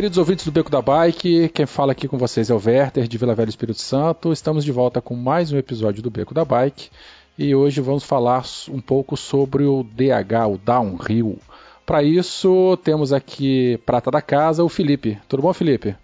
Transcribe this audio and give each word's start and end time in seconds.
Queridos 0.00 0.16
ouvintes 0.16 0.46
do 0.46 0.50
Beco 0.50 0.70
da 0.70 0.80
Bike, 0.80 1.50
quem 1.50 1.66
fala 1.66 1.92
aqui 1.92 2.08
com 2.08 2.16
vocês 2.16 2.48
é 2.48 2.54
o 2.54 2.56
Werther 2.64 3.06
de 3.06 3.18
Vila 3.18 3.34
Velha 3.34 3.50
Espírito 3.50 3.82
Santo. 3.82 4.32
Estamos 4.32 4.64
de 4.64 4.72
volta 4.72 4.98
com 5.02 5.14
mais 5.14 5.52
um 5.52 5.58
episódio 5.58 6.02
do 6.02 6.10
Beco 6.10 6.32
da 6.32 6.42
Bike 6.42 6.88
e 7.36 7.54
hoje 7.54 7.82
vamos 7.82 8.02
falar 8.02 8.42
um 8.70 8.80
pouco 8.80 9.14
sobre 9.14 9.64
o 9.64 9.82
DH, 9.82 10.48
o 10.48 10.56
Downhill. 10.56 11.38
Para 11.84 12.02
isso, 12.02 12.78
temos 12.82 13.12
aqui 13.12 13.78
prata 13.84 14.10
da 14.10 14.22
casa, 14.22 14.64
o 14.64 14.70
Felipe. 14.70 15.18
Tudo 15.28 15.42
bom, 15.42 15.52
Felipe? 15.52 15.94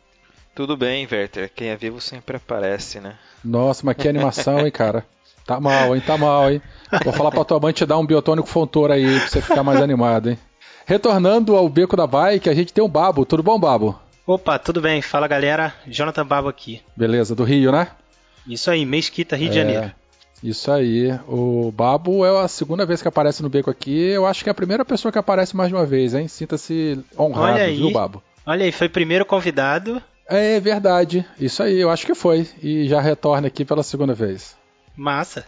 Tudo 0.54 0.76
bem, 0.76 1.09
Werther. 1.10 1.51
Quem 1.54 1.68
é 1.68 1.76
vivo 1.76 1.98
sempre 1.98 2.37
aparece, 2.37 3.01
né? 3.01 3.15
Nossa, 3.42 3.80
mas 3.82 3.96
que 3.96 4.06
animação, 4.06 4.66
hein, 4.66 4.70
cara? 4.70 5.06
Tá 5.46 5.59
mal, 5.59 5.96
hein? 5.96 6.02
Tá 6.06 6.18
mal, 6.18 6.51
hein? 6.51 6.60
Vou 7.02 7.15
falar 7.15 7.30
pra 7.30 7.46
tua 7.46 7.59
mãe 7.59 7.73
te 7.73 7.87
dar 7.87 7.96
um 7.96 8.04
biotônico 8.04 8.46
fontor 8.46 8.90
aí 8.90 9.20
pra 9.20 9.28
você 9.28 9.40
ficar 9.40 9.62
mais 9.62 9.80
animado, 9.80 10.28
hein? 10.28 10.38
Retornando 10.86 11.56
ao 11.56 11.68
beco 11.68 11.96
da 11.96 12.06
bike, 12.06 12.48
a 12.48 12.54
gente 12.54 12.72
tem 12.72 12.82
o 12.82 12.86
Babo. 12.86 13.26
Tudo 13.26 13.42
bom, 13.42 13.59
Babo? 13.59 13.98
Opa, 14.24 14.56
tudo 14.56 14.80
bem. 14.80 15.02
Fala 15.02 15.26
galera, 15.26 15.74
Jonathan 15.84 16.24
Babo 16.24 16.48
aqui. 16.48 16.80
Beleza, 16.96 17.34
do 17.34 17.42
Rio, 17.42 17.73
né? 17.73 17.88
Isso 18.46 18.70
aí, 18.70 18.87
Mesquita, 18.87 19.34
Rio 19.34 19.48
é, 19.48 19.51
de 19.51 19.57
Janeiro. 19.57 19.92
Isso 20.40 20.70
aí. 20.70 21.10
O 21.26 21.73
Babo 21.73 22.24
é 22.24 22.40
a 22.40 22.46
segunda 22.46 22.87
vez 22.87 23.02
que 23.02 23.09
aparece 23.09 23.42
no 23.42 23.48
beco 23.48 23.68
aqui. 23.68 23.98
Eu 24.10 24.26
acho 24.26 24.45
que 24.45 24.48
é 24.48 24.52
a 24.52 24.54
primeira 24.54 24.84
pessoa 24.84 25.10
que 25.10 25.18
aparece 25.18 25.57
mais 25.57 25.70
de 25.70 25.74
uma 25.74 25.84
vez, 25.84 26.14
hein? 26.14 26.29
Sinta-se 26.29 27.04
honrado, 27.18 27.54
Olha 27.54 27.64
aí. 27.64 27.79
viu, 27.79 27.90
Babo? 27.90 28.23
Olha 28.46 28.64
aí, 28.64 28.70
foi 28.70 28.88
primeiro 28.88 29.26
convidado. 29.26 30.01
É 30.29 30.60
verdade. 30.60 31.26
Isso 31.40 31.64
aí, 31.64 31.80
eu 31.80 31.90
acho 31.90 32.07
que 32.07 32.14
foi. 32.14 32.48
E 32.62 32.87
já 32.87 33.01
retorna 33.01 33.48
aqui 33.48 33.64
pela 33.64 33.82
segunda 33.82 34.14
vez. 34.14 34.57
Massa. 34.96 35.46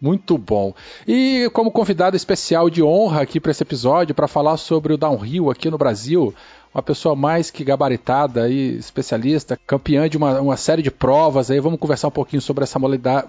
Muito 0.00 0.38
bom. 0.38 0.72
E 1.06 1.50
como 1.52 1.72
convidado 1.72 2.16
especial 2.16 2.70
de 2.70 2.82
honra 2.82 3.22
aqui 3.22 3.40
para 3.40 3.50
esse 3.50 3.62
episódio, 3.62 4.14
para 4.14 4.28
falar 4.28 4.56
sobre 4.56 4.92
o 4.92 4.96
downhill 4.96 5.50
aqui 5.50 5.70
no 5.70 5.78
Brasil, 5.78 6.32
uma 6.72 6.82
pessoa 6.82 7.16
mais 7.16 7.50
que 7.50 7.64
gabaritada 7.64 8.48
e 8.48 8.76
especialista, 8.76 9.58
campeã 9.66 10.08
de 10.08 10.16
uma, 10.16 10.40
uma 10.40 10.56
série 10.56 10.82
de 10.82 10.90
provas. 10.90 11.50
Aí 11.50 11.58
vamos 11.58 11.80
conversar 11.80 12.08
um 12.08 12.12
pouquinho 12.12 12.40
sobre 12.40 12.62
essa 12.64 12.78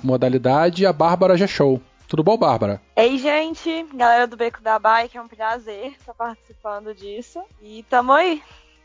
modalidade. 0.04 0.86
A 0.86 0.94
Bárbara 0.94 1.36
G-Show. 1.36 1.82
Tudo 2.08 2.24
bom, 2.24 2.38
Bárbara? 2.38 2.82
Ei, 2.96 3.18
gente, 3.18 3.86
galera 3.94 4.26
do 4.26 4.36
Beco 4.36 4.62
da 4.64 4.80
Bike, 4.80 5.18
é 5.18 5.22
um 5.22 5.28
prazer 5.28 5.94
estar 6.00 6.14
participando 6.14 6.94
disso. 6.94 7.40
E 7.62 7.84
tamo 7.90 8.14
aí. 8.14 8.42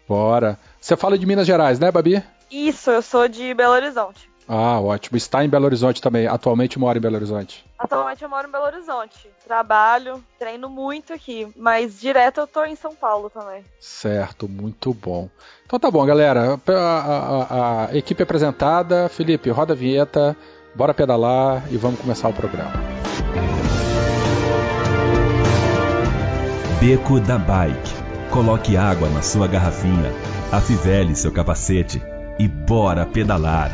Bora. 0.07 0.59
Você 0.79 0.97
fala 0.97 1.17
de 1.19 1.25
Minas 1.25 1.47
Gerais, 1.47 1.79
né, 1.79 1.91
Babi? 1.91 2.23
Isso, 2.51 2.91
eu 2.91 3.01
sou 3.01 3.27
de 3.27 3.55
Belo 3.55 3.73
Horizonte. 3.73 4.29
Ah, 4.49 4.81
ótimo. 4.81 5.17
Está 5.17 5.45
em 5.45 5.49
Belo 5.49 5.65
Horizonte 5.65 6.03
também. 6.03 6.27
Atualmente 6.27 6.79
mora 6.79 6.99
em 6.99 7.01
Belo 7.01 7.17
Horizonte. 7.17 7.65
Atualmente 7.79 8.23
eu 8.23 8.29
moro 8.29 8.49
em 8.49 8.51
Belo 8.51 8.65
Horizonte. 8.65 9.31
Trabalho, 9.45 10.23
treino 10.39 10.69
muito 10.69 11.13
aqui, 11.13 11.49
mas 11.57 12.01
direto 12.01 12.41
eu 12.41 12.47
tô 12.47 12.65
em 12.65 12.77
São 12.77 12.95
Paulo 12.95 13.31
também. 13.31 13.65
Certo, 13.81 14.49
muito 14.49 14.93
bom. 14.95 15.29
Então 15.67 15.79
tá 15.79 15.91
bom, 15.91 16.05
galera. 16.05 16.61
A, 16.69 16.73
a, 16.73 17.87
a 17.87 17.97
equipe 17.97 18.23
apresentada. 18.23 19.09
Felipe, 19.09 19.51
roda 19.51 19.73
a 19.73 19.77
vinheta, 19.77 20.37
bora 20.75 20.95
pedalar 20.95 21.65
e 21.71 21.77
vamos 21.77 22.01
começar 22.01 22.29
o 22.29 22.33
programa. 22.33 22.73
Beco 26.81 27.19
da 27.21 27.39
Bike. 27.39 28.05
Coloque 28.31 28.77
água 28.77 29.09
na 29.09 29.23
sua 29.23 29.47
garrafinha, 29.47 30.13
afivele 30.51 31.15
seu 31.15 31.33
capacete 31.33 32.03
e 32.39 32.49
bora 32.49 33.07
pedalar. 33.07 33.71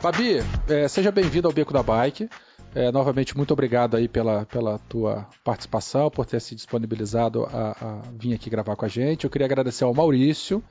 Fabi, 0.00 0.38
é, 0.66 0.88
seja 0.88 1.12
bem-vindo 1.12 1.46
ao 1.46 1.52
Beco 1.52 1.74
da 1.74 1.82
Bike. 1.82 2.26
É, 2.72 2.92
novamente, 2.92 3.36
muito 3.36 3.52
obrigado 3.52 3.96
aí 3.96 4.06
pela, 4.06 4.46
pela 4.46 4.78
tua 4.78 5.26
participação, 5.42 6.08
por 6.08 6.24
ter 6.24 6.40
se 6.40 6.54
disponibilizado 6.54 7.44
a, 7.44 7.70
a 7.72 8.02
vir 8.12 8.32
aqui 8.32 8.48
gravar 8.48 8.76
com 8.76 8.84
a 8.84 8.88
gente. 8.88 9.24
Eu 9.24 9.30
queria 9.30 9.46
agradecer 9.46 9.82
ao 9.82 9.92
Maurício, 9.92 10.62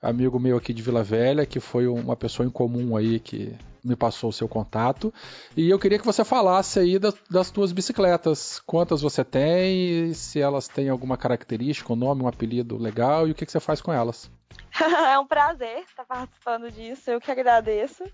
amigo 0.00 0.40
meu 0.40 0.56
aqui 0.56 0.72
de 0.72 0.82
Vila 0.82 1.02
Velha, 1.02 1.44
que 1.44 1.60
foi 1.60 1.86
uma 1.86 2.16
pessoa 2.16 2.46
em 2.46 2.50
comum 2.50 2.96
aí 2.96 3.20
que 3.20 3.54
me 3.84 3.94
passou 3.94 4.30
o 4.30 4.32
seu 4.32 4.48
contato. 4.48 5.12
E 5.54 5.68
eu 5.68 5.78
queria 5.78 5.98
que 5.98 6.06
você 6.06 6.24
falasse 6.24 6.78
aí 6.78 6.98
das, 6.98 7.14
das 7.30 7.50
tuas 7.50 7.72
bicicletas. 7.72 8.58
Quantas 8.60 9.02
você 9.02 9.22
tem, 9.22 10.14
se 10.14 10.40
elas 10.40 10.66
têm 10.66 10.88
alguma 10.88 11.18
característica, 11.18 11.92
um 11.92 11.96
nome, 11.96 12.22
um 12.22 12.28
apelido 12.28 12.78
legal 12.78 13.28
e 13.28 13.32
o 13.32 13.34
que, 13.34 13.44
que 13.44 13.52
você 13.52 13.60
faz 13.60 13.82
com 13.82 13.92
elas. 13.92 14.30
é 14.80 15.18
um 15.18 15.26
prazer 15.26 15.80
estar 15.80 16.04
participando 16.04 16.70
disso, 16.70 17.10
eu 17.10 17.20
que 17.20 17.30
agradeço. 17.30 18.04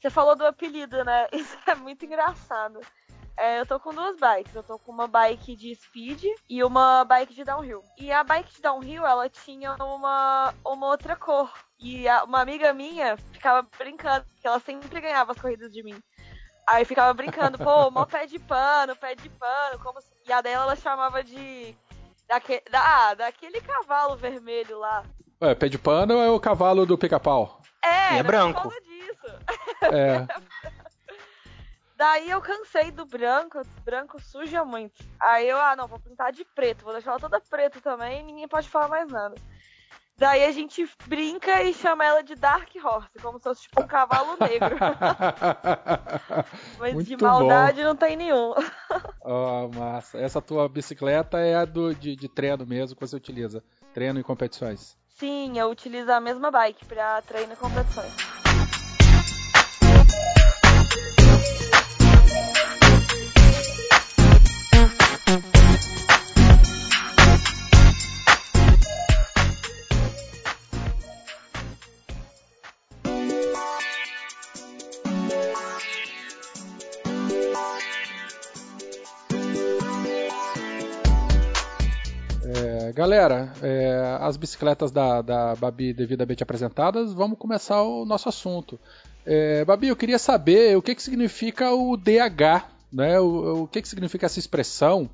Você 0.00 0.10
falou 0.10 0.36
do 0.36 0.46
apelido, 0.46 1.04
né? 1.04 1.28
Isso 1.32 1.56
é 1.66 1.74
muito 1.74 2.04
engraçado. 2.04 2.80
É, 3.38 3.60
eu 3.60 3.66
tô 3.66 3.78
com 3.78 3.92
duas 3.92 4.16
bikes. 4.18 4.54
Eu 4.54 4.62
tô 4.62 4.78
com 4.78 4.92
uma 4.92 5.06
bike 5.06 5.54
de 5.54 5.74
speed 5.74 6.24
e 6.48 6.64
uma 6.64 7.04
bike 7.04 7.34
de 7.34 7.44
downhill. 7.44 7.82
E 7.98 8.10
a 8.10 8.24
bike 8.24 8.54
de 8.54 8.62
downhill, 8.62 9.06
ela 9.06 9.28
tinha 9.28 9.74
uma, 9.74 10.54
uma 10.64 10.86
outra 10.86 11.14
cor. 11.14 11.52
E 11.78 12.08
a, 12.08 12.24
uma 12.24 12.40
amiga 12.40 12.72
minha 12.72 13.16
ficava 13.32 13.66
brincando, 13.78 14.24
que 14.40 14.46
ela 14.46 14.58
sempre 14.60 15.00
ganhava 15.00 15.32
as 15.32 15.40
corridas 15.40 15.70
de 15.70 15.82
mim. 15.82 16.00
Aí 16.68 16.84
ficava 16.84 17.12
brincando, 17.14 17.58
pô, 17.58 17.90
mó 17.90 18.04
pé 18.06 18.26
de 18.26 18.38
pano, 18.40 18.96
pé 18.96 19.14
de 19.14 19.28
pano, 19.28 19.78
como? 19.78 20.00
E 20.26 20.32
a 20.32 20.40
dela 20.40 20.64
ela 20.64 20.76
chamava 20.76 21.22
de. 21.22 21.76
Daque, 22.26 22.60
da, 22.68 22.80
ah, 22.80 23.14
daquele 23.14 23.60
cavalo 23.60 24.16
vermelho 24.16 24.78
lá. 24.78 25.04
Ué, 25.40 25.54
pé 25.54 25.68
de 25.68 25.78
pano 25.78 26.14
é 26.14 26.30
o 26.30 26.40
cavalo 26.40 26.86
do 26.86 26.96
pica-pau. 26.96 27.60
É, 27.84 28.18
é 28.18 28.22
branco. 28.22 28.72
É. 29.82 30.26
Daí 31.96 32.30
eu 32.30 32.42
cansei 32.42 32.90
do 32.90 33.06
branco, 33.06 33.62
branco 33.82 34.20
suja 34.20 34.64
muito. 34.64 35.02
Aí 35.18 35.48
eu, 35.48 35.58
ah, 35.58 35.74
não, 35.74 35.88
vou 35.88 35.98
pintar 35.98 36.30
de 36.30 36.44
preto, 36.44 36.84
vou 36.84 36.92
deixar 36.92 37.12
ela 37.12 37.20
toda 37.20 37.40
preta 37.40 37.80
também, 37.80 38.22
ninguém 38.22 38.46
pode 38.46 38.68
falar 38.68 38.88
mais 38.88 39.10
nada. 39.10 39.34
Daí 40.18 40.44
a 40.44 40.52
gente 40.52 40.88
brinca 41.06 41.62
e 41.62 41.74
chama 41.74 42.04
ela 42.04 42.22
de 42.22 42.34
Dark 42.34 42.70
Horse, 42.82 43.18
como 43.20 43.38
se 43.38 43.44
fosse 43.44 43.62
tipo 43.62 43.82
um 43.82 43.86
cavalo 43.86 44.36
negro. 44.40 44.76
Mas 46.80 46.94
Muito 46.94 47.08
de 47.08 47.22
maldade 47.22 47.82
bom. 47.82 47.88
não 47.88 47.96
tem 47.96 48.16
nenhum. 48.16 48.54
Oh, 49.28 49.68
massa. 49.74 50.18
Essa 50.18 50.40
tua 50.40 50.68
bicicleta 50.68 51.38
é 51.38 51.56
a 51.56 51.64
do, 51.64 51.92
de, 51.92 52.14
de 52.14 52.28
treino 52.28 52.64
mesmo 52.64 52.94
que 52.94 53.04
você 53.04 53.16
utiliza? 53.16 53.62
Treino 53.92 54.20
em 54.20 54.22
competições? 54.22 54.96
Sim, 55.18 55.58
eu 55.58 55.68
utilizo 55.70 56.12
a 56.12 56.20
mesma 56.20 56.50
bike 56.50 56.84
para 56.84 57.20
treino 57.22 57.52
e 57.54 57.56
competições. 57.56 58.14
Galera, 83.16 83.50
é, 83.62 84.18
as 84.20 84.36
bicicletas 84.36 84.90
da, 84.90 85.22
da 85.22 85.56
Babi 85.56 85.94
devidamente 85.94 86.42
apresentadas, 86.42 87.14
vamos 87.14 87.38
começar 87.38 87.82
o 87.82 88.04
nosso 88.04 88.28
assunto. 88.28 88.78
É, 89.24 89.64
Babi, 89.64 89.88
eu 89.88 89.96
queria 89.96 90.18
saber 90.18 90.76
o 90.76 90.82
que, 90.82 90.94
que 90.94 91.02
significa 91.02 91.72
o 91.72 91.96
DH, 91.96 92.68
né? 92.92 93.18
O, 93.18 93.62
o 93.62 93.68
que, 93.68 93.80
que 93.80 93.88
significa 93.88 94.26
essa 94.26 94.38
expressão? 94.38 95.08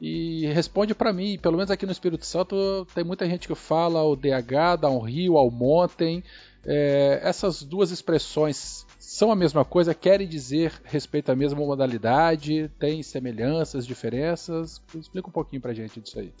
E 0.00 0.46
responde 0.46 0.94
para 0.94 1.12
mim, 1.12 1.38
pelo 1.42 1.56
menos 1.56 1.72
aqui 1.72 1.84
no 1.84 1.92
Espírito 1.92 2.24
Santo 2.24 2.86
tem 2.94 3.02
muita 3.02 3.28
gente 3.28 3.48
que 3.48 3.54
fala 3.56 4.02
o 4.04 4.14
DH, 4.14 4.86
um 4.88 5.00
rio 5.00 5.34
montem. 5.50 6.22
É, 6.64 7.20
essas 7.22 7.64
duas 7.64 7.90
expressões 7.90 8.86
são 8.98 9.32
a 9.32 9.36
mesma 9.36 9.64
coisa? 9.64 9.92
Querem 9.92 10.28
dizer 10.28 10.72
respeito 10.84 11.32
à 11.32 11.36
mesma 11.36 11.58
modalidade? 11.58 12.70
Tem 12.78 13.02
semelhanças, 13.02 13.84
diferenças? 13.84 14.80
Explica 14.94 15.28
um 15.28 15.32
pouquinho 15.32 15.60
pra 15.60 15.74
gente 15.74 16.00
disso 16.00 16.20
aí. 16.20 16.32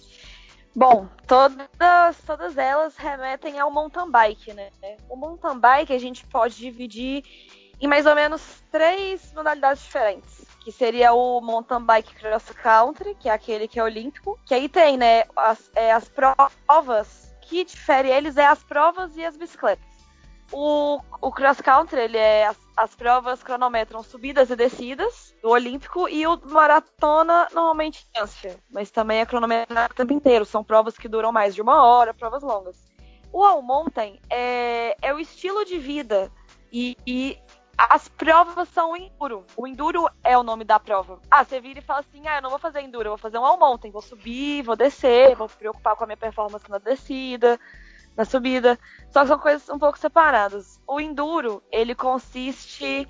Bom, 0.74 1.08
todas, 1.26 2.16
todas 2.24 2.56
elas 2.56 2.96
remetem 2.96 3.58
ao 3.58 3.70
mountain 3.70 4.10
bike, 4.10 4.52
né? 4.52 4.70
O 5.08 5.16
mountain 5.16 5.58
bike 5.58 5.92
a 5.92 5.98
gente 5.98 6.24
pode 6.26 6.56
dividir 6.56 7.24
em 7.80 7.88
mais 7.88 8.06
ou 8.06 8.14
menos 8.14 8.62
três 8.70 9.32
modalidades 9.32 9.82
diferentes. 9.82 10.46
Que 10.62 10.70
seria 10.70 11.12
o 11.12 11.40
mountain 11.40 11.82
bike 11.82 12.14
cross 12.14 12.44
country, 12.62 13.16
que 13.18 13.28
é 13.28 13.32
aquele 13.32 13.66
que 13.66 13.80
é 13.80 13.82
olímpico. 13.82 14.38
Que 14.44 14.54
aí 14.54 14.68
tem, 14.68 14.96
né, 14.96 15.24
as, 15.34 15.70
é, 15.74 15.90
as 15.90 16.08
provas. 16.08 17.34
que 17.40 17.64
difere 17.64 18.08
eles 18.08 18.36
é 18.36 18.46
as 18.46 18.62
provas 18.62 19.16
e 19.16 19.24
as 19.24 19.36
bicicletas. 19.36 19.89
O, 20.52 21.00
o 21.20 21.30
cross 21.30 21.60
country, 21.60 22.00
ele 22.00 22.18
é 22.18 22.46
as, 22.46 22.56
as, 22.76 22.94
provas 22.96 23.42
cronometram 23.42 24.02
subidas 24.02 24.50
e 24.50 24.56
descidas 24.56 25.34
do 25.40 25.50
olímpico 25.50 26.08
e 26.08 26.26
o 26.26 26.40
maratona 26.44 27.48
normalmente 27.52 28.02
distância, 28.02 28.58
mas 28.68 28.90
também 28.90 29.20
é 29.20 29.26
cronometrado 29.26 29.92
o 29.92 29.96
tempo 29.96 30.12
inteiro. 30.12 30.44
São 30.44 30.64
provas 30.64 30.98
que 30.98 31.08
duram 31.08 31.30
mais 31.30 31.54
de 31.54 31.62
uma 31.62 31.84
hora, 31.84 32.12
provas 32.12 32.42
longas. 32.42 32.76
O 33.32 33.44
all 33.44 33.62
mountain 33.62 34.18
é, 34.28 34.96
é 35.00 35.14
o 35.14 35.20
estilo 35.20 35.64
de 35.64 35.78
vida 35.78 36.32
e, 36.72 36.96
e 37.06 37.38
as 37.78 38.08
provas 38.08 38.68
são 38.70 38.96
enduro. 38.96 39.46
O 39.56 39.68
enduro 39.68 40.08
é 40.24 40.36
o 40.36 40.42
nome 40.42 40.64
da 40.64 40.80
prova. 40.80 41.20
Ah, 41.30 41.44
você 41.44 41.60
vira 41.60 41.78
e 41.78 41.82
fala 41.82 42.00
assim: 42.00 42.26
ah, 42.26 42.38
eu 42.38 42.42
não 42.42 42.50
vou 42.50 42.58
fazer 42.58 42.80
enduro, 42.80 43.06
eu 43.06 43.10
vou 43.12 43.18
fazer 43.18 43.38
um 43.38 43.44
all 43.44 43.56
mountain. 43.56 43.92
Vou 43.92 44.02
subir, 44.02 44.62
vou 44.62 44.74
descer, 44.74 45.36
vou 45.36 45.46
me 45.46 45.54
preocupar 45.54 45.94
com 45.94 46.02
a 46.02 46.06
minha 46.08 46.16
performance 46.16 46.68
na 46.68 46.78
descida 46.78 47.56
na 48.20 48.24
subida. 48.24 48.78
Só 49.10 49.22
que 49.22 49.28
são 49.28 49.38
coisas 49.38 49.68
um 49.70 49.78
pouco 49.78 49.98
separadas. 49.98 50.78
O 50.86 51.00
enduro, 51.00 51.62
ele 51.72 51.94
consiste 51.94 53.08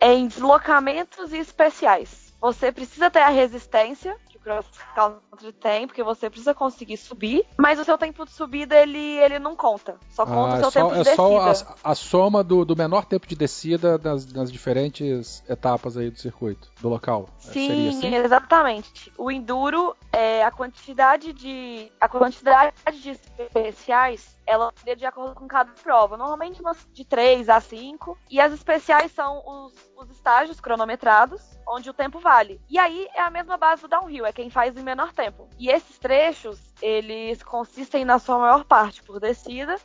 em 0.00 0.26
deslocamentos 0.26 1.32
especiais. 1.32 2.34
Você 2.40 2.72
precisa 2.72 3.10
ter 3.10 3.20
a 3.20 3.28
resistência 3.28 4.16
que 4.38 4.48
o 4.48 4.52
cross 4.52 4.66
country 4.94 5.52
tem, 5.52 5.86
porque 5.86 6.02
você 6.02 6.28
precisa 6.30 6.54
conseguir 6.54 6.96
subir, 6.96 7.44
mas 7.56 7.78
o 7.78 7.84
seu 7.84 7.98
tempo 7.98 8.24
de 8.24 8.32
subida 8.32 8.76
ele, 8.76 8.98
ele 8.98 9.38
não 9.38 9.56
conta. 9.56 9.96
Só 10.10 10.24
conta 10.24 10.64
ah, 10.64 10.68
o 10.68 10.70
seu 10.70 10.80
é 10.80 10.84
tempo 10.84 10.88
só, 10.88 10.94
de 10.94 11.00
é 11.00 11.04
descida. 11.04 11.50
É 11.50 11.54
só 11.54 11.76
a, 11.84 11.90
a, 11.92 11.94
soma 11.94 12.44
do, 12.44 12.64
do 12.64 12.76
menor 12.76 13.04
tempo 13.04 13.26
de 13.26 13.36
descida 13.36 13.98
das, 13.98 14.24
das 14.24 14.50
diferentes 14.50 15.42
etapas 15.48 15.96
aí 15.96 16.10
do 16.10 16.18
circuito, 16.18 16.70
do 16.80 16.88
local. 16.88 17.28
Sim, 17.38 17.88
assim? 17.88 18.14
exatamente. 18.14 19.12
O 19.16 19.30
enduro 19.30 19.96
é 20.12 20.44
a 20.44 20.50
quantidade 20.50 21.32
de 21.32 21.90
a 22.00 22.08
quantidade 22.08 22.74
de 23.00 23.10
especiais 23.10 24.38
ela 24.48 24.72
varia 24.78 24.96
de 24.96 25.04
acordo 25.04 25.34
com 25.34 25.46
cada 25.46 25.70
prova. 25.82 26.16
Normalmente 26.16 26.60
umas 26.60 26.78
de 26.92 27.04
3 27.04 27.50
a 27.50 27.60
5. 27.60 28.18
E 28.30 28.40
as 28.40 28.52
especiais 28.52 29.12
são 29.12 29.42
os, 29.46 29.74
os 29.94 30.10
estágios 30.10 30.58
cronometrados, 30.58 31.42
onde 31.68 31.90
o 31.90 31.94
tempo 31.94 32.18
vale. 32.18 32.58
E 32.68 32.78
aí 32.78 33.06
é 33.14 33.20
a 33.20 33.30
mesma 33.30 33.58
base 33.58 33.82
do 33.82 33.88
downhill, 33.88 34.24
é 34.28 34.32
quem 34.32 34.50
faz 34.50 34.76
em 34.76 34.82
menor 34.82 35.12
tempo. 35.12 35.48
E 35.58 35.70
esses 35.70 35.98
trechos, 35.98 36.60
eles 36.80 37.42
consistem 37.42 38.04
na 38.04 38.18
sua 38.18 38.38
maior 38.38 38.64
parte 38.64 39.02
por 39.02 39.18
descida, 39.18 39.76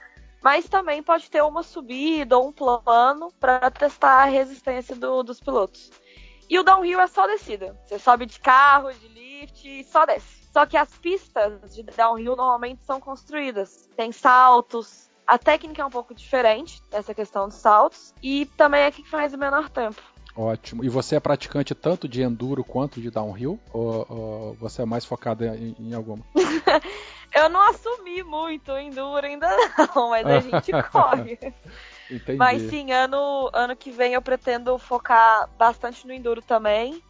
mas 0.42 0.68
também 0.68 1.02
pode 1.02 1.30
ter 1.30 1.42
uma 1.42 1.64
subida 1.64 2.38
ou 2.38 2.50
um 2.50 2.52
plano 2.52 3.32
para 3.40 3.72
testar 3.72 4.24
a 4.24 4.26
resistência 4.26 4.96
do, 4.96 5.24
dos 5.24 5.40
pilotos. 5.40 5.92
E 6.50 6.60
o 6.60 6.64
downhill 6.64 7.00
é 7.00 7.08
só 7.08 7.26
descida. 7.26 7.80
Você 7.86 7.98
sobe 7.98 8.26
de 8.26 8.40
carro, 8.40 8.94
de 8.94 9.08
lift 9.08 9.84
só 9.86 10.06
desce. 10.06 10.44
Só 10.52 10.66
que 10.66 10.78
as 10.78 10.90
pistas 10.98 11.74
de 11.74 11.82
downhill 11.84 12.36
normalmente 12.36 12.84
são 12.86 13.00
construídas. 13.00 13.90
Tem 13.96 14.12
saltos. 14.12 15.10
A 15.26 15.38
técnica 15.38 15.82
é 15.82 15.86
um 15.86 15.90
pouco 15.90 16.14
diferente 16.14 16.82
dessa 16.92 17.14
questão 17.14 17.48
dos 17.48 17.58
saltos. 17.58 18.14
E 18.22 18.46
também 18.58 18.82
é 18.82 18.92
que 18.92 19.08
faz 19.08 19.34
o 19.34 19.38
menor 19.38 19.70
tempo. 19.70 20.02
Ótimo. 20.36 20.84
E 20.84 20.90
você 20.90 21.16
é 21.16 21.20
praticante 21.20 21.76
tanto 21.76 22.08
de 22.08 22.22
enduro 22.22 22.64
quanto 22.64 23.00
de 23.00 23.12
downhill? 23.12 23.60
Ou, 23.72 24.06
ou 24.10 24.54
você 24.56 24.82
é 24.82 24.86
mais 24.86 25.06
focado 25.06 25.46
em, 25.46 25.76
em 25.80 25.94
alguma? 25.94 26.24
eu 27.34 27.50
não 27.50 27.62
assumi 27.70 28.24
muito 28.24 28.72
enduro 28.72 29.26
ainda 29.26 29.48
não, 29.78 30.10
mas 30.10 30.26
a 30.26 30.40
gente 30.40 30.72
corre. 30.92 31.38
Entendi. 32.10 32.38
Mas 32.38 32.62
sim, 32.64 32.92
ano, 32.92 33.50
ano 33.54 33.76
que 33.76 33.92
vem 33.92 34.14
eu 34.14 34.22
pretendo 34.22 34.78
focar 34.78 35.50
bastante 35.58 36.06
no 36.08 36.14
enduro 36.14 36.42
também. 36.42 37.02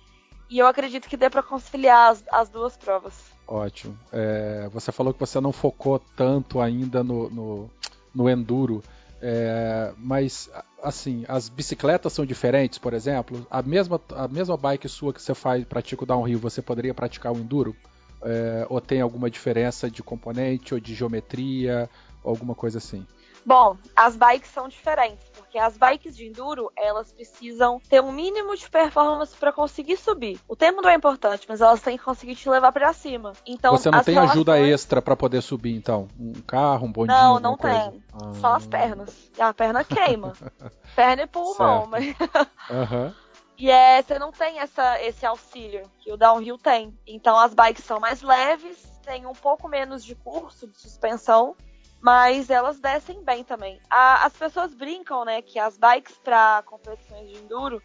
E 0.49 0.59
eu 0.59 0.67
acredito 0.67 1.07
que 1.07 1.17
dê 1.17 1.29
para 1.29 1.41
conciliar 1.41 2.11
as, 2.11 2.23
as 2.31 2.49
duas 2.49 2.75
provas. 2.77 3.13
Ótimo. 3.47 3.97
É, 4.11 4.69
você 4.71 4.91
falou 4.91 5.13
que 5.13 5.19
você 5.19 5.39
não 5.39 5.51
focou 5.51 5.99
tanto 6.15 6.59
ainda 6.59 7.03
no, 7.03 7.29
no, 7.29 7.69
no 8.13 8.29
enduro, 8.29 8.83
é, 9.25 9.93
mas 9.97 10.49
assim, 10.81 11.23
as 11.29 11.47
bicicletas 11.47 12.11
são 12.11 12.25
diferentes, 12.25 12.77
por 12.77 12.93
exemplo. 12.93 13.47
A 13.49 13.61
mesma, 13.61 13.99
a 14.13 14.27
mesma 14.27 14.57
bike 14.57 14.89
sua 14.89 15.13
que 15.13 15.21
você 15.21 15.33
faz, 15.33 15.63
pratica 15.63 16.03
o 16.03 16.05
downhill, 16.05 16.37
você 16.37 16.61
poderia 16.61 16.93
praticar 16.93 17.31
o 17.31 17.37
enduro? 17.37 17.73
É, 18.21 18.65
ou 18.69 18.81
tem 18.81 18.99
alguma 18.99 19.29
diferença 19.29 19.89
de 19.89 20.03
componente 20.03 20.73
ou 20.73 20.79
de 20.79 20.93
geometria, 20.93 21.89
alguma 22.21 22.53
coisa 22.53 22.79
assim? 22.79 23.07
Bom, 23.45 23.77
as 23.95 24.17
bikes 24.17 24.49
são 24.51 24.67
diferentes, 24.67 25.25
porque 25.53 25.59
as 25.59 25.77
bikes 25.77 26.17
de 26.17 26.25
enduro, 26.25 26.71
elas 26.75 27.11
precisam 27.11 27.79
ter 27.87 28.01
um 28.01 28.11
mínimo 28.11 28.57
de 28.57 28.67
performance 28.67 29.35
para 29.37 29.51
conseguir 29.51 29.97
subir. 29.97 30.39
O 30.47 30.55
tempo 30.55 30.81
não 30.81 30.89
é 30.89 30.95
importante, 30.95 31.45
mas 31.47 31.61
elas 31.61 31.79
têm 31.79 31.95
que 31.95 32.03
conseguir 32.03 32.35
te 32.35 32.49
levar 32.49 32.71
para 32.71 32.91
cima. 32.91 33.33
Então, 33.45 33.77
você 33.77 33.91
não 33.91 34.03
tem 34.03 34.15
relações... 34.15 34.31
ajuda 34.35 34.59
extra 34.59 34.99
para 34.99 35.15
poder 35.15 35.43
subir, 35.43 35.75
então? 35.75 36.07
Um 36.19 36.33
carro, 36.41 36.87
um 36.87 36.91
bondinho, 36.91 37.15
Não, 37.15 37.39
não 37.39 37.55
tem. 37.55 38.03
Ah. 38.13 38.33
Só 38.41 38.55
as 38.55 38.65
pernas. 38.65 39.31
E 39.37 39.41
a 39.43 39.53
perna 39.53 39.83
queima. 39.83 40.33
perna 40.95 41.21
e 41.21 41.27
pulmão, 41.27 41.87
certo. 41.87 41.89
mas 41.91 42.15
uhum. 42.91 43.13
E 43.55 43.69
é, 43.69 44.01
você 44.01 44.17
não 44.17 44.31
tem 44.31 44.57
essa, 44.57 44.99
esse 45.03 45.23
auxílio 45.23 45.83
que 45.99 46.11
o 46.11 46.17
downhill 46.17 46.57
tem. 46.57 46.97
Então 47.05 47.37
as 47.37 47.53
bikes 47.53 47.85
são 47.85 47.99
mais 47.99 48.23
leves, 48.23 48.91
tem 49.05 49.27
um 49.27 49.33
pouco 49.33 49.67
menos 49.67 50.03
de 50.03 50.15
curso 50.15 50.65
de 50.67 50.79
suspensão 50.79 51.55
mas 52.03 52.49
elas 52.49 52.81
descem 52.81 53.23
bem 53.23 53.45
também. 53.45 53.79
A, 53.89 54.25
as 54.25 54.33
pessoas 54.33 54.73
brincam, 54.73 55.23
né, 55.23 55.41
que 55.41 55.57
as 55.57 55.77
bikes 55.77 56.17
para 56.17 56.61
competições 56.65 57.29
de 57.29 57.37
enduro 57.37 57.81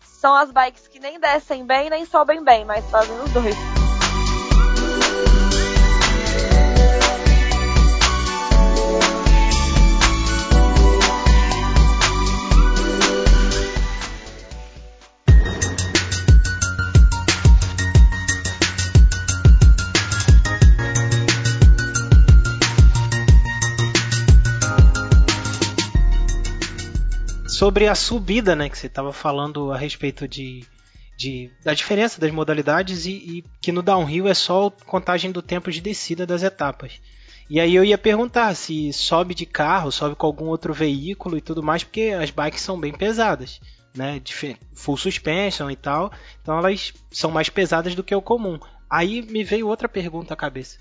são 0.00 0.34
as 0.34 0.50
bikes 0.50 0.88
que 0.88 0.98
nem 0.98 1.20
descem 1.20 1.64
bem 1.64 1.88
nem 1.88 2.04
sobem 2.04 2.42
bem, 2.42 2.64
mas 2.64 2.90
fazem 2.90 3.16
os 3.20 3.30
dois. 3.30 3.79
Sobre 27.60 27.88
a 27.88 27.94
subida, 27.94 28.56
né, 28.56 28.70
que 28.70 28.78
você 28.78 28.86
estava 28.86 29.12
falando 29.12 29.70
a 29.70 29.76
respeito 29.76 30.26
de, 30.26 30.64
de, 31.14 31.50
da 31.62 31.74
diferença 31.74 32.18
das 32.18 32.30
modalidades 32.30 33.04
e, 33.04 33.10
e, 33.10 33.44
que 33.60 33.70
no 33.70 33.82
downhill 33.82 34.26
é 34.26 34.32
só 34.32 34.70
contagem 34.86 35.30
do 35.30 35.42
tempo 35.42 35.70
de 35.70 35.78
descida 35.78 36.24
das 36.24 36.42
etapas. 36.42 37.02
E 37.50 37.60
aí 37.60 37.74
eu 37.74 37.84
ia 37.84 37.98
perguntar 37.98 38.54
se 38.54 38.90
sobe 38.94 39.34
de 39.34 39.44
carro, 39.44 39.92
sobe 39.92 40.16
com 40.16 40.26
algum 40.26 40.46
outro 40.46 40.72
veículo 40.72 41.36
e 41.36 41.42
tudo 41.42 41.62
mais, 41.62 41.84
porque 41.84 42.16
as 42.18 42.30
bikes 42.30 42.62
são 42.62 42.80
bem 42.80 42.94
pesadas, 42.94 43.60
né? 43.94 44.22
Full 44.74 44.96
suspension 44.96 45.70
e 45.70 45.76
tal, 45.76 46.10
então 46.40 46.56
elas 46.56 46.94
são 47.10 47.30
mais 47.30 47.50
pesadas 47.50 47.94
do 47.94 48.02
que 48.02 48.14
o 48.14 48.22
comum. 48.22 48.58
Aí 48.88 49.20
me 49.20 49.44
veio 49.44 49.68
outra 49.68 49.86
pergunta 49.86 50.32
à 50.32 50.36
cabeça. 50.36 50.78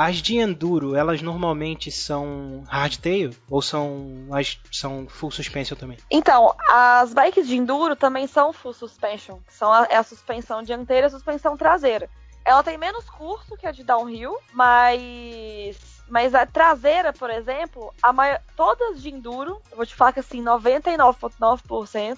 As 0.00 0.16
de 0.16 0.38
enduro, 0.38 0.96
elas 0.96 1.20
normalmente 1.20 1.92
são 1.92 2.64
hardtail 2.66 3.36
ou 3.50 3.60
são 3.60 4.28
as 4.32 4.58
são 4.72 5.06
full 5.06 5.30
suspension 5.30 5.76
também? 5.76 5.98
Então, 6.10 6.54
as 6.70 7.12
bikes 7.12 7.46
de 7.46 7.54
enduro 7.54 7.94
também 7.94 8.26
são 8.26 8.50
full 8.50 8.72
suspension, 8.72 9.40
são 9.46 9.70
a, 9.70 9.86
é 9.90 9.96
a 9.96 10.02
suspensão 10.02 10.62
dianteira 10.62 11.04
e 11.04 11.08
a 11.08 11.10
suspensão 11.10 11.54
traseira. 11.54 12.08
Ela 12.46 12.62
tem 12.62 12.78
menos 12.78 13.10
curso 13.10 13.58
que 13.58 13.66
a 13.66 13.72
de 13.72 13.84
downhill, 13.84 14.34
mas 14.54 15.76
mas 16.08 16.34
a 16.34 16.46
traseira, 16.46 17.12
por 17.12 17.28
exemplo, 17.28 17.92
a 18.02 18.10
maior, 18.10 18.40
todas 18.56 19.02
de 19.02 19.10
enduro, 19.10 19.60
eu 19.70 19.76
vou 19.76 19.84
te 19.84 19.94
falar 19.94 20.14
que 20.14 20.20
assim, 20.20 20.42
99,9% 20.42 22.16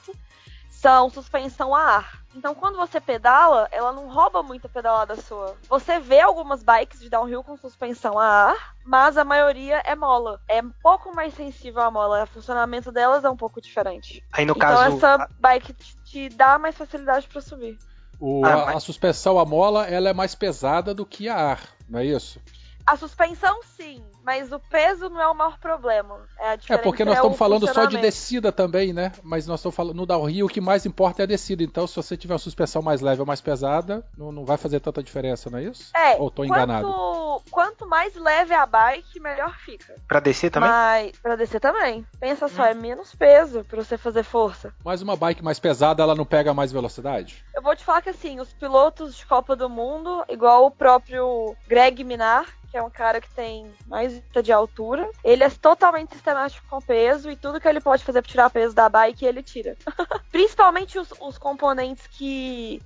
são 0.83 1.09
suspensão 1.09 1.73
a 1.73 1.81
ar. 1.81 2.23
Então, 2.35 2.57
quando 2.57 2.77
você 2.77 3.01
pedala, 3.01 3.69
ela 3.71 3.93
não 3.93 4.09
rouba 4.09 4.43
muito 4.43 4.67
a 4.67 4.71
pedalada 4.71 5.15
sua. 5.15 5.55
Você 5.69 6.01
vê 6.01 6.21
algumas 6.21 6.63
bikes 6.63 6.99
de 6.99 7.09
downhill 7.09 7.45
com 7.45 7.57
suspensão 7.57 8.19
a 8.19 8.27
ar, 8.27 8.75
mas 8.85 9.17
a 9.17 9.23
maioria 9.25 9.81
é 9.85 9.95
mola. 9.95 10.41
É 10.49 10.61
um 10.61 10.73
pouco 10.83 11.15
mais 11.15 11.35
sensível 11.35 11.83
à 11.83 11.91
mola. 11.91 12.25
O 12.25 12.27
funcionamento 12.27 12.91
delas 12.91 13.23
é 13.23 13.31
um 13.31 13.37
pouco 13.37 13.61
diferente. 13.61 14.25
Aí, 14.33 14.45
no 14.45 14.55
então, 14.57 14.69
caso. 14.69 14.97
essa 14.97 15.29
bike 15.39 15.73
te, 15.73 15.97
te 16.03 16.29
dá 16.31 16.59
mais 16.59 16.77
facilidade 16.77 17.29
para 17.29 17.41
subir. 17.41 17.79
O, 18.19 18.45
ah, 18.45 18.53
a, 18.53 18.67
mas... 18.67 18.77
a, 18.77 18.81
suspensão 18.81 19.39
a 19.39 19.45
mola 19.45 19.87
ela 19.87 20.09
é 20.09 20.13
mais 20.13 20.35
pesada 20.35 20.93
do 20.93 21.07
que 21.07 21.29
a 21.29 21.37
ar, 21.37 21.61
não 21.89 22.01
é 22.01 22.07
isso? 22.07 22.41
A 22.85 22.97
suspensão, 22.97 23.63
sim, 23.63 24.03
mas 24.25 24.53
o 24.53 24.59
peso 24.59 25.09
não 25.09 25.21
é 25.21 25.29
o 25.29 25.35
maior 25.35 25.59
problema. 25.59 26.21
É, 26.39 26.51
a 26.51 26.59
É 26.69 26.79
porque 26.79 27.05
nós 27.05 27.15
é 27.15 27.17
estamos 27.17 27.37
o 27.37 27.39
falando 27.39 27.67
só 27.73 27.87
de 27.87 27.99
descida 27.99 28.53
também, 28.53 28.93
né? 28.93 29.13
Mas 29.23 29.47
nós 29.47 29.61
estamos 29.61 29.75
falando 29.75 29.97
no 29.97 30.07
downhill, 30.07 30.47
o 30.47 30.49
que 30.49 30.61
mais 30.61 30.87
importa 30.87 31.23
é 31.23 31.25
a 31.25 31.27
descida. 31.27 31.63
Então, 31.63 31.87
se 31.87 31.97
você 31.97 32.17
tiver 32.17 32.35
uma 32.35 32.39
suspensão 32.39 32.83
mais 32.83 33.01
leve 33.01 33.21
ou 33.21 33.27
mais 33.27 33.41
pesada, 33.41 34.05
não, 34.17 34.33
não 34.33 34.45
vai 34.45 34.57
fazer 34.57 34.81
tanta 34.81 35.03
diferença, 35.03 35.51
não 35.51 35.59
é 35.59 35.65
isso? 35.65 35.91
É, 35.95 36.17
Ou 36.17 36.31
tô 36.31 36.45
enganado? 36.45 36.87
quanto, 36.87 37.51
quanto 37.51 37.87
mais 37.87 38.15
leve 38.15 38.55
a 38.55 38.65
bike, 38.67 39.21
melhor 39.21 39.57
fica. 39.59 39.95
Pra 40.07 40.21
descer 40.21 40.51
também? 40.51 40.71
Mas 40.71 41.13
pra 41.19 41.37
descer 41.37 41.61
também. 41.61 42.07
Pensa 42.21 42.49
só, 42.49 42.65
é 42.65 42.75
menos 42.75 43.15
peso 43.15 43.65
pra 43.65 43.83
você 43.83 43.99
fazer 43.99 44.23
força. 44.23 44.73
Mas 44.85 45.03
uma 45.03 45.17
bike 45.17 45.43
mais 45.43 45.59
pesada, 45.59 46.03
ela 46.03 46.15
não 46.15 46.25
pega 46.25 46.55
mais 46.55 46.73
velocidade? 46.73 47.45
Eu 47.55 47.63
vou 47.63 47.75
te 47.75 47.85
falar 47.85 48.03
que 48.03 48.11
assim, 48.11 48.41
os 48.41 48.53
pilotos 48.53 49.17
de 49.17 49.27
Copa 49.27 49.57
do 49.57 49.69
Mundo, 49.69 50.25
igual 50.29 50.67
o 50.67 50.71
próprio 50.71 51.57
Greg 51.67 52.05
Minar, 52.05 52.47
que 52.73 52.79
é 52.79 52.83
um 52.83 52.91
cara 52.91 53.21
que 53.21 53.29
tem 53.35 53.71
mais 53.87 54.12
de 54.43 54.53
altura, 54.53 55.09
ele 55.23 55.45
é 55.45 55.51
totalmente 55.51 56.13
sistemático 56.13 56.67
com 56.69 56.81
peso 56.81 57.31
e 57.31 57.37
tudo 57.37 57.61
que 57.61 57.69
ele 57.69 57.81
pode 57.81 58.05
fazer 58.05 58.23
pra 58.23 58.31
tirar 58.31 58.51
peso 58.51 58.75
da 58.75 58.89
bike, 58.89 59.25
ele 59.25 59.43
tira. 59.43 59.77
Principalmente 60.31 60.99
os, 60.99 61.13
os 61.21 61.39
componentes 61.39 62.07
que, 62.07 62.83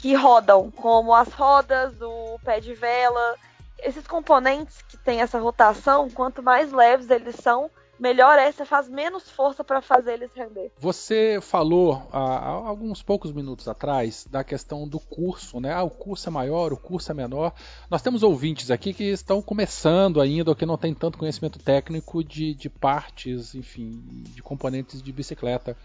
que 0.00 0.14
rodam, 0.14 0.70
como 0.70 1.14
as 1.14 1.28
rodas, 1.32 2.00
o 2.00 2.38
pé 2.44 2.60
de 2.60 2.74
vela. 2.74 3.36
Esses 3.78 4.06
componentes 4.06 4.82
que 4.82 4.96
tem 4.96 5.20
essa 5.20 5.38
rotação, 5.38 6.10
quanto 6.10 6.42
mais 6.42 6.72
leves 6.72 7.10
eles 7.10 7.36
são, 7.36 7.70
melhor 7.98 8.38
é, 8.38 8.50
você 8.50 8.64
faz 8.64 8.88
menos 8.88 9.28
força 9.30 9.62
para 9.64 9.80
fazer 9.80 10.14
eles 10.14 10.30
render. 10.34 10.70
Você 10.78 11.38
falou 11.40 12.06
há, 12.12 12.18
há 12.18 12.68
alguns 12.68 13.02
poucos 13.02 13.32
minutos 13.32 13.68
atrás 13.68 14.26
da 14.30 14.44
questão 14.44 14.86
do 14.86 15.00
curso, 15.00 15.60
né? 15.60 15.72
Ah, 15.72 15.82
o 15.82 15.90
curso 15.90 16.28
é 16.28 16.32
maior, 16.32 16.72
o 16.72 16.76
curso 16.76 17.10
é 17.10 17.14
menor. 17.14 17.52
Nós 17.90 18.02
temos 18.02 18.22
ouvintes 18.22 18.70
aqui 18.70 18.92
que 18.92 19.04
estão 19.04 19.42
começando 19.42 20.20
ainda, 20.20 20.50
ou 20.50 20.56
que 20.56 20.66
não 20.66 20.78
têm 20.78 20.94
tanto 20.94 21.18
conhecimento 21.18 21.58
técnico 21.58 22.22
de, 22.22 22.54
de 22.54 22.68
partes, 22.68 23.54
enfim, 23.54 24.00
de 24.34 24.42
componentes 24.42 25.02
de 25.02 25.12
bicicleta. 25.12 25.76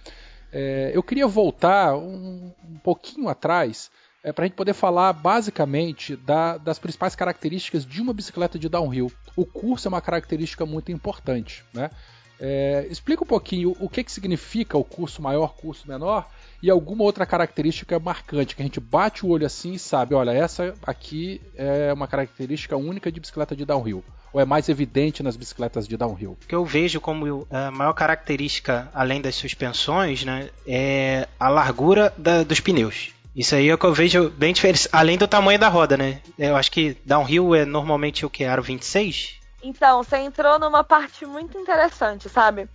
É, 0.52 0.92
eu 0.94 1.02
queria 1.02 1.28
voltar 1.28 1.96
um, 1.96 2.52
um 2.64 2.78
pouquinho 2.84 3.28
atrás 3.28 3.90
é, 4.24 4.32
para 4.32 4.46
a 4.46 4.48
gente 4.48 4.56
poder 4.56 4.74
falar 4.74 5.12
basicamente 5.14 6.16
da- 6.16 6.58
das 6.58 6.80
principais 6.80 7.16
características 7.16 7.86
de 7.86 8.02
uma 8.02 8.14
bicicleta 8.14 8.58
de 8.58 8.70
downhill. 8.70 9.12
O 9.36 9.46
curso 9.46 9.88
é 9.88 9.90
uma 9.90 10.02
característica 10.02 10.66
muito 10.66 10.92
importante, 10.92 11.64
né? 11.74 11.90
É, 12.40 12.88
explica 12.90 13.24
um 13.24 13.28
pouquinho 13.28 13.76
o 13.80 13.88
que, 13.88 14.04
que 14.04 14.12
significa 14.12 14.78
o 14.78 14.84
curso 14.84 15.22
maior, 15.22 15.54
curso 15.56 15.88
menor 15.88 16.28
e 16.62 16.70
alguma 16.70 17.04
outra 17.04 17.26
característica 17.26 17.98
marcante 18.00 18.56
que 18.56 18.62
a 18.62 18.66
gente 18.66 18.80
bate 18.82 19.26
o 19.26 19.30
olho 19.30 19.46
assim 19.46 19.74
e 19.74 19.80
sabe, 19.80 20.14
olha, 20.16 20.32
essa 20.32 20.74
aqui 20.86 21.40
é 21.56 21.94
uma 21.94 22.08
característica 22.08 22.76
única 22.76 23.12
de 23.12 23.20
bicicleta 23.20 23.56
de 23.56 23.64
downhill. 23.66 24.04
Ou 24.34 24.42
é 24.42 24.46
mais 24.46 24.68
evidente 24.68 25.22
nas 25.24 25.38
bicicletas 25.38 25.88
de 25.88 25.96
downhill? 25.96 26.32
O 26.44 26.48
que 26.48 26.56
eu 26.56 26.66
vejo 26.66 27.00
como 27.00 27.48
a 27.52 27.70
maior 27.72 27.94
característica, 27.94 28.90
além 28.94 29.22
das 29.22 29.36
suspensões, 29.36 30.26
né, 30.26 30.50
é 30.68 31.28
a 31.40 31.48
largura 31.50 32.12
da- 32.18 32.44
dos 32.44 32.60
pneus. 32.60 33.14
Isso 33.36 33.56
aí 33.56 33.68
é 33.70 33.74
o 33.74 33.78
que 33.78 33.86
eu 33.86 33.94
vejo 33.94 34.30
bem 34.30 34.54
diferente, 34.54 34.88
além 34.92 35.18
do 35.18 35.28
tamanho 35.28 35.58
da 35.58 35.68
roda, 35.68 35.98
né? 35.98 36.22
Eu 36.38 36.56
acho 36.56 36.72
que 36.72 36.94
downhill 37.06 37.56
é 37.56 37.66
normalmente 37.66 38.26
o 38.26 38.30
que? 38.30 38.46
Aro 38.46 38.62
26? 38.62 39.40
Então, 39.64 40.04
você 40.04 40.18
entrou 40.18 40.60
numa 40.60 40.84
parte 40.84 41.26
muito 41.26 41.58
interessante, 41.58 42.30
sabe? 42.30 42.70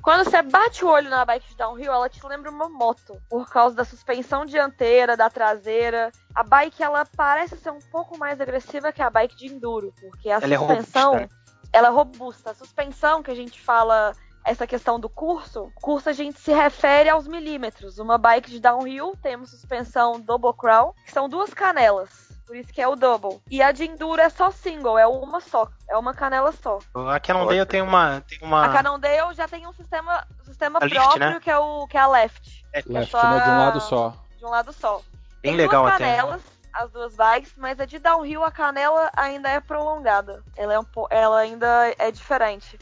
Quando 0.00 0.24
você 0.24 0.40
bate 0.40 0.84
o 0.84 0.88
olho 0.88 1.10
na 1.10 1.24
bike 1.24 1.48
de 1.48 1.56
downhill, 1.56 1.92
ela 1.92 2.08
te 2.08 2.24
lembra 2.24 2.50
uma 2.50 2.68
moto, 2.68 3.20
por 3.28 3.50
causa 3.50 3.74
da 3.74 3.84
suspensão 3.84 4.46
dianteira, 4.46 5.16
da 5.16 5.28
traseira. 5.28 6.10
A 6.34 6.42
bike, 6.44 6.82
ela 6.82 7.04
parece 7.16 7.56
ser 7.58 7.70
um 7.70 7.80
pouco 7.90 8.16
mais 8.16 8.40
agressiva 8.40 8.92
que 8.92 9.02
a 9.02 9.10
bike 9.10 9.36
de 9.36 9.46
enduro, 9.46 9.92
porque 10.00 10.30
a 10.30 10.38
Ela 10.40 10.54
é 10.54 10.58
suspensão, 10.58 11.12
robusta. 11.14 11.34
ela 11.72 11.88
é 11.88 11.90
robusta. 11.90 12.50
A 12.52 12.54
suspensão 12.54 13.22
que 13.22 13.30
a 13.30 13.34
gente 13.34 13.60
fala, 13.60 14.14
essa 14.48 14.66
questão 14.66 14.98
do 14.98 15.10
curso, 15.10 15.70
curso 15.74 16.08
a 16.08 16.12
gente 16.12 16.40
se 16.40 16.52
refere 16.52 17.08
aos 17.10 17.28
milímetros. 17.28 17.98
Uma 17.98 18.16
bike 18.16 18.50
de 18.50 18.60
downhill, 18.60 19.14
temos 19.22 19.50
suspensão 19.50 20.18
double 20.18 20.54
crown, 20.56 20.94
que 21.04 21.12
são 21.12 21.28
duas 21.28 21.52
canelas. 21.52 22.28
Por 22.46 22.56
isso 22.56 22.72
que 22.72 22.80
é 22.80 22.88
o 22.88 22.96
double. 22.96 23.42
E 23.50 23.60
a 23.60 23.72
de 23.72 23.84
enduro 23.84 24.22
é 24.22 24.30
só 24.30 24.50
single, 24.50 24.98
é 24.98 25.06
uma 25.06 25.38
só. 25.38 25.68
É 25.86 25.98
uma 25.98 26.14
canela 26.14 26.50
só. 26.50 26.78
A 26.94 27.20
Cannondale 27.20 27.66
tem 27.66 27.82
uma, 27.82 28.22
tem 28.22 28.38
uma 28.40 28.64
A 28.64 28.68
Cannondale 28.70 29.34
já 29.34 29.46
tem 29.46 29.66
um 29.66 29.72
sistema, 29.74 30.26
sistema 30.44 30.78
A 30.80 30.86
lift, 30.86 30.98
próprio 30.98 31.30
né? 31.30 31.40
que 31.40 31.50
é 31.50 31.58
o 31.58 31.86
que 31.86 31.98
é 31.98 32.00
a 32.00 32.06
left, 32.06 32.64
é, 32.72 32.82
Left, 32.86 33.10
só 33.10 33.22
né? 33.22 33.40
De 33.40 33.50
um 33.50 33.58
lado 33.58 33.80
só. 33.82 34.14
de 34.38 34.46
um 34.46 34.48
lado 34.48 34.72
só. 34.72 35.02
bem 35.42 35.52
tem 35.52 35.56
legal 35.56 35.82
duas 35.82 35.94
até. 35.94 36.04
canelas, 36.06 36.40
as 36.72 36.90
duas 36.90 37.14
bikes, 37.14 37.52
mas 37.58 37.78
a 37.80 37.84
de 37.84 37.98
downhill 37.98 38.42
a 38.42 38.50
canela 38.50 39.10
ainda 39.14 39.50
é 39.50 39.60
prolongada. 39.60 40.42
Ela 40.56 40.72
é 40.72 40.80
um 40.80 40.86
ela 41.10 41.38
ainda 41.38 41.94
é 41.98 42.10
diferente. 42.10 42.78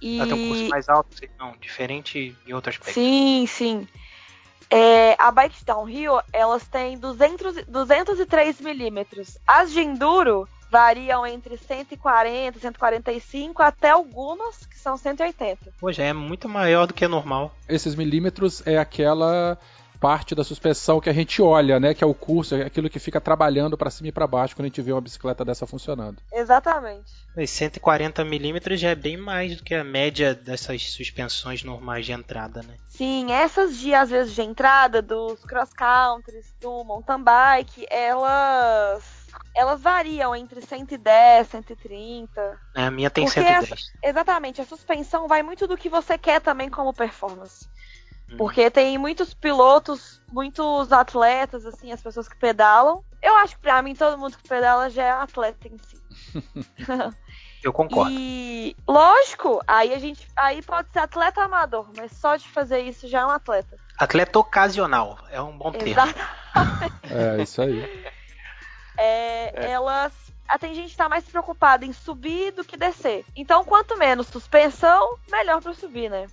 E 0.00 0.18
Ela 0.18 0.26
tem 0.28 0.36
um 0.36 0.48
curso 0.48 0.68
mais 0.68 0.88
alto, 0.88 1.16
sei 1.18 1.28
não, 1.38 1.56
diferente 1.58 2.36
em 2.46 2.52
outro 2.52 2.70
aspecto. 2.70 2.92
Sim, 2.94 3.46
sim. 3.46 3.88
É, 4.70 5.14
a 5.18 5.30
bike 5.30 5.64
downhill, 5.64 6.20
elas 6.32 6.66
têm 6.66 6.98
200, 6.98 7.56
e- 7.56 7.64
203 7.64 8.60
milímetros. 8.60 9.38
As 9.46 9.70
de 9.70 9.80
enduro 9.80 10.48
variam 10.70 11.24
entre 11.24 11.56
140, 11.56 12.58
145, 12.58 13.62
até 13.62 13.90
algumas 13.90 14.66
que 14.66 14.78
são 14.78 14.96
180. 14.96 15.58
Pô, 15.78 15.92
já 15.92 16.04
é 16.04 16.12
muito 16.12 16.48
maior 16.48 16.86
do 16.86 16.94
que 16.94 17.04
é 17.04 17.08
normal. 17.08 17.54
Esses 17.68 17.94
milímetros 17.94 18.66
é 18.66 18.76
aquela 18.76 19.56
parte 20.06 20.36
da 20.36 20.44
suspensão 20.44 21.00
que 21.00 21.10
a 21.10 21.12
gente 21.12 21.42
olha, 21.42 21.80
né? 21.80 21.92
Que 21.92 22.04
é 22.04 22.06
o 22.06 22.14
curso, 22.14 22.54
é 22.54 22.62
aquilo 22.62 22.88
que 22.88 23.00
fica 23.00 23.20
trabalhando 23.20 23.76
para 23.76 23.90
cima 23.90 24.08
e 24.08 24.12
para 24.12 24.24
baixo 24.24 24.54
quando 24.54 24.66
a 24.66 24.68
gente 24.68 24.80
vê 24.80 24.92
uma 24.92 25.00
bicicleta 25.00 25.44
dessa 25.44 25.66
funcionando. 25.66 26.22
Exatamente. 26.32 27.12
E 27.36 27.44
140 27.44 28.24
milímetros 28.24 28.78
já 28.78 28.90
é 28.90 28.94
bem 28.94 29.16
mais 29.16 29.56
do 29.56 29.64
que 29.64 29.74
a 29.74 29.82
média 29.82 30.32
dessas 30.32 30.92
suspensões 30.92 31.64
normais 31.64 32.06
de 32.06 32.12
entrada, 32.12 32.62
né? 32.62 32.76
Sim, 32.88 33.32
essas 33.32 33.76
de, 33.78 33.92
às 33.92 34.08
vezes, 34.08 34.32
de 34.32 34.42
entrada 34.42 35.02
dos 35.02 35.44
cross 35.44 35.72
countries, 35.74 36.54
do 36.60 36.84
mountain 36.84 37.24
bike, 37.24 37.84
elas 37.90 39.26
elas 39.56 39.80
variam 39.80 40.36
entre 40.36 40.60
110, 40.60 41.48
130. 41.48 42.60
É, 42.74 42.84
A 42.84 42.90
minha 42.90 43.10
tem 43.10 43.24
Porque 43.24 43.40
110. 43.40 43.92
Exatamente, 44.04 44.60
a 44.60 44.64
suspensão 44.64 45.26
vai 45.26 45.42
muito 45.42 45.66
do 45.66 45.76
que 45.76 45.88
você 45.88 46.16
quer 46.16 46.40
também 46.40 46.70
como 46.70 46.94
performance. 46.94 47.68
Uhum. 48.30 48.36
Porque 48.36 48.70
tem 48.70 48.98
muitos 48.98 49.32
pilotos, 49.34 50.20
muitos 50.32 50.92
atletas, 50.92 51.64
assim, 51.64 51.92
as 51.92 52.02
pessoas 52.02 52.28
que 52.28 52.36
pedalam. 52.36 53.04
Eu 53.22 53.36
acho 53.36 53.56
que 53.56 53.62
pra 53.62 53.80
mim 53.82 53.94
todo 53.94 54.18
mundo 54.18 54.36
que 54.36 54.48
pedala 54.48 54.90
já 54.90 55.04
é 55.04 55.10
atleta 55.10 55.68
em 55.68 55.78
si. 55.78 56.02
Eu 57.62 57.72
concordo. 57.72 58.10
E 58.12 58.76
lógico, 58.86 59.60
aí 59.66 59.92
a 59.92 59.98
gente 59.98 60.28
aí 60.36 60.62
pode 60.62 60.88
ser 60.92 61.00
atleta 61.00 61.42
amador, 61.42 61.90
mas 61.96 62.12
só 62.12 62.36
de 62.36 62.46
fazer 62.48 62.80
isso 62.80 63.08
já 63.08 63.20
é 63.20 63.26
um 63.26 63.30
atleta. 63.30 63.76
Atleta 63.98 64.38
ocasional 64.38 65.18
é 65.30 65.40
um 65.40 65.56
bom 65.56 65.72
termo. 65.72 65.88
Exato. 65.88 66.14
É, 67.10 67.42
isso 67.42 67.62
aí. 67.62 67.82
É, 68.98 69.72
Elas. 69.72 70.12
ah, 70.48 70.58
Tem 70.58 70.74
gente 70.74 70.92
que 70.92 70.96
tá 70.96 71.06
mais 71.06 71.22
preocupada 71.24 71.84
em 71.84 71.92
subir 71.92 72.52
do 72.52 72.64
que 72.64 72.78
descer. 72.78 73.26
Então, 73.36 73.62
quanto 73.62 73.94
menos 73.98 74.26
suspensão, 74.28 75.18
melhor 75.30 75.60
pra 75.60 75.74
subir, 75.74 76.08
né? 76.08 76.26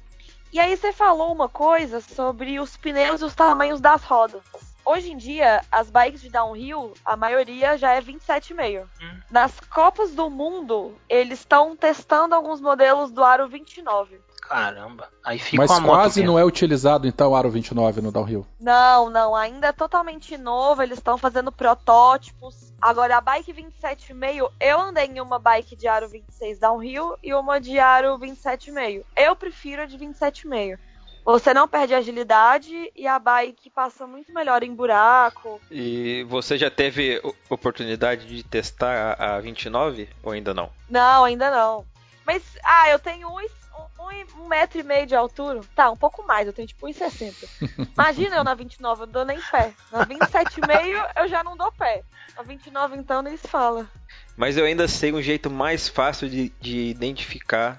E 0.53 0.59
aí 0.59 0.77
você 0.77 0.93
falou 0.93 1.33
uma 1.33 1.49
coisa 1.49 1.99
sobre 1.99 2.59
os 2.59 2.77
pneus 2.77 3.21
e 3.21 3.25
os 3.25 3.33
tamanhos 3.33 3.81
das 3.81 4.03
rodas. 4.03 4.43
Hoje 4.85 5.11
em 5.11 5.17
dia, 5.17 5.65
as 5.71 5.89
bikes 5.89 6.21
de 6.21 6.29
downhill, 6.29 6.93
a 7.03 7.17
maioria 7.17 7.75
já 7.75 7.93
é 7.93 7.99
27,5. 7.99 8.83
Hum. 9.01 9.19
Nas 9.31 9.59
Copas 9.61 10.13
do 10.13 10.29
Mundo, 10.29 10.95
eles 11.09 11.39
estão 11.39 11.75
testando 11.75 12.35
alguns 12.35 12.61
modelos 12.61 13.09
do 13.09 13.23
aro 13.23 13.47
29. 13.47 14.21
Caramba. 14.47 15.09
Aí 15.23 15.39
fica 15.39 15.65
Mas 15.65 15.79
quase 15.79 16.23
não 16.23 16.37
é 16.37 16.43
utilizado 16.43 17.07
então 17.07 17.31
o 17.31 17.35
Aro 17.35 17.49
29 17.49 18.01
no 18.01 18.11
downhill. 18.11 18.45
Não, 18.59 19.09
não, 19.09 19.35
ainda 19.35 19.67
é 19.67 19.71
totalmente 19.71 20.37
novo, 20.37 20.81
eles 20.81 20.97
estão 20.97 21.17
fazendo 21.17 21.51
protótipos. 21.51 22.73
Agora 22.81 23.17
a 23.17 23.21
bike 23.21 23.53
27,5, 23.53 24.51
eu 24.59 24.79
andei 24.79 25.05
em 25.05 25.21
uma 25.21 25.39
bike 25.39 25.75
de 25.75 25.87
Aro 25.87 26.07
26 26.09 26.59
downhill 26.59 27.17
e 27.23 27.33
uma 27.33 27.59
de 27.59 27.79
Aro 27.79 28.19
27,5. 28.19 29.03
Eu 29.15 29.35
prefiro 29.35 29.83
a 29.83 29.85
de 29.85 29.97
27,5. 29.97 30.77
Você 31.25 31.53
não 31.53 31.69
perde 31.69 31.93
agilidade 31.93 32.91
e 32.93 33.07
a 33.07 33.17
bike 33.17 33.69
passa 33.69 34.05
muito 34.05 34.33
melhor 34.33 34.61
em 34.61 34.75
buraco. 34.75 35.59
E 35.71 36.25
você 36.27 36.57
já 36.57 36.69
teve 36.69 37.21
oportunidade 37.49 38.27
de 38.27 38.43
testar 38.43 39.15
a 39.17 39.39
29 39.39 40.09
ou 40.21 40.33
ainda 40.33 40.53
não? 40.53 40.69
Não, 40.89 41.23
ainda 41.23 41.49
não. 41.49 41.85
Mas, 42.25 42.43
ah, 42.61 42.89
eu 42.89 42.99
tenho 42.99 43.29
1,5 43.29 43.62
põe 44.03 44.25
um 44.37 44.47
metro 44.49 44.79
e 44.79 44.83
meio 44.83 45.05
de 45.05 45.15
altura. 45.15 45.61
Tá, 45.73 45.89
um 45.89 45.95
pouco 45.95 46.27
mais, 46.27 46.45
eu 46.45 46.51
tenho 46.51 46.67
tipo 46.67 46.85
1,60. 46.87 47.33
Imagina 47.95 48.35
eu 48.35 48.43
na 48.43 48.53
29, 48.53 49.03
eu 49.03 49.05
não 49.05 49.13
dou 49.13 49.25
nem 49.25 49.39
pé. 49.39 49.73
Na 49.91 50.05
27,5 50.05 51.11
eu 51.15 51.27
já 51.29 51.41
não 51.41 51.55
dou 51.55 51.71
pé. 51.71 52.03
Na 52.35 52.43
29, 52.43 52.97
então, 52.97 53.21
nem 53.21 53.37
se 53.37 53.47
fala. 53.47 53.89
Mas 54.35 54.57
eu 54.57 54.65
ainda 54.65 54.87
sei 54.89 55.13
um 55.13 55.21
jeito 55.21 55.49
mais 55.49 55.87
fácil 55.87 56.29
de, 56.29 56.49
de 56.59 56.89
identificar 56.89 57.77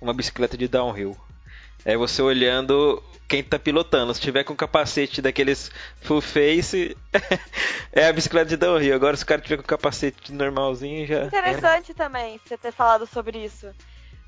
uma 0.00 0.12
bicicleta 0.12 0.56
de 0.56 0.66
downhill. 0.66 1.16
É 1.84 1.96
você 1.96 2.20
olhando 2.20 3.00
quem 3.28 3.44
tá 3.44 3.58
pilotando. 3.58 4.12
Se 4.12 4.20
tiver 4.20 4.42
com 4.42 4.56
capacete 4.56 5.22
daqueles 5.22 5.70
full 6.00 6.20
face, 6.20 6.96
é 7.92 8.08
a 8.08 8.12
bicicleta 8.12 8.48
de 8.48 8.56
downhill. 8.56 8.94
Agora, 8.94 9.16
se 9.16 9.22
o 9.22 9.26
cara 9.26 9.40
tiver 9.40 9.58
com 9.58 9.62
capacete 9.62 10.32
normalzinho, 10.32 11.06
já. 11.06 11.26
Interessante 11.26 11.92
é. 11.92 11.94
também 11.94 12.40
você 12.44 12.56
ter 12.56 12.72
falado 12.72 13.06
sobre 13.06 13.44
isso. 13.44 13.68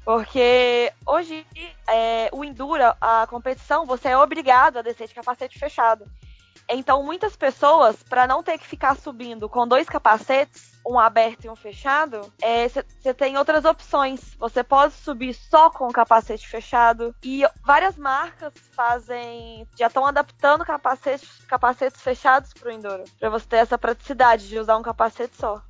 Porque 0.06 0.92
hoje 1.04 1.44
é, 1.88 2.30
o 2.32 2.44
Enduro, 2.44 2.94
a 3.00 3.26
competição, 3.28 3.84
você 3.84 4.10
é 4.10 4.16
obrigado 4.16 4.76
a 4.76 4.82
descer 4.82 5.08
de 5.08 5.14
capacete 5.14 5.58
fechado. 5.58 6.06
Então, 6.68 7.02
muitas 7.02 7.34
pessoas, 7.34 8.00
para 8.04 8.24
não 8.24 8.40
ter 8.40 8.56
que 8.56 8.66
ficar 8.68 8.96
subindo 8.96 9.48
com 9.48 9.66
dois 9.66 9.88
capacetes, 9.88 10.76
um 10.86 10.96
aberto 10.96 11.44
e 11.44 11.50
um 11.50 11.56
fechado, 11.56 12.20
você 12.40 13.08
é, 13.08 13.12
tem 13.12 13.36
outras 13.36 13.64
opções. 13.64 14.20
Você 14.38 14.62
pode 14.62 14.94
subir 14.94 15.34
só 15.34 15.70
com 15.70 15.88
o 15.88 15.92
capacete 15.92 16.46
fechado. 16.46 17.12
E 17.24 17.44
várias 17.64 17.96
marcas 17.96 18.52
fazem. 18.76 19.66
já 19.76 19.88
estão 19.88 20.06
adaptando 20.06 20.64
capacetes, 20.64 21.44
capacetes 21.48 22.00
fechados 22.00 22.52
para 22.52 22.68
o 22.68 22.72
Enduro. 22.72 23.02
Para 23.18 23.30
você 23.30 23.46
ter 23.46 23.56
essa 23.56 23.76
praticidade 23.76 24.46
de 24.46 24.56
usar 24.56 24.76
um 24.76 24.82
capacete 24.82 25.36
só. 25.36 25.60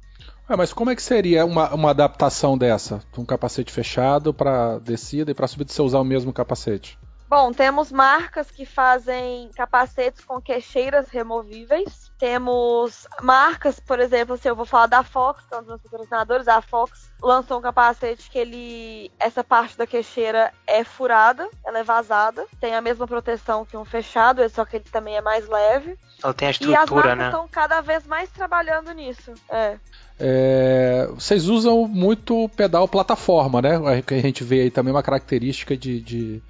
É, 0.48 0.56
mas 0.56 0.72
como 0.72 0.90
é 0.90 0.96
que 0.96 1.02
seria 1.02 1.44
uma, 1.44 1.74
uma 1.74 1.90
adaptação 1.90 2.56
dessa? 2.56 3.02
Um 3.18 3.24
capacete 3.24 3.72
fechado 3.72 4.32
para 4.32 4.78
descida 4.78 5.30
e 5.30 5.34
para 5.34 5.48
subida 5.48 5.72
você 5.72 5.82
usar 5.82 5.98
o 5.98 6.04
mesmo 6.04 6.32
capacete? 6.32 6.98
Bom, 7.28 7.52
temos 7.52 7.90
marcas 7.90 8.52
que 8.52 8.64
fazem 8.64 9.50
capacetes 9.56 10.24
com 10.24 10.40
queixeiras 10.40 11.08
removíveis. 11.08 12.12
Temos 12.16 13.08
marcas, 13.20 13.80
por 13.80 13.98
exemplo, 13.98 14.36
se 14.36 14.42
assim, 14.42 14.48
eu 14.50 14.54
vou 14.54 14.64
falar 14.64 14.86
da 14.86 15.02
Fox, 15.02 15.44
que 15.44 15.52
é 15.52 15.56
um 15.56 15.60
dos 15.60 15.68
meus 15.68 15.82
patrocinadores, 15.82 16.46
a 16.46 16.62
Fox 16.62 17.10
lançou 17.20 17.58
um 17.58 17.62
capacete 17.62 18.30
que 18.30 18.38
ele. 18.38 19.10
Essa 19.18 19.42
parte 19.42 19.76
da 19.76 19.88
queixeira 19.88 20.52
é 20.64 20.84
furada, 20.84 21.50
ela 21.64 21.80
é 21.80 21.82
vazada. 21.82 22.46
Tem 22.60 22.76
a 22.76 22.80
mesma 22.80 23.08
proteção 23.08 23.64
que 23.64 23.76
um 23.76 23.84
fechado, 23.84 24.48
só 24.48 24.64
que 24.64 24.76
ele 24.76 24.84
também 24.84 25.16
é 25.16 25.20
mais 25.20 25.48
leve. 25.48 25.98
Ela 26.22 26.32
tem 26.32 26.46
a 26.46 26.50
estrutura, 26.52 26.78
e 26.78 26.82
as 26.82 26.90
marcas 26.90 27.18
né? 27.18 27.26
estão 27.26 27.48
cada 27.48 27.80
vez 27.80 28.06
mais 28.06 28.30
trabalhando 28.30 28.92
nisso. 28.92 29.34
É. 29.50 29.78
É, 30.18 31.08
vocês 31.14 31.48
usam 31.48 31.86
muito 31.86 32.48
pedal 32.56 32.88
plataforma, 32.88 33.60
né? 33.60 34.02
Que 34.02 34.14
a 34.14 34.20
gente 34.20 34.42
vê 34.42 34.62
aí 34.62 34.70
também 34.70 34.92
uma 34.92 35.02
característica 35.02 35.76
de, 35.76 36.00
de 36.00 36.42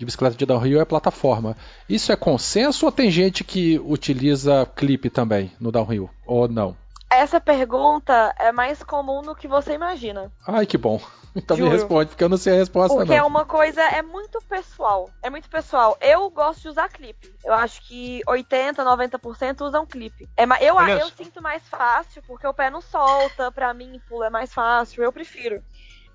de 0.00 0.06
bicicleta 0.06 0.34
de 0.34 0.46
downhill 0.46 0.80
é 0.80 0.84
plataforma. 0.86 1.54
Isso 1.86 2.10
é 2.10 2.16
consenso 2.16 2.86
ou 2.86 2.92
tem 2.92 3.10
gente 3.10 3.44
que 3.44 3.78
utiliza 3.84 4.66
clipe 4.74 5.10
também 5.10 5.52
no 5.60 5.70
downhill? 5.70 6.08
Ou 6.24 6.48
não? 6.48 6.74
Essa 7.10 7.40
pergunta 7.40 8.34
é 8.38 8.52
mais 8.52 8.82
comum 8.82 9.20
do 9.20 9.34
que 9.34 9.48
você 9.48 9.72
imagina. 9.72 10.30
Ai, 10.46 10.64
que 10.64 10.78
bom. 10.78 11.00
Então 11.34 11.56
Juro. 11.56 11.70
me 11.70 11.76
responde, 11.76 12.10
porque 12.10 12.24
eu 12.24 12.28
não 12.28 12.36
sei 12.36 12.54
a 12.54 12.56
resposta 12.56 12.96
porque 12.96 13.10
não. 13.10 13.18
é 13.18 13.22
uma 13.22 13.44
coisa, 13.44 13.80
é 13.82 14.02
muito 14.02 14.40
pessoal. 14.42 15.10
É 15.22 15.30
muito 15.30 15.48
pessoal. 15.48 15.96
Eu 16.00 16.28
gosto 16.30 16.62
de 16.62 16.68
usar 16.68 16.88
clipe. 16.88 17.32
Eu 17.44 17.52
acho 17.52 17.82
que 17.86 18.20
80, 18.26 18.84
90% 18.84 19.60
usam 19.60 19.86
clipe. 19.86 20.28
É, 20.36 20.44
eu, 20.60 20.78
eu 20.80 21.08
sinto 21.10 21.40
mais 21.42 21.62
fácil, 21.68 22.22
porque 22.26 22.46
o 22.46 22.54
pé 22.54 22.70
não 22.70 22.80
solta, 22.80 23.52
pra 23.52 23.72
mim 23.72 24.00
pula 24.08 24.26
é 24.26 24.30
mais 24.30 24.52
fácil, 24.52 25.02
eu 25.02 25.12
prefiro. 25.12 25.62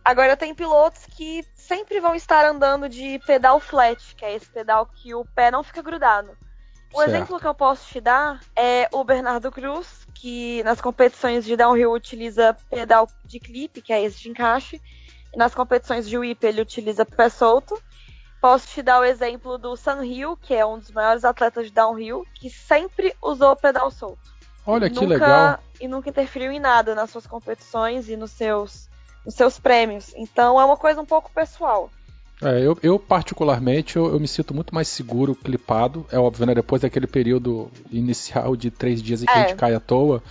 Agora 0.03 0.37
tem 0.37 0.53
pilotos 0.53 1.03
que 1.05 1.43
sempre 1.55 1.99
vão 1.99 2.13
estar 2.13 2.45
andando 2.45 2.87
de 2.87 3.19
pedal 3.25 3.59
flat, 3.59 4.15
que 4.15 4.23
é 4.23 4.35
esse 4.35 4.47
pedal 4.47 4.85
que 4.85 5.15
o 5.15 5.25
pé 5.25 5.49
não 5.49 5.63
fica 5.63 5.81
grudado. 5.81 6.37
O 6.95 6.99
certo. 6.99 7.09
exemplo 7.09 7.39
que 7.41 7.45
eu 7.45 7.53
posso 7.53 7.85
te 7.89 7.99
dar 7.99 8.39
é 8.55 8.87
o 8.89 9.03
Bernardo 9.03 9.51
Cruz, 9.51 10.07
que 10.13 10.63
nas 10.63 10.79
competições 10.79 11.43
de 11.43 11.57
downhill 11.57 11.91
utiliza 11.91 12.55
pedal 12.69 13.05
de 13.25 13.37
clipe, 13.37 13.81
que 13.81 13.91
é 13.91 14.01
esse 14.01 14.21
de 14.21 14.29
encaixe, 14.29 14.81
e 15.33 15.37
nas 15.37 15.53
competições 15.53 16.07
de 16.07 16.17
whip 16.17 16.41
ele 16.45 16.61
utiliza 16.61 17.05
pé 17.05 17.27
solto. 17.27 17.77
Posso 18.39 18.67
te 18.69 18.81
dar 18.81 19.01
o 19.01 19.03
exemplo 19.03 19.57
do 19.57 19.75
Hill, 20.03 20.37
que 20.37 20.53
é 20.53 20.65
um 20.65 20.79
dos 20.79 20.89
maiores 20.91 21.25
atletas 21.25 21.65
de 21.65 21.73
downhill, 21.73 22.23
que 22.33 22.49
sempre 22.49 23.13
usou 23.21 23.57
pedal 23.57 23.91
solto. 23.91 24.33
Olha 24.65 24.89
que 24.89 24.95
nunca, 24.95 25.07
legal. 25.07 25.59
E 25.81 25.87
nunca 25.89 26.09
interferiu 26.09 26.49
em 26.49 26.59
nada 26.61 26.95
nas 26.95 27.09
suas 27.09 27.27
competições 27.27 28.07
e 28.07 28.15
nos 28.15 28.31
seus 28.31 28.89
os 29.25 29.33
seus 29.35 29.59
prêmios. 29.59 30.13
Então 30.15 30.61
é 30.61 30.63
uma 30.63 30.77
coisa 30.77 31.01
um 31.01 31.05
pouco 31.05 31.29
pessoal. 31.33 31.89
É, 32.41 32.59
eu, 32.59 32.77
eu 32.83 32.99
particularmente 32.99 33.95
eu, 33.95 34.07
eu, 34.07 34.19
me 34.19 34.27
sinto 34.27 34.53
muito 34.53 34.73
mais 34.75 34.87
seguro 34.87 35.35
clipado. 35.35 36.05
É 36.11 36.19
óbvio, 36.19 36.45
né? 36.45 36.53
Depois 36.53 36.81
daquele 36.81 37.07
período 37.07 37.71
inicial 37.89 38.55
de 38.55 38.69
três 38.69 39.01
dias 39.01 39.23
em 39.23 39.25
que 39.25 39.31
é. 39.31 39.35
a 39.35 39.47
gente 39.47 39.55
cai 39.55 39.73
à 39.73 39.79
toa. 39.79 40.21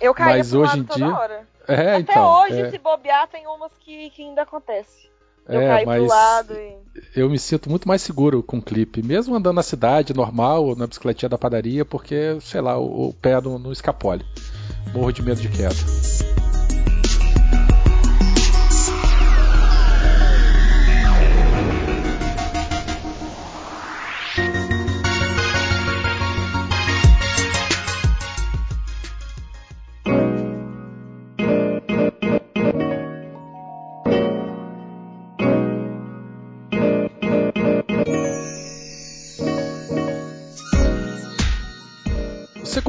Eu 0.00 0.12
caí 0.12 0.38
mas 0.38 0.52
hoje 0.52 0.78
em 0.78 0.82
dia. 0.82 1.08
Hora. 1.08 1.46
É, 1.66 1.94
Até 1.94 1.98
então, 2.00 2.42
hoje, 2.42 2.60
é... 2.60 2.70
se 2.70 2.78
bobear, 2.78 3.26
tem 3.28 3.46
umas 3.46 3.72
que, 3.80 4.10
que 4.10 4.22
ainda 4.22 4.42
acontece. 4.42 5.08
Eu 5.48 5.60
é, 5.60 5.68
caí 5.68 5.86
mas 5.86 5.98
pro 5.98 6.08
lado 6.08 6.54
e... 6.54 6.76
eu 7.14 7.28
me 7.28 7.38
sinto 7.38 7.68
muito 7.68 7.86
mais 7.86 8.00
seguro 8.00 8.42
com 8.42 8.62
clipe, 8.62 9.02
mesmo 9.02 9.34
andando 9.34 9.56
na 9.56 9.62
cidade 9.62 10.14
normal, 10.14 10.74
na 10.74 10.86
bicicletinha 10.86 11.28
da 11.28 11.38
padaria, 11.38 11.84
porque, 11.84 12.38
sei 12.40 12.60
lá, 12.60 12.78
o, 12.78 13.08
o 13.08 13.14
pé 13.14 13.40
não, 13.40 13.58
não 13.58 13.72
escapole. 13.72 14.24
Morro 14.94 15.12
de 15.12 15.22
medo 15.22 15.40
de 15.40 15.48
queda. 15.48 16.43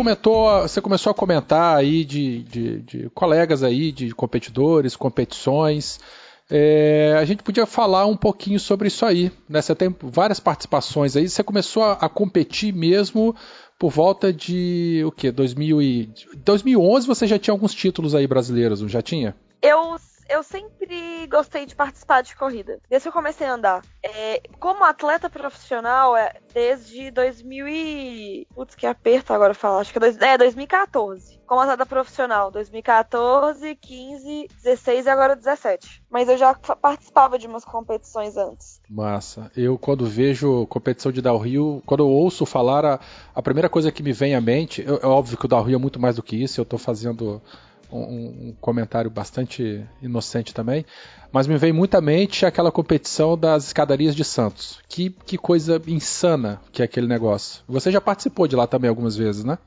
Comentou, 0.05 0.61
você 0.61 0.79
começou 0.79 1.09
a 1.09 1.15
comentar 1.15 1.75
aí 1.75 2.05
de, 2.05 2.43
de, 2.43 2.79
de 2.81 3.09
colegas 3.09 3.63
aí, 3.63 3.91
de 3.91 4.11
competidores, 4.11 4.95
competições. 4.95 5.99
É, 6.47 7.15
a 7.19 7.25
gente 7.25 7.41
podia 7.41 7.65
falar 7.65 8.05
um 8.05 8.15
pouquinho 8.15 8.59
sobre 8.59 8.87
isso 8.87 9.03
aí. 9.03 9.31
Né? 9.49 9.63
Você 9.63 9.73
tem 9.73 9.93
várias 10.03 10.39
participações 10.39 11.15
aí. 11.15 11.27
Você 11.27 11.41
começou 11.41 11.81
a, 11.81 11.93
a 11.93 12.07
competir 12.07 12.71
mesmo 12.71 13.35
por 13.79 13.89
volta 13.89 14.31
de 14.31 15.01
o 15.07 15.11
que? 15.11 15.31
2011 15.31 17.07
você 17.07 17.25
já 17.25 17.39
tinha 17.39 17.53
alguns 17.53 17.73
títulos 17.73 18.13
aí 18.13 18.27
brasileiros, 18.27 18.81
não 18.81 18.87
já 18.87 19.01
tinha? 19.01 19.35
Eu 19.59 19.95
eu 20.29 20.43
sempre 20.43 21.27
gostei 21.27 21.65
de 21.65 21.75
participar 21.75 22.21
de 22.21 22.35
corrida, 22.35 22.79
desde 22.89 23.05
que 23.05 23.09
eu 23.09 23.13
comecei 23.13 23.47
a 23.47 23.53
andar. 23.53 23.81
É, 24.03 24.41
como 24.59 24.83
atleta 24.83 25.29
profissional, 25.29 26.15
é, 26.15 26.33
desde 26.53 27.11
2000 27.11 27.67
e... 27.67 28.47
Putz, 28.53 28.75
que 28.75 28.85
aperto 28.85 29.33
agora 29.33 29.53
falar. 29.53 29.81
Acho 29.81 29.91
que 29.91 29.97
é, 29.97 30.01
dois, 30.01 30.17
é 30.19 30.37
2014. 30.37 31.39
Como 31.45 31.61
atleta 31.61 31.85
profissional, 31.85 32.49
2014, 32.49 33.75
15, 33.75 34.47
16 34.63 35.05
e 35.05 35.09
agora 35.09 35.35
17. 35.35 36.03
Mas 36.09 36.27
eu 36.27 36.37
já 36.37 36.53
participava 36.53 37.37
de 37.37 37.47
umas 37.47 37.63
competições 37.63 38.35
antes. 38.35 38.81
Massa. 38.89 39.51
Eu, 39.55 39.77
quando 39.77 40.05
vejo 40.05 40.65
competição 40.67 41.11
de 41.11 41.21
downhill, 41.21 41.83
quando 41.85 42.03
eu 42.03 42.09
ouço 42.09 42.45
falar, 42.45 42.83
a, 42.85 42.99
a 43.33 43.41
primeira 43.41 43.69
coisa 43.69 43.91
que 43.91 44.01
me 44.01 44.11
vem 44.11 44.35
à 44.35 44.41
mente, 44.41 44.83
eu, 44.85 44.99
é 45.01 45.05
óbvio 45.05 45.37
que 45.37 45.45
o 45.45 45.49
downhill 45.49 45.77
é 45.77 45.81
muito 45.81 45.99
mais 45.99 46.15
do 46.15 46.23
que 46.23 46.41
isso, 46.41 46.59
eu 46.59 46.65
tô 46.65 46.77
fazendo 46.77 47.41
um, 47.91 48.49
um, 48.49 48.55
comentário 48.59 49.09
bastante 49.09 49.85
inocente 50.01 50.53
também, 50.53 50.85
mas 51.31 51.47
me 51.47 51.57
vem 51.57 51.73
muito 51.73 51.95
à 51.95 52.01
mente 52.01 52.45
aquela 52.45 52.71
competição 52.71 53.37
das 53.37 53.65
escadarias 53.67 54.15
de 54.15 54.23
Santos. 54.23 54.79
Que, 54.87 55.09
que 55.09 55.37
coisa 55.37 55.81
insana 55.87 56.61
que 56.71 56.81
é 56.81 56.85
aquele 56.85 57.07
negócio. 57.07 57.63
Você 57.67 57.91
já 57.91 58.01
participou 58.01 58.47
de 58.47 58.55
lá 58.55 58.67
também 58.67 58.89
algumas 58.89 59.15
vezes, 59.15 59.43
né? 59.43 59.57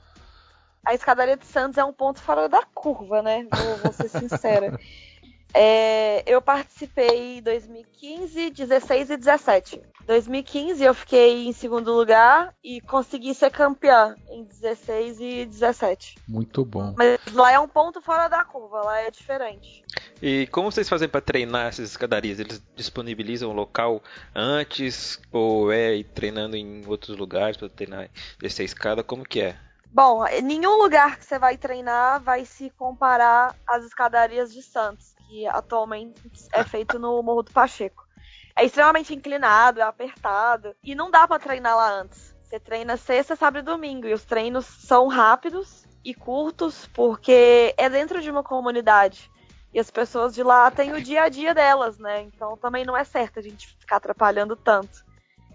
A 0.85 0.95
escadaria 0.95 1.37
de 1.37 1.45
Santos 1.45 1.77
é 1.77 1.85
um 1.85 1.93
ponto 1.93 2.21
fora 2.21 2.49
da 2.49 2.63
curva, 2.75 3.23
né? 3.23 3.47
Vou, 3.53 3.77
vou 3.77 3.93
ser 3.93 4.09
sincera. 4.09 4.79
É, 5.55 6.23
eu 6.27 6.43
participei 6.43 7.39
em 7.39 7.43
2015, 7.43 8.51
16 8.51 9.11
e 9.11 9.17
17. 9.17 9.83
2015 10.07 10.83
eu 10.83 10.95
fiquei 10.95 11.47
em 11.47 11.53
segundo 11.53 11.93
lugar 11.93 12.55
e 12.65 12.81
consegui 12.81 13.35
ser 13.35 13.51
campeã 13.51 14.17
em 14.31 14.45
16 14.45 15.21
e 15.21 15.47
17. 15.47 16.17
Muito 16.27 16.65
bom. 16.65 16.95
Mas 16.97 17.21
lá 17.35 17.53
é 17.53 17.59
um 17.59 17.69
ponto 17.69 18.01
fora 18.01 18.27
da 18.27 18.43
curva, 18.43 18.81
lá 18.81 19.01
é 19.01 19.11
diferente. 19.11 19.85
E 20.23 20.47
como 20.47 20.73
vocês 20.73 20.89
fazem 20.89 21.09
para 21.09 21.21
treinar 21.21 21.67
essas 21.67 21.91
escadarias? 21.91 22.39
Eles 22.39 22.63
disponibilizam 22.75 23.51
o 23.51 23.55
local 23.55 24.03
antes 24.35 25.21
ou 25.31 25.71
é 25.71 25.97
ir 25.97 26.05
treinando 26.05 26.57
em 26.57 26.87
outros 26.87 27.17
lugares 27.17 27.57
para 27.57 27.69
treinar 27.69 28.09
descer 28.39 28.63
a 28.63 28.65
escada? 28.65 29.03
Como 29.03 29.25
que 29.25 29.43
é? 29.43 29.57
Bom, 29.91 30.25
nenhum 30.43 30.83
lugar 30.83 31.19
que 31.19 31.25
você 31.25 31.39
vai 31.39 31.57
treinar 31.57 32.21
vai 32.21 32.45
se 32.45 32.71
comparar 32.71 33.55
às 33.67 33.85
escadarias 33.85 34.53
de 34.53 34.63
Santos 34.63 35.18
que 35.29 35.47
atualmente 35.47 36.21
é 36.53 36.65
feito 36.65 36.99
no 36.99 37.23
Morro 37.23 37.43
do 37.43 37.53
Pacheco. 37.53 38.09
É 38.57 38.65
extremamente 38.65 39.15
inclinado, 39.15 39.81
é 39.81 39.83
apertado 39.83 40.75
e 40.83 40.95
não 40.95 41.11
dá 41.11 41.29
para 41.29 41.39
treinar 41.39 41.77
lá 41.77 42.01
antes. 42.01 42.35
Você 42.43 42.59
treina 42.59 42.97
sexta, 42.97 43.37
sábado 43.37 43.63
e 43.63 43.63
domingo 43.63 44.09
e 44.09 44.15
os 44.15 44.25
treinos 44.25 44.65
são 44.65 45.07
rápidos 45.07 45.87
e 46.03 46.15
curtos 46.15 46.89
porque 46.95 47.75
é 47.77 47.91
dentro 47.91 48.23
de 48.23 48.31
uma 48.31 48.43
comunidade. 48.43 49.31
E 49.73 49.79
as 49.79 49.91
pessoas 49.91 50.35
de 50.35 50.43
lá 50.43 50.71
têm 50.71 50.93
o 50.93 51.03
dia 51.03 51.25
a 51.25 51.29
dia 51.29 51.55
delas, 51.55 51.99
né? 51.99 52.23
Então 52.23 52.57
também 52.57 52.87
não 52.87 52.97
é 52.97 53.05
certo 53.05 53.39
a 53.39 53.43
gente 53.43 53.77
ficar 53.79 53.97
atrapalhando 53.97 54.57
tanto. 54.57 55.05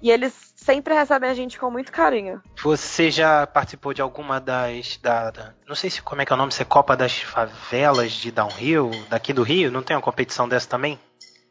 E 0.03 0.11
eles 0.11 0.33
sempre 0.57 0.93
recebem 0.93 1.29
a 1.29 1.33
gente 1.33 1.57
com 1.57 1.71
muito 1.71 1.89
carinho. 1.89 2.43
Você 2.61 3.09
já 3.09 3.47
participou 3.47 3.93
de 3.93 4.01
alguma 4.01 4.37
das. 4.37 4.97
Da, 4.97 5.31
da, 5.31 5.53
não 5.65 5.75
sei 5.75 5.89
se 5.89 6.01
como 6.01 6.21
é 6.21 6.25
que 6.25 6.33
é 6.33 6.35
o 6.35 6.37
nome, 6.37 6.51
se 6.51 6.61
é 6.61 6.65
Copa 6.65 6.97
das 6.97 7.19
Favelas 7.19 8.11
de 8.11 8.29
Downhill, 8.29 8.91
daqui 9.09 9.31
do 9.31 9.43
Rio? 9.43 9.71
Não 9.71 9.81
tem 9.81 9.95
uma 9.95 10.03
competição 10.03 10.47
dessa 10.47 10.67
também? 10.67 10.99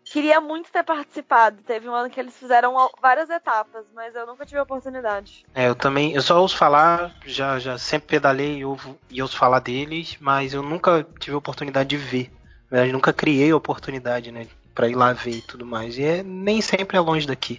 Queria 0.05 0.39
muito 0.39 0.71
ter 0.71 0.83
participado. 0.83 1.63
Teve 1.63 1.89
um 1.89 1.95
ano 1.95 2.11
que 2.11 2.21
eles 2.21 2.37
fizeram 2.37 2.75
várias 3.01 3.31
etapas, 3.31 3.87
mas 3.95 4.15
eu 4.15 4.27
nunca 4.27 4.45
tive 4.45 4.61
a 4.61 4.65
oportunidade. 4.65 5.47
É, 5.55 5.69
eu 5.69 5.75
também. 5.75 6.13
Eu 6.13 6.21
só 6.21 6.39
ouço 6.39 6.59
falar, 6.59 7.11
já, 7.25 7.59
já 7.59 7.79
sempre 7.79 8.09
pedalei 8.09 8.59
e 8.59 8.65
ouço, 8.67 8.99
e 9.09 9.23
ouço 9.23 9.39
falar 9.39 9.61
deles, 9.61 10.19
mas 10.21 10.53
eu 10.53 10.63
nunca 10.63 11.07
tive 11.19 11.35
a 11.35 11.39
oportunidade 11.39 11.89
de 11.89 11.97
ver. 11.97 12.31
Na 12.71 12.77
verdade, 12.77 12.93
nunca 12.93 13.15
criei 13.15 13.51
a 13.51 13.57
oportunidade, 13.57 14.31
né? 14.31 14.47
Pra 14.75 14.91
ir 14.91 14.95
lá 14.95 15.15
ver 15.15 15.37
e 15.37 15.43
tudo 15.43 15.65
mais. 15.65 15.97
E 15.97 16.05
é, 16.05 16.23
nem 16.23 16.61
sempre 16.61 16.99
é 16.99 17.01
longe 17.01 17.27
daqui. 17.27 17.59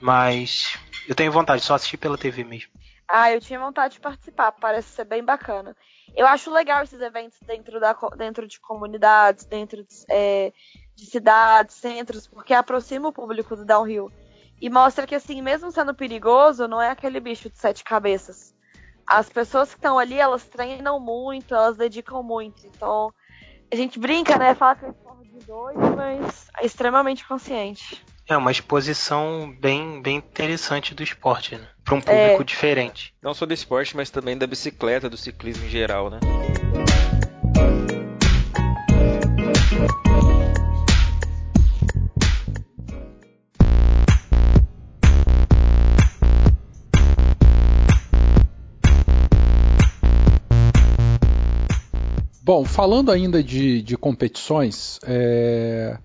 Mas 0.00 0.78
eu 1.08 1.14
tenho 1.14 1.32
vontade, 1.32 1.62
só 1.62 1.74
assistir 1.74 1.96
pela 1.96 2.18
TV 2.18 2.44
mesmo. 2.44 2.70
Ah, 3.08 3.30
eu 3.30 3.40
tinha 3.40 3.60
vontade 3.60 3.94
de 3.94 4.00
participar, 4.00 4.52
parece 4.52 4.88
ser 4.88 5.04
bem 5.04 5.24
bacana. 5.24 5.76
Eu 6.14 6.26
acho 6.26 6.50
legal 6.50 6.82
esses 6.82 7.00
eventos 7.00 7.38
dentro, 7.46 7.78
da, 7.78 7.96
dentro 8.16 8.48
de 8.48 8.58
comunidades, 8.58 9.44
dentro 9.44 9.84
de, 9.84 10.04
é, 10.10 10.52
de 10.94 11.06
cidades, 11.06 11.76
centros, 11.76 12.26
porque 12.26 12.52
aproxima 12.52 13.08
o 13.08 13.12
público 13.12 13.54
do 13.54 13.64
downhill. 13.64 14.10
E 14.60 14.68
mostra 14.68 15.06
que, 15.06 15.14
assim, 15.14 15.40
mesmo 15.40 15.70
sendo 15.70 15.94
perigoso, 15.94 16.66
não 16.66 16.80
é 16.80 16.90
aquele 16.90 17.20
bicho 17.20 17.48
de 17.48 17.58
sete 17.58 17.84
cabeças. 17.84 18.54
As 19.06 19.28
pessoas 19.28 19.68
que 19.68 19.78
estão 19.78 19.98
ali, 19.98 20.18
elas 20.18 20.44
treinam 20.44 20.98
muito, 20.98 21.54
elas 21.54 21.76
dedicam 21.76 22.22
muito. 22.22 22.66
Então, 22.66 23.12
a 23.70 23.76
gente 23.76 23.98
brinca, 23.98 24.36
né? 24.36 24.54
Fala 24.54 24.74
que 24.74 24.86
é 24.86 24.94
de 25.38 25.46
dois, 25.46 25.76
mas 25.94 26.48
é 26.58 26.66
extremamente 26.66 27.26
consciente. 27.28 28.04
É 28.28 28.36
uma 28.36 28.50
exposição 28.50 29.54
bem, 29.60 30.02
bem 30.02 30.16
interessante 30.16 30.92
do 30.96 31.00
esporte, 31.00 31.54
né? 31.54 31.68
Para 31.84 31.94
um 31.94 32.00
público 32.00 32.42
é. 32.42 32.44
diferente. 32.44 33.14
Não 33.22 33.32
só 33.32 33.46
do 33.46 33.54
esporte, 33.54 33.96
mas 33.96 34.10
também 34.10 34.36
da 34.36 34.48
bicicleta, 34.48 35.08
do 35.08 35.16
ciclismo 35.16 35.64
em 35.64 35.68
geral, 35.68 36.10
né? 36.10 36.18
Bom, 52.42 52.64
falando 52.64 53.12
ainda 53.12 53.40
de, 53.40 53.82
de 53.82 53.96
competições, 53.96 54.98
é, 55.04 55.96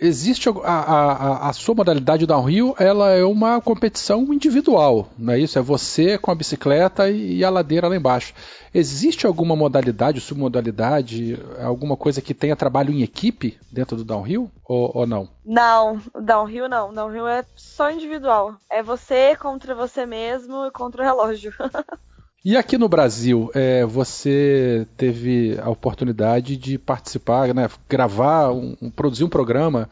existe 0.00 0.48
a, 0.48 0.52
a, 0.64 1.48
a, 1.48 1.52
sua 1.52 1.74
modalidade 1.74 2.26
downhill, 2.26 2.74
ela 2.78 3.10
é 3.10 3.24
uma 3.24 3.60
competição 3.60 4.32
individual, 4.32 5.08
não 5.18 5.34
é 5.34 5.38
isso? 5.38 5.58
É 5.58 5.62
você 5.62 6.16
com 6.16 6.30
a 6.30 6.34
bicicleta 6.34 7.10
e, 7.10 7.44
a 7.44 7.50
ladeira 7.50 7.88
lá 7.88 7.94
embaixo. 7.94 8.32
Existe 8.72 9.26
alguma 9.26 9.54
modalidade, 9.54 10.20
submodalidade, 10.20 11.38
alguma 11.62 11.96
coisa 11.96 12.22
que 12.22 12.32
tenha 12.32 12.56
trabalho 12.56 12.92
em 12.92 13.02
equipe 13.02 13.58
dentro 13.70 13.96
do 13.96 14.04
downhill 14.04 14.50
ou, 14.64 14.90
ou 14.94 15.06
não? 15.06 15.28
Não, 15.44 16.00
downhill 16.20 16.68
não. 16.68 16.94
Downhill 16.94 17.26
é 17.26 17.44
só 17.56 17.90
individual. 17.90 18.54
É 18.70 18.82
você 18.82 19.36
contra 19.36 19.74
você 19.74 20.06
mesmo 20.06 20.66
e 20.66 20.70
contra 20.70 21.02
o 21.02 21.04
relógio. 21.04 21.52
E 22.42 22.56
aqui 22.56 22.78
no 22.78 22.88
Brasil, 22.88 23.50
é, 23.54 23.84
você 23.84 24.86
teve 24.96 25.58
a 25.60 25.68
oportunidade 25.68 26.56
de 26.56 26.78
participar, 26.78 27.52
né, 27.52 27.68
gravar, 27.86 28.50
um, 28.50 28.74
produzir 28.96 29.24
um 29.24 29.28
programa 29.28 29.90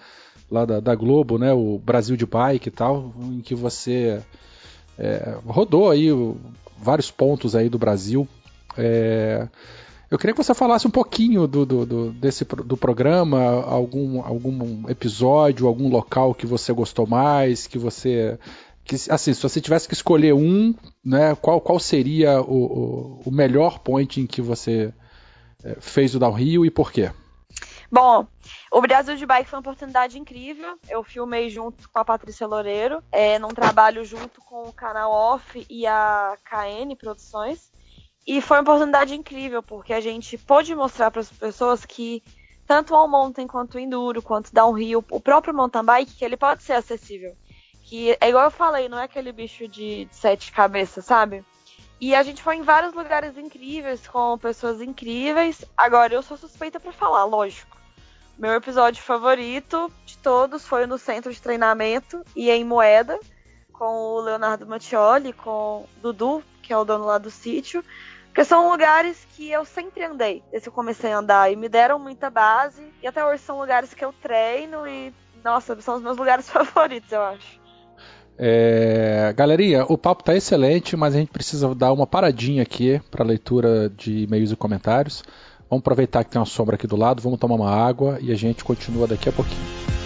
lá 0.50 0.64
da, 0.64 0.80
da, 0.80 0.94
Globo, 0.94 1.36
né, 1.36 1.52
o 1.52 1.78
Brasil 1.78 2.16
de 2.16 2.24
Bike 2.24 2.68
e 2.68 2.72
tal, 2.72 3.12
em 3.20 3.42
que 3.42 3.54
você 3.54 4.22
é, 4.98 5.36
rodou 5.46 5.90
aí 5.90 6.08
vários 6.80 7.10
pontos 7.10 7.54
aí 7.54 7.68
do 7.68 7.78
Brasil. 7.78 8.26
É, 8.78 9.46
eu 10.10 10.16
queria 10.16 10.32
que 10.32 10.42
você 10.42 10.54
falasse 10.54 10.86
um 10.86 10.90
pouquinho 10.90 11.46
do, 11.46 11.66
do, 11.66 11.84
do, 11.84 12.12
desse, 12.12 12.46
do 12.46 12.78
programa, 12.78 13.42
algum, 13.66 14.22
algum 14.22 14.88
episódio, 14.88 15.66
algum 15.66 15.90
local 15.90 16.34
que 16.34 16.46
você 16.46 16.72
gostou 16.72 17.06
mais, 17.06 17.66
que 17.66 17.76
você 17.76 18.38
que, 18.88 18.96
assim, 19.10 19.34
se 19.34 19.42
você 19.42 19.60
tivesse 19.60 19.86
que 19.86 19.92
escolher 19.92 20.32
um, 20.32 20.74
né, 21.04 21.34
qual, 21.34 21.60
qual 21.60 21.78
seria 21.78 22.40
o, 22.40 23.20
o, 23.20 23.22
o 23.26 23.30
melhor 23.30 23.80
point 23.80 24.18
em 24.18 24.26
que 24.26 24.40
você 24.40 24.92
é, 25.62 25.76
fez 25.78 26.14
o 26.14 26.18
downhill 26.18 26.64
e 26.64 26.70
por 26.70 26.90
quê? 26.90 27.12
Bom, 27.92 28.26
o 28.72 28.80
Brasil 28.80 29.14
de 29.14 29.26
Bike 29.26 29.48
foi 29.48 29.58
uma 29.58 29.60
oportunidade 29.60 30.18
incrível. 30.18 30.78
Eu 30.88 31.04
filmei 31.04 31.50
junto 31.50 31.88
com 31.90 31.98
a 31.98 32.04
Patrícia 32.04 32.46
Loureiro, 32.46 33.02
é, 33.12 33.38
num 33.38 33.48
trabalho 33.48 34.04
junto 34.06 34.40
com 34.40 34.62
o 34.62 34.72
canal 34.72 35.12
Off 35.12 35.66
e 35.68 35.86
a 35.86 36.36
KN 36.44 36.94
Produções. 36.96 37.70
E 38.26 38.40
foi 38.40 38.58
uma 38.58 38.62
oportunidade 38.62 39.14
incrível, 39.14 39.62
porque 39.62 39.92
a 39.92 40.00
gente 40.00 40.36
pôde 40.38 40.74
mostrar 40.74 41.10
para 41.10 41.20
as 41.20 41.30
pessoas 41.30 41.84
que 41.84 42.22
tanto 42.66 42.94
o 42.94 43.06
mountain 43.06 43.46
quanto 43.46 43.76
o 43.76 43.78
enduro, 43.80 44.22
quanto 44.22 44.52
downhill, 44.52 45.04
o 45.10 45.20
próprio 45.20 45.54
mountain 45.54 45.84
bike, 45.84 46.16
que 46.16 46.24
ele 46.24 46.36
pode 46.36 46.62
ser 46.62 46.74
acessível. 46.74 47.34
Que 47.88 48.14
é 48.20 48.28
igual 48.28 48.44
eu 48.44 48.50
falei, 48.50 48.86
não 48.86 48.98
é 48.98 49.04
aquele 49.04 49.32
bicho 49.32 49.66
de, 49.66 50.04
de 50.04 50.14
sete 50.14 50.52
cabeças, 50.52 51.06
sabe? 51.06 51.42
E 51.98 52.14
a 52.14 52.22
gente 52.22 52.42
foi 52.42 52.56
em 52.56 52.62
vários 52.62 52.92
lugares 52.92 53.38
incríveis, 53.38 54.06
com 54.06 54.36
pessoas 54.36 54.82
incríveis. 54.82 55.64
Agora, 55.74 56.12
eu 56.12 56.22
sou 56.22 56.36
suspeita 56.36 56.78
para 56.78 56.92
falar, 56.92 57.24
lógico. 57.24 57.78
Meu 58.38 58.52
episódio 58.52 59.02
favorito 59.02 59.90
de 60.04 60.18
todos 60.18 60.66
foi 60.66 60.84
no 60.86 60.98
centro 60.98 61.32
de 61.32 61.40
treinamento 61.40 62.22
e 62.36 62.50
em 62.50 62.62
Moeda, 62.62 63.18
com 63.72 63.86
o 63.86 64.20
Leonardo 64.20 64.66
Mattioli, 64.66 65.32
com 65.32 65.50
o 65.50 65.88
Dudu, 66.02 66.44
que 66.62 66.74
é 66.74 66.76
o 66.76 66.84
dono 66.84 67.06
lá 67.06 67.16
do 67.16 67.30
sítio. 67.30 67.82
Porque 68.26 68.44
são 68.44 68.70
lugares 68.70 69.26
que 69.34 69.50
eu 69.50 69.64
sempre 69.64 70.04
andei, 70.04 70.44
desde 70.50 70.64
que 70.64 70.68
eu 70.68 70.74
comecei 70.74 71.10
a 71.10 71.18
andar, 71.18 71.50
e 71.50 71.56
me 71.56 71.70
deram 71.70 71.98
muita 71.98 72.28
base. 72.28 72.92
E 73.02 73.06
até 73.06 73.24
hoje 73.24 73.42
são 73.42 73.58
lugares 73.58 73.94
que 73.94 74.04
eu 74.04 74.12
treino 74.12 74.86
e, 74.86 75.12
nossa, 75.42 75.80
são 75.80 75.96
os 75.96 76.02
meus 76.02 76.18
lugares 76.18 76.46
favoritos, 76.52 77.10
eu 77.10 77.22
acho. 77.22 77.58
É, 78.38 79.34
galerinha, 79.36 79.84
o 79.88 79.98
papo 79.98 80.22
tá 80.22 80.36
excelente, 80.36 80.96
mas 80.96 81.14
a 81.14 81.18
gente 81.18 81.32
precisa 81.32 81.74
dar 81.74 81.92
uma 81.92 82.06
paradinha 82.06 82.62
aqui 82.62 83.00
para 83.10 83.24
leitura 83.24 83.90
de 83.90 84.22
e-mails 84.22 84.52
e 84.52 84.56
comentários. 84.56 85.24
Vamos 85.68 85.82
aproveitar 85.82 86.22
que 86.24 86.30
tem 86.30 86.38
uma 86.40 86.46
sombra 86.46 86.76
aqui 86.76 86.86
do 86.86 86.96
lado, 86.96 87.20
vamos 87.20 87.38
tomar 87.38 87.56
uma 87.56 87.70
água 87.70 88.18
e 88.22 88.30
a 88.30 88.36
gente 88.36 88.64
continua 88.64 89.06
daqui 89.06 89.28
a 89.28 89.32
pouquinho. 89.32 89.97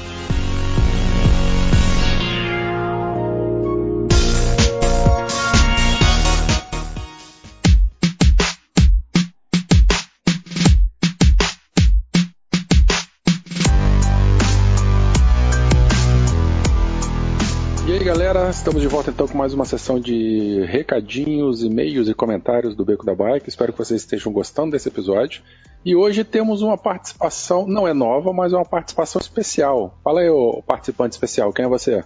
Estamos 18.57 18.83
de 18.83 18.89
volta 18.89 19.11
então 19.11 19.27
com 19.27 19.37
mais 19.37 19.55
uma 19.55 19.65
sessão 19.65 19.99
de 19.99 20.63
recadinhos, 20.67 21.63
e-mails 21.63 22.07
e 22.09 22.15
comentários 22.15 22.77
do 22.77 22.85
Beco 22.85 23.05
da 23.05 23.15
Bike. 23.15 23.49
Espero 23.49 23.73
que 23.73 23.79
vocês 23.79 24.03
estejam 24.03 24.31
gostando 24.31 24.73
desse 24.73 24.89
episódio. 24.89 25.43
E 25.83 25.97
hoje 25.97 26.23
temos 26.23 26.61
uma 26.61 26.77
participação, 26.77 27.67
não 27.67 27.89
é 27.89 27.95
nova, 27.95 28.31
mas 28.33 28.53
é 28.53 28.57
uma 28.57 28.65
participação 28.65 29.21
especial. 29.21 29.99
Fala 30.05 30.21
aí, 30.21 30.29
o 30.29 30.63
participante 30.67 31.13
especial, 31.15 31.51
quem 31.53 31.65
é 31.65 31.69
você? 31.69 32.05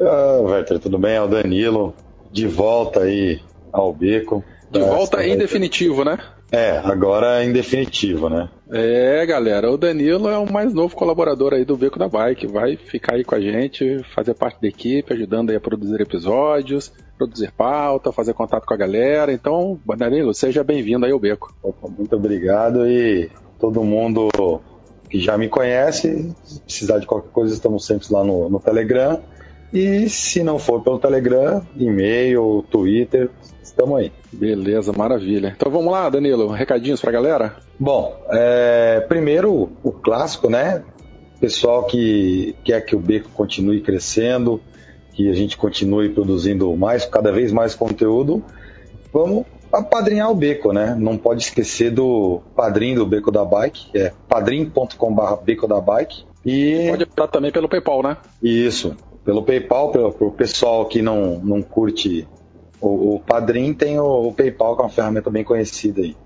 Ah, 0.00 0.40
Werther, 0.42 0.80
tudo 0.80 0.98
bem? 0.98 1.14
É 1.14 1.22
o 1.22 1.28
Danilo, 1.28 1.94
de 2.32 2.48
volta 2.48 3.02
aí 3.02 3.40
ao 3.72 3.92
Beco. 3.92 4.42
De 4.68 4.80
volta 4.80 5.24
em 5.24 5.38
definitivo, 5.38 6.04
né? 6.04 6.18
É, 6.50 6.78
agora 6.78 7.44
em 7.44 7.52
definitivo, 7.52 8.28
né? 8.28 8.48
É, 8.70 9.24
galera, 9.24 9.70
o 9.70 9.76
Danilo 9.76 10.28
é 10.28 10.36
o 10.36 10.52
mais 10.52 10.74
novo 10.74 10.96
colaborador 10.96 11.54
aí 11.54 11.64
do 11.64 11.76
Beco 11.76 12.00
da 12.00 12.08
Bike, 12.08 12.48
vai 12.48 12.76
ficar 12.76 13.14
aí 13.14 13.22
com 13.22 13.36
a 13.36 13.40
gente, 13.40 14.02
fazer 14.12 14.34
parte 14.34 14.60
da 14.60 14.66
equipe, 14.66 15.12
ajudando 15.12 15.50
aí 15.50 15.56
a 15.56 15.60
produzir 15.60 16.00
episódios, 16.00 16.92
produzir 17.16 17.52
pauta, 17.52 18.10
fazer 18.10 18.34
contato 18.34 18.66
com 18.66 18.74
a 18.74 18.76
galera. 18.76 19.32
Então, 19.32 19.78
Danilo, 19.96 20.34
seja 20.34 20.64
bem-vindo 20.64 21.06
aí 21.06 21.12
ao 21.12 21.20
Beco. 21.20 21.54
Opa, 21.62 21.88
muito 21.88 22.16
obrigado 22.16 22.88
e 22.88 23.30
todo 23.58 23.84
mundo 23.84 24.28
que 25.08 25.20
já 25.20 25.38
me 25.38 25.48
conhece, 25.48 26.34
se 26.42 26.60
precisar 26.60 26.98
de 26.98 27.06
qualquer 27.06 27.30
coisa, 27.30 27.54
estamos 27.54 27.86
sempre 27.86 28.08
lá 28.10 28.24
no, 28.24 28.48
no 28.48 28.58
Telegram. 28.58 29.20
E 29.72 30.08
se 30.08 30.42
não 30.42 30.58
for 30.58 30.82
pelo 30.82 30.98
Telegram, 30.98 31.64
e-mail, 31.76 32.64
Twitter, 32.68 33.30
estamos 33.76 33.98
aí. 33.98 34.10
Beleza, 34.32 34.92
maravilha. 34.96 35.52
Então 35.54 35.70
vamos 35.70 35.92
lá, 35.92 36.08
Danilo, 36.08 36.48
recadinhos 36.48 37.00
pra 37.00 37.12
galera? 37.12 37.56
Bom, 37.78 38.16
é, 38.30 39.00
primeiro 39.06 39.70
o 39.84 39.92
clássico, 39.92 40.48
né? 40.48 40.82
Pessoal 41.38 41.84
que 41.84 42.56
quer 42.64 42.80
que 42.80 42.96
o 42.96 42.98
Beco 42.98 43.28
continue 43.34 43.82
crescendo, 43.82 44.60
que 45.12 45.28
a 45.28 45.34
gente 45.34 45.58
continue 45.58 46.08
produzindo 46.08 46.74
mais, 46.74 47.04
cada 47.04 47.30
vez 47.30 47.52
mais 47.52 47.74
conteúdo, 47.74 48.42
vamos 49.12 49.44
apadrinhar 49.70 50.30
o 50.30 50.34
Beco, 50.34 50.72
né? 50.72 50.96
Não 50.98 51.18
pode 51.18 51.42
esquecer 51.42 51.90
do 51.90 52.40
padrinho 52.56 53.00
do 53.00 53.06
Beco 53.06 53.30
da 53.30 53.44
Bike, 53.44 53.90
é 53.94 54.10
padrim.com.br 54.26 55.36
Beco 55.44 55.68
da 55.68 55.80
Bike. 55.82 56.24
E... 56.46 56.86
Pode 56.88 57.02
optar 57.02 57.28
também 57.28 57.52
pelo 57.52 57.68
PayPal, 57.68 58.02
né? 58.02 58.16
Isso. 58.42 58.96
pelo 59.22 59.42
PayPal, 59.42 59.90
pelo 59.90 60.12
pro 60.12 60.30
pessoal 60.30 60.86
que 60.86 61.02
não, 61.02 61.40
não 61.40 61.60
curte 61.60 62.26
o, 62.80 63.16
o 63.16 63.20
Padrim, 63.20 63.72
tem 63.72 63.98
o, 63.98 64.28
o 64.28 64.32
PayPal, 64.32 64.76
que 64.76 64.82
é 64.82 64.84
uma 64.84 64.90
ferramenta 64.90 65.30
bem 65.30 65.44
conhecida 65.44 66.02
aí. 66.02 66.16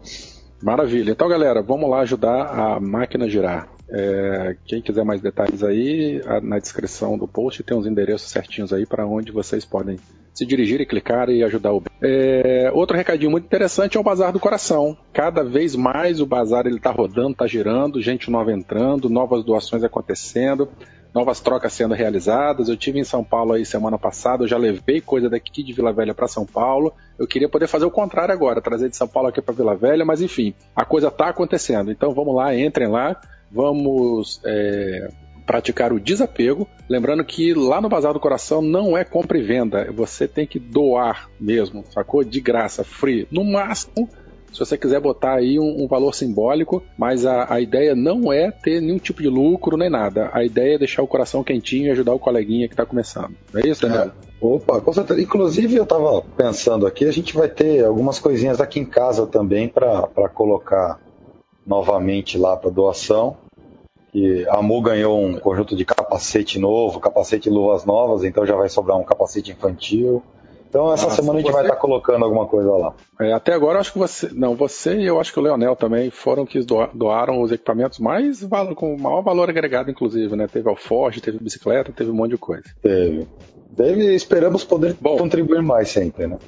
Maravilha. 0.62 1.12
Então, 1.12 1.28
galera, 1.28 1.62
vamos 1.62 1.88
lá 1.88 2.00
ajudar 2.00 2.46
a 2.46 2.80
máquina 2.80 3.24
a 3.24 3.28
girar. 3.28 3.68
É, 3.92 4.56
quem 4.66 4.80
quiser 4.80 5.04
mais 5.04 5.20
detalhes 5.20 5.64
aí, 5.64 6.22
na 6.42 6.58
descrição 6.58 7.18
do 7.18 7.26
post 7.26 7.62
tem 7.64 7.76
os 7.76 7.86
endereços 7.86 8.30
certinhos 8.30 8.72
aí 8.72 8.86
para 8.86 9.04
onde 9.04 9.32
vocês 9.32 9.64
podem 9.64 9.98
se 10.32 10.46
dirigir 10.46 10.80
e 10.80 10.86
clicar 10.86 11.28
e 11.28 11.42
ajudar 11.42 11.72
o 11.72 11.82
é, 12.00 12.70
Outro 12.72 12.96
recadinho 12.96 13.32
muito 13.32 13.44
interessante 13.44 13.96
é 13.96 14.00
o 14.00 14.02
Bazar 14.02 14.32
do 14.32 14.38
Coração. 14.38 14.96
Cada 15.12 15.42
vez 15.42 15.74
mais 15.74 16.20
o 16.20 16.26
bazar 16.26 16.66
ele 16.66 16.76
está 16.76 16.90
rodando, 16.90 17.32
está 17.32 17.46
girando, 17.46 18.00
gente 18.00 18.30
nova 18.30 18.52
entrando, 18.52 19.10
novas 19.10 19.44
doações 19.44 19.82
acontecendo 19.82 20.68
novas 21.14 21.40
trocas 21.40 21.72
sendo 21.72 21.94
realizadas. 21.94 22.68
Eu 22.68 22.76
tive 22.76 22.98
em 22.98 23.04
São 23.04 23.22
Paulo 23.24 23.52
aí 23.52 23.64
semana 23.64 23.98
passada, 23.98 24.44
eu 24.44 24.48
já 24.48 24.56
levei 24.56 25.00
coisa 25.00 25.28
daqui 25.28 25.62
de 25.62 25.72
Vila 25.72 25.92
Velha 25.92 26.14
para 26.14 26.28
São 26.28 26.46
Paulo. 26.46 26.92
Eu 27.18 27.26
queria 27.26 27.48
poder 27.48 27.66
fazer 27.66 27.84
o 27.84 27.90
contrário 27.90 28.32
agora, 28.32 28.60
trazer 28.60 28.88
de 28.88 28.96
São 28.96 29.08
Paulo 29.08 29.28
aqui 29.28 29.40
para 29.42 29.54
Vila 29.54 29.74
Velha, 29.74 30.04
mas 30.04 30.20
enfim, 30.22 30.54
a 30.74 30.84
coisa 30.84 31.08
está 31.08 31.28
acontecendo. 31.28 31.90
Então 31.90 32.12
vamos 32.12 32.34
lá, 32.34 32.54
entrem 32.56 32.88
lá, 32.88 33.20
vamos 33.50 34.40
é, 34.44 35.08
praticar 35.50 35.92
o 35.92 35.98
desapego. 35.98 36.68
Lembrando 36.88 37.24
que 37.24 37.52
lá 37.54 37.80
no 37.80 37.88
Bazar 37.88 38.12
do 38.12 38.20
Coração 38.20 38.62
não 38.62 38.96
é 38.96 39.04
compra 39.04 39.36
e 39.36 39.42
venda, 39.42 39.90
você 39.92 40.28
tem 40.28 40.46
que 40.46 40.58
doar 40.58 41.28
mesmo, 41.40 41.84
sacou? 41.90 42.22
De 42.22 42.40
graça, 42.40 42.84
free. 42.84 43.26
No 43.30 43.44
máximo 43.44 44.08
se 44.52 44.58
você 44.58 44.76
quiser 44.76 45.00
botar 45.00 45.34
aí 45.34 45.58
um, 45.58 45.84
um 45.84 45.86
valor 45.86 46.14
simbólico, 46.14 46.82
mas 46.98 47.24
a, 47.24 47.52
a, 47.52 47.60
ideia 47.60 47.94
não 47.94 48.32
é 48.32 48.50
ter 48.50 48.80
nenhum 48.80 48.98
tipo 48.98 49.22
de 49.22 49.28
lucro 49.28 49.76
nem 49.76 49.88
nada. 49.88 50.30
A 50.32 50.44
ideia 50.44 50.74
é 50.74 50.78
deixar 50.78 51.02
o 51.02 51.06
coração 51.06 51.44
quentinho 51.44 51.86
e 51.86 51.90
ajudar 51.90 52.14
o 52.14 52.18
coleguinha 52.18 52.66
que 52.66 52.74
está 52.74 52.84
começando. 52.84 53.34
É 53.54 53.66
isso, 53.66 53.82
Daniel? 53.82 54.06
É. 54.06 54.30
Opa, 54.40 54.80
com 54.80 54.92
certeza. 54.92 55.20
Inclusive, 55.20 55.76
eu 55.76 55.82
estava 55.84 56.22
pensando 56.36 56.86
aqui, 56.86 57.04
a 57.04 57.12
gente 57.12 57.34
vai 57.34 57.48
ter 57.48 57.84
algumas 57.84 58.18
coisinhas 58.18 58.60
aqui 58.60 58.80
em 58.80 58.86
casa 58.86 59.26
também 59.26 59.68
para 59.68 60.28
colocar 60.32 60.98
novamente 61.66 62.38
lá 62.38 62.56
para 62.56 62.70
doação. 62.70 63.36
E 64.12 64.44
a 64.48 64.60
Mu 64.60 64.82
ganhou 64.82 65.22
um 65.22 65.38
conjunto 65.38 65.76
de 65.76 65.84
capacete 65.84 66.58
novo, 66.58 66.98
capacete 66.98 67.48
e 67.48 67.52
luvas 67.52 67.84
novas, 67.84 68.24
então 68.24 68.44
já 68.44 68.56
vai 68.56 68.68
sobrar 68.68 68.98
um 68.98 69.04
capacete 69.04 69.52
infantil. 69.52 70.22
Então 70.70 70.92
essa 70.92 71.10
semana 71.10 71.40
a 71.40 71.42
gente 71.42 71.50
você... 71.50 71.52
vai 71.52 71.62
estar 71.64 71.74
tá 71.74 71.80
colocando 71.80 72.24
alguma 72.24 72.46
coisa 72.46 72.70
lá. 72.70 72.94
É, 73.18 73.32
até 73.32 73.52
agora 73.52 73.76
eu 73.76 73.80
acho 73.80 73.92
que 73.92 73.98
você. 73.98 74.30
Não, 74.32 74.54
você 74.54 74.96
e 74.96 75.04
eu 75.04 75.20
acho 75.20 75.32
que 75.32 75.38
o 75.40 75.42
Leonel 75.42 75.74
também 75.74 76.10
foram 76.10 76.46
que 76.46 76.60
doaram 76.94 77.42
os 77.42 77.50
equipamentos 77.50 77.98
mais 77.98 78.46
com 78.76 78.96
maior 78.96 79.20
valor 79.20 79.50
agregado, 79.50 79.90
inclusive, 79.90 80.36
né? 80.36 80.46
Teve 80.46 80.68
alforge, 80.68 81.20
teve 81.20 81.38
bicicleta, 81.38 81.92
teve 81.92 82.10
um 82.10 82.14
monte 82.14 82.30
de 82.30 82.38
coisa. 82.38 82.62
Teve. 82.80 83.26
Teve 83.76 84.14
esperamos 84.14 84.62
poder 84.62 84.96
Bom, 85.00 85.16
contribuir 85.16 85.60
mais 85.60 85.88
sempre, 85.88 86.28
né? 86.28 86.38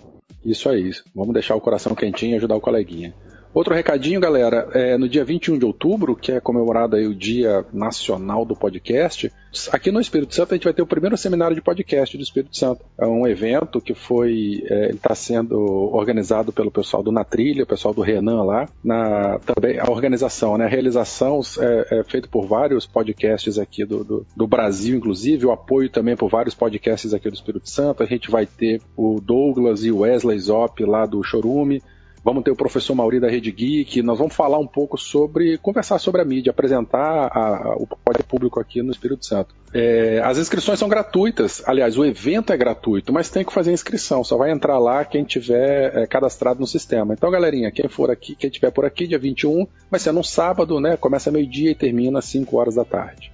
Isso 0.45 0.69
aí. 0.69 0.93
Vamos 1.15 1.35
deixar 1.35 1.57
o 1.57 1.61
coração 1.61 1.93
quentinho 1.93 2.35
e 2.35 2.37
ajudar 2.37 2.55
o 2.55 2.61
coleguinha. 2.61 3.13
Outro 3.55 3.75
recadinho, 3.75 4.19
galera, 4.19 4.67
é, 4.73 4.97
no 4.97 5.07
dia 5.07 5.25
21 5.25 5.59
de 5.59 5.65
outubro, 5.67 6.17
que 6.17 6.33
é 6.33 6.41
comemorado 6.41 6.97
aí 6.97 7.07
o 7.07 7.15
Dia 7.15 7.67
Nacional 7.71 8.47
do 8.47 8.57
Podcast, 8.57 9.31
aqui 9.71 9.91
no 9.91 10.01
Espírito 10.01 10.35
Santo 10.35 10.55
a 10.55 10.57
gente 10.57 10.65
vai 10.65 10.73
ter 10.73 10.81
o 10.81 10.87
primeiro 10.87 11.19
seminário 11.19 11.55
de 11.55 11.61
podcast 11.61 12.17
do 12.17 12.23
Espírito 12.23 12.57
Santo. 12.57 12.83
É 12.99 13.07
um 13.07 13.27
evento 13.27 13.79
que 13.79 13.93
foi, 13.93 14.65
é, 14.65 14.93
está 14.93 15.15
sendo 15.15 15.59
organizado 15.93 16.51
pelo 16.51 16.71
pessoal 16.71 17.03
do 17.03 17.13
Na 17.13 17.25
Trilha, 17.25 17.65
o 17.65 17.67
pessoal 17.67 17.93
do 17.93 18.01
Renan 18.01 18.43
lá, 18.43 18.69
na, 18.83 19.39
também 19.41 19.79
a 19.79 19.91
organização, 19.91 20.57
né, 20.57 20.65
a 20.65 20.69
realização 20.69 21.41
é, 21.59 22.01
é 22.01 22.05
feita 22.05 22.29
por 22.29 22.47
vários 22.47 22.87
podcasts 22.87 23.59
aqui 23.59 23.85
do, 23.85 24.03
do, 24.03 24.27
do, 24.35 24.47
Brasil, 24.47 24.97
inclusive, 24.97 25.45
o 25.45 25.53
apoio 25.53 25.91
também 25.91 26.17
por 26.17 26.31
vários 26.31 26.55
podcasts 26.55 27.13
aqui 27.13 27.29
do 27.29 27.35
Espírito 27.35 27.69
Santo. 27.69 28.03
A 28.03 28.07
gente 28.07 28.31
vai 28.31 28.47
ter 28.47 28.81
o 28.97 29.21
Douglas 29.21 29.85
e 29.85 29.93
o 29.93 29.99
Wesley 29.99 30.39
Zop 30.39 30.83
lá 30.85 31.05
do 31.05 31.23
Chorume, 31.23 31.83
Vamos 32.25 32.45
ter 32.45 32.53
o 32.53 32.57
professor 32.57 32.95
Mauri 32.95 33.19
da 33.19 33.29
Rede 33.29 33.51
Geek, 33.51 34.01
nós 34.01 34.17
vamos 34.17 34.35
falar 34.35 34.59
um 34.59 34.67
pouco 34.67 34.97
sobre, 34.97 35.59
conversar 35.59 35.99
sobre 35.99 36.21
a 36.21 36.25
mídia, 36.25 36.51
apresentar 36.51 37.27
a, 37.33 37.73
a, 37.73 37.77
o 37.77 37.87
público 38.29 38.61
aqui 38.61 38.81
no 38.81 38.93
Espírito 38.93 39.27
Santo. 39.27 39.55
É, 39.75 40.21
as 40.25 40.39
inscrições 40.39 40.79
são 40.79 40.89
gratuitas, 40.89 41.63
aliás, 41.67 41.99
o 41.99 42.05
evento 42.05 42.53
é 42.53 42.57
gratuito, 42.57 43.13
mas 43.13 43.29
tem 43.29 43.45
que 43.45 43.53
fazer 43.53 43.73
inscrição, 43.73 44.23
só 44.23 44.37
vai 44.37 44.53
entrar 44.53 44.79
lá 44.79 45.05
quem 45.05 45.25
tiver 45.25 45.97
é, 45.97 46.07
cadastrado 46.07 46.61
no 46.61 46.67
sistema. 46.67 47.13
Então, 47.13 47.31
galerinha, 47.31 47.73
quem 47.73 47.89
for 47.89 48.09
aqui, 48.09 48.37
quem 48.37 48.51
tiver 48.51 48.71
por 48.71 48.85
aqui, 48.85 49.09
dia 49.09 49.19
21, 49.19 49.67
vai 49.91 49.99
ser 49.99 50.13
num 50.13 50.23
sábado, 50.23 50.79
né? 50.79 50.97
Começa 50.97 51.31
meio-dia 51.31 51.73
e 51.73 51.75
termina 51.75 52.21
às 52.21 52.27
5 52.27 52.57
horas 52.57 52.77
da 52.77 52.85
tarde. 52.85 53.33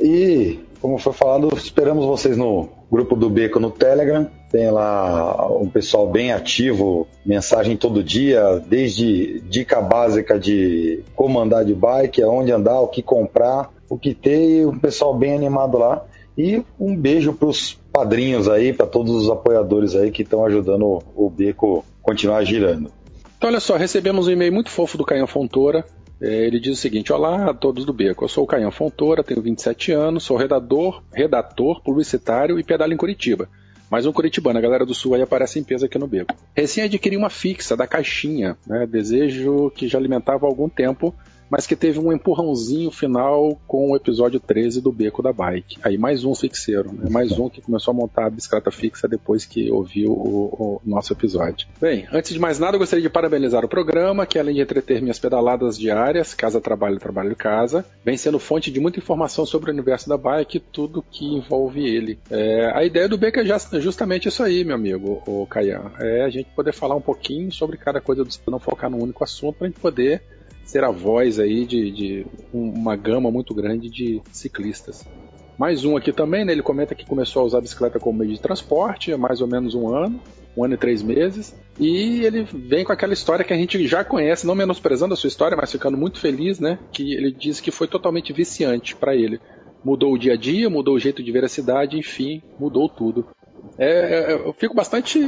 E, 0.00 0.60
como 0.80 0.98
foi 0.98 1.12
falado, 1.12 1.48
esperamos 1.56 2.04
vocês 2.04 2.36
no 2.36 2.68
grupo 2.90 3.16
do 3.16 3.28
Beco 3.28 3.58
no 3.58 3.70
Telegram. 3.70 4.26
Tem 4.50 4.70
lá 4.70 5.46
um 5.50 5.68
pessoal 5.68 6.06
bem 6.06 6.32
ativo, 6.32 7.06
mensagem 7.24 7.76
todo 7.76 8.02
dia, 8.02 8.62
desde 8.66 9.40
dica 9.40 9.80
básica 9.80 10.38
de 10.38 11.02
como 11.14 11.40
andar 11.40 11.64
de 11.64 11.74
bike, 11.74 12.22
aonde 12.22 12.52
andar, 12.52 12.80
o 12.80 12.88
que 12.88 13.02
comprar, 13.02 13.70
o 13.88 13.98
que 13.98 14.14
ter, 14.14 14.60
e 14.60 14.66
um 14.66 14.78
pessoal 14.78 15.14
bem 15.14 15.34
animado 15.34 15.78
lá. 15.78 16.04
E 16.38 16.62
um 16.78 16.94
beijo 16.94 17.32
para 17.32 17.48
os 17.48 17.78
padrinhos 17.92 18.48
aí, 18.48 18.72
para 18.72 18.86
todos 18.86 19.14
os 19.14 19.30
apoiadores 19.30 19.94
aí 19.94 20.10
que 20.10 20.22
estão 20.22 20.44
ajudando 20.44 21.02
o 21.14 21.30
Beco 21.30 21.84
continuar 22.02 22.44
girando. 22.44 22.90
Então, 23.38 23.50
olha 23.50 23.60
só, 23.60 23.76
recebemos 23.76 24.28
um 24.28 24.30
e-mail 24.30 24.52
muito 24.52 24.70
fofo 24.70 24.96
do 24.96 25.04
Caio 25.04 25.26
Fontoura. 25.26 25.84
É, 26.20 26.46
ele 26.46 26.58
diz 26.58 26.78
o 26.78 26.80
seguinte: 26.80 27.12
Olá 27.12 27.50
a 27.50 27.54
todos 27.54 27.84
do 27.84 27.92
Beco, 27.92 28.24
eu 28.24 28.28
sou 28.28 28.44
o 28.44 28.46
Caian 28.46 28.70
Fontoura, 28.70 29.22
tenho 29.22 29.42
27 29.42 29.92
anos, 29.92 30.24
sou 30.24 30.36
redator, 30.36 31.02
redator 31.12 31.82
publicitário 31.82 32.58
e 32.58 32.64
pedalo 32.64 32.92
em 32.92 32.96
Curitiba. 32.96 33.48
Mais 33.90 34.04
um 34.04 34.12
curitibano, 34.12 34.58
a 34.58 34.62
galera 34.62 34.84
do 34.84 34.94
Sul 34.94 35.14
aí 35.14 35.22
aparece 35.22 35.60
em 35.60 35.64
peso 35.64 35.86
aqui 35.86 35.96
no 35.96 36.08
Beco. 36.08 36.34
Recém 36.56 36.82
adquiri 36.82 37.16
uma 37.16 37.30
fixa 37.30 37.76
da 37.76 37.86
caixinha, 37.86 38.56
né, 38.66 38.84
desejo 38.84 39.70
que 39.70 39.86
já 39.86 39.96
alimentava 39.96 40.44
há 40.44 40.48
algum 40.48 40.68
tempo, 40.68 41.14
mas 41.50 41.66
que 41.66 41.76
teve 41.76 41.98
um 41.98 42.12
empurrãozinho 42.12 42.90
final 42.90 43.58
com 43.66 43.90
o 43.90 43.96
episódio 43.96 44.40
13 44.40 44.80
do 44.80 44.92
Beco 44.92 45.22
da 45.22 45.32
Bike. 45.32 45.78
Aí 45.82 45.96
mais 45.96 46.24
um 46.24 46.34
fixeiro, 46.34 46.92
né? 46.92 47.08
mais 47.10 47.32
um 47.38 47.48
que 47.48 47.60
começou 47.60 47.92
a 47.92 47.94
montar 47.94 48.26
a 48.26 48.30
bicicleta 48.30 48.70
fixa 48.70 49.08
depois 49.08 49.44
que 49.44 49.70
ouviu 49.70 50.10
o, 50.10 50.80
o, 50.82 50.82
nosso 50.84 51.12
episódio. 51.12 51.68
Bem, 51.80 52.06
antes 52.12 52.32
de 52.32 52.38
mais 52.38 52.58
nada, 52.58 52.76
eu 52.76 52.80
gostaria 52.80 53.02
de 53.02 53.10
parabenizar 53.10 53.64
o 53.64 53.68
programa, 53.68 54.26
que 54.26 54.38
além 54.38 54.54
de 54.54 54.60
entreter 54.60 55.00
minhas 55.00 55.18
pedaladas 55.18 55.78
diárias, 55.78 56.34
casa 56.34 56.60
trabalho, 56.60 56.98
trabalho 56.98 57.36
casa, 57.36 57.84
vem 58.04 58.16
sendo 58.16 58.38
fonte 58.38 58.70
de 58.70 58.80
muita 58.80 58.98
informação 58.98 59.44
sobre 59.46 59.70
o 59.70 59.72
universo 59.72 60.08
da 60.08 60.16
bike 60.16 60.56
e 60.56 60.60
tudo 60.60 61.04
que 61.10 61.26
envolve 61.26 61.84
ele. 61.84 62.18
É, 62.30 62.70
a 62.74 62.84
ideia 62.84 63.08
do 63.08 63.18
Beco 63.18 63.40
é 63.40 63.80
justamente 63.80 64.28
isso 64.28 64.42
aí, 64.42 64.64
meu 64.64 64.74
amigo, 64.74 65.22
o 65.26 65.46
Caian. 65.46 65.92
É 66.00 66.22
a 66.22 66.28
gente 66.28 66.48
poder 66.54 66.72
falar 66.72 66.94
um 66.94 67.00
pouquinho 67.00 67.52
sobre 67.52 67.76
cada 67.76 68.00
coisa 68.00 68.26
não 68.46 68.58
focar 68.58 68.90
num 68.90 69.02
único 69.02 69.22
assunto, 69.22 69.56
para 69.56 69.66
a 69.66 69.70
gente 69.70 69.80
poder 69.80 70.22
ser 70.66 70.84
a 70.84 70.90
voz 70.90 71.38
aí 71.38 71.64
de, 71.64 71.90
de 71.90 72.26
uma 72.52 72.96
gama 72.96 73.30
muito 73.30 73.54
grande 73.54 73.88
de 73.88 74.20
ciclistas. 74.32 75.06
Mais 75.56 75.84
um 75.84 75.96
aqui 75.96 76.12
também, 76.12 76.44
né? 76.44 76.52
Ele 76.52 76.62
comenta 76.62 76.94
que 76.94 77.06
começou 77.06 77.40
a 77.40 77.44
usar 77.46 77.58
a 77.58 77.62
bicicleta 77.62 77.98
como 77.98 78.18
meio 78.18 78.32
de 78.32 78.40
transporte 78.40 79.12
há 79.12 79.16
mais 79.16 79.40
ou 79.40 79.46
menos 79.46 79.74
um 79.74 79.88
ano, 79.88 80.20
um 80.54 80.64
ano 80.64 80.74
e 80.74 80.76
três 80.76 81.02
meses. 81.02 81.56
E 81.78 82.24
ele 82.24 82.42
vem 82.42 82.84
com 82.84 82.92
aquela 82.92 83.14
história 83.14 83.44
que 83.44 83.54
a 83.54 83.56
gente 83.56 83.86
já 83.86 84.04
conhece, 84.04 84.46
não 84.46 84.54
menosprezando 84.54 85.14
a 85.14 85.16
sua 85.16 85.28
história, 85.28 85.56
mas 85.56 85.72
ficando 85.72 85.96
muito 85.96 86.18
feliz, 86.18 86.60
né? 86.60 86.78
Que 86.92 87.14
ele 87.14 87.32
diz 87.32 87.60
que 87.60 87.70
foi 87.70 87.86
totalmente 87.86 88.32
viciante 88.32 88.94
para 88.94 89.14
ele. 89.14 89.40
Mudou 89.82 90.12
o 90.12 90.18
dia 90.18 90.34
a 90.34 90.36
dia, 90.36 90.68
mudou 90.68 90.96
o 90.96 91.00
jeito 91.00 91.22
de 91.22 91.32
ver 91.32 91.44
a 91.44 91.48
cidade, 91.48 91.96
enfim, 91.96 92.42
mudou 92.58 92.88
tudo. 92.88 93.26
É, 93.78 93.88
é 93.88 94.32
eu 94.34 94.52
fico 94.52 94.74
bastante 94.74 95.20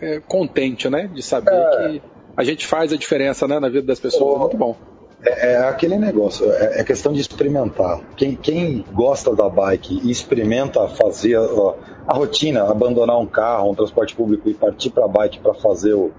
é, 0.00 0.18
contente, 0.18 0.88
né? 0.88 1.08
De 1.12 1.22
saber 1.22 1.52
é. 1.52 1.88
que 1.92 2.02
a 2.38 2.44
gente 2.44 2.68
faz 2.68 2.92
a 2.92 2.96
diferença 2.96 3.48
né, 3.48 3.58
na 3.58 3.68
vida 3.68 3.88
das 3.88 3.98
pessoas. 3.98 4.36
É 4.36 4.38
muito 4.38 4.56
bom. 4.56 4.76
É, 5.20 5.54
é 5.54 5.56
aquele 5.56 5.98
negócio, 5.98 6.48
é, 6.52 6.80
é, 6.80 6.84
questão 6.84 7.12
de 7.12 7.20
experimentar. 7.20 8.00
Quem, 8.16 8.36
quem 8.36 8.84
gosta 8.92 9.34
da 9.34 9.48
bike 9.48 10.00
e 10.04 10.08
experimenta 10.12 10.86
fazer 10.86 11.34
a, 11.36 11.74
a, 12.06 12.14
rotina, 12.14 12.62
abandonar 12.62 13.18
um 13.18 13.26
carro, 13.26 13.72
um 13.72 13.74
transporte 13.74 14.14
público 14.14 14.48
e 14.48 14.54
partir 14.54 14.90
para 14.90 15.04
a 15.04 15.08
bike 15.08 15.40
para 15.40 15.52
fazer 15.54 15.94
o, 15.94 16.12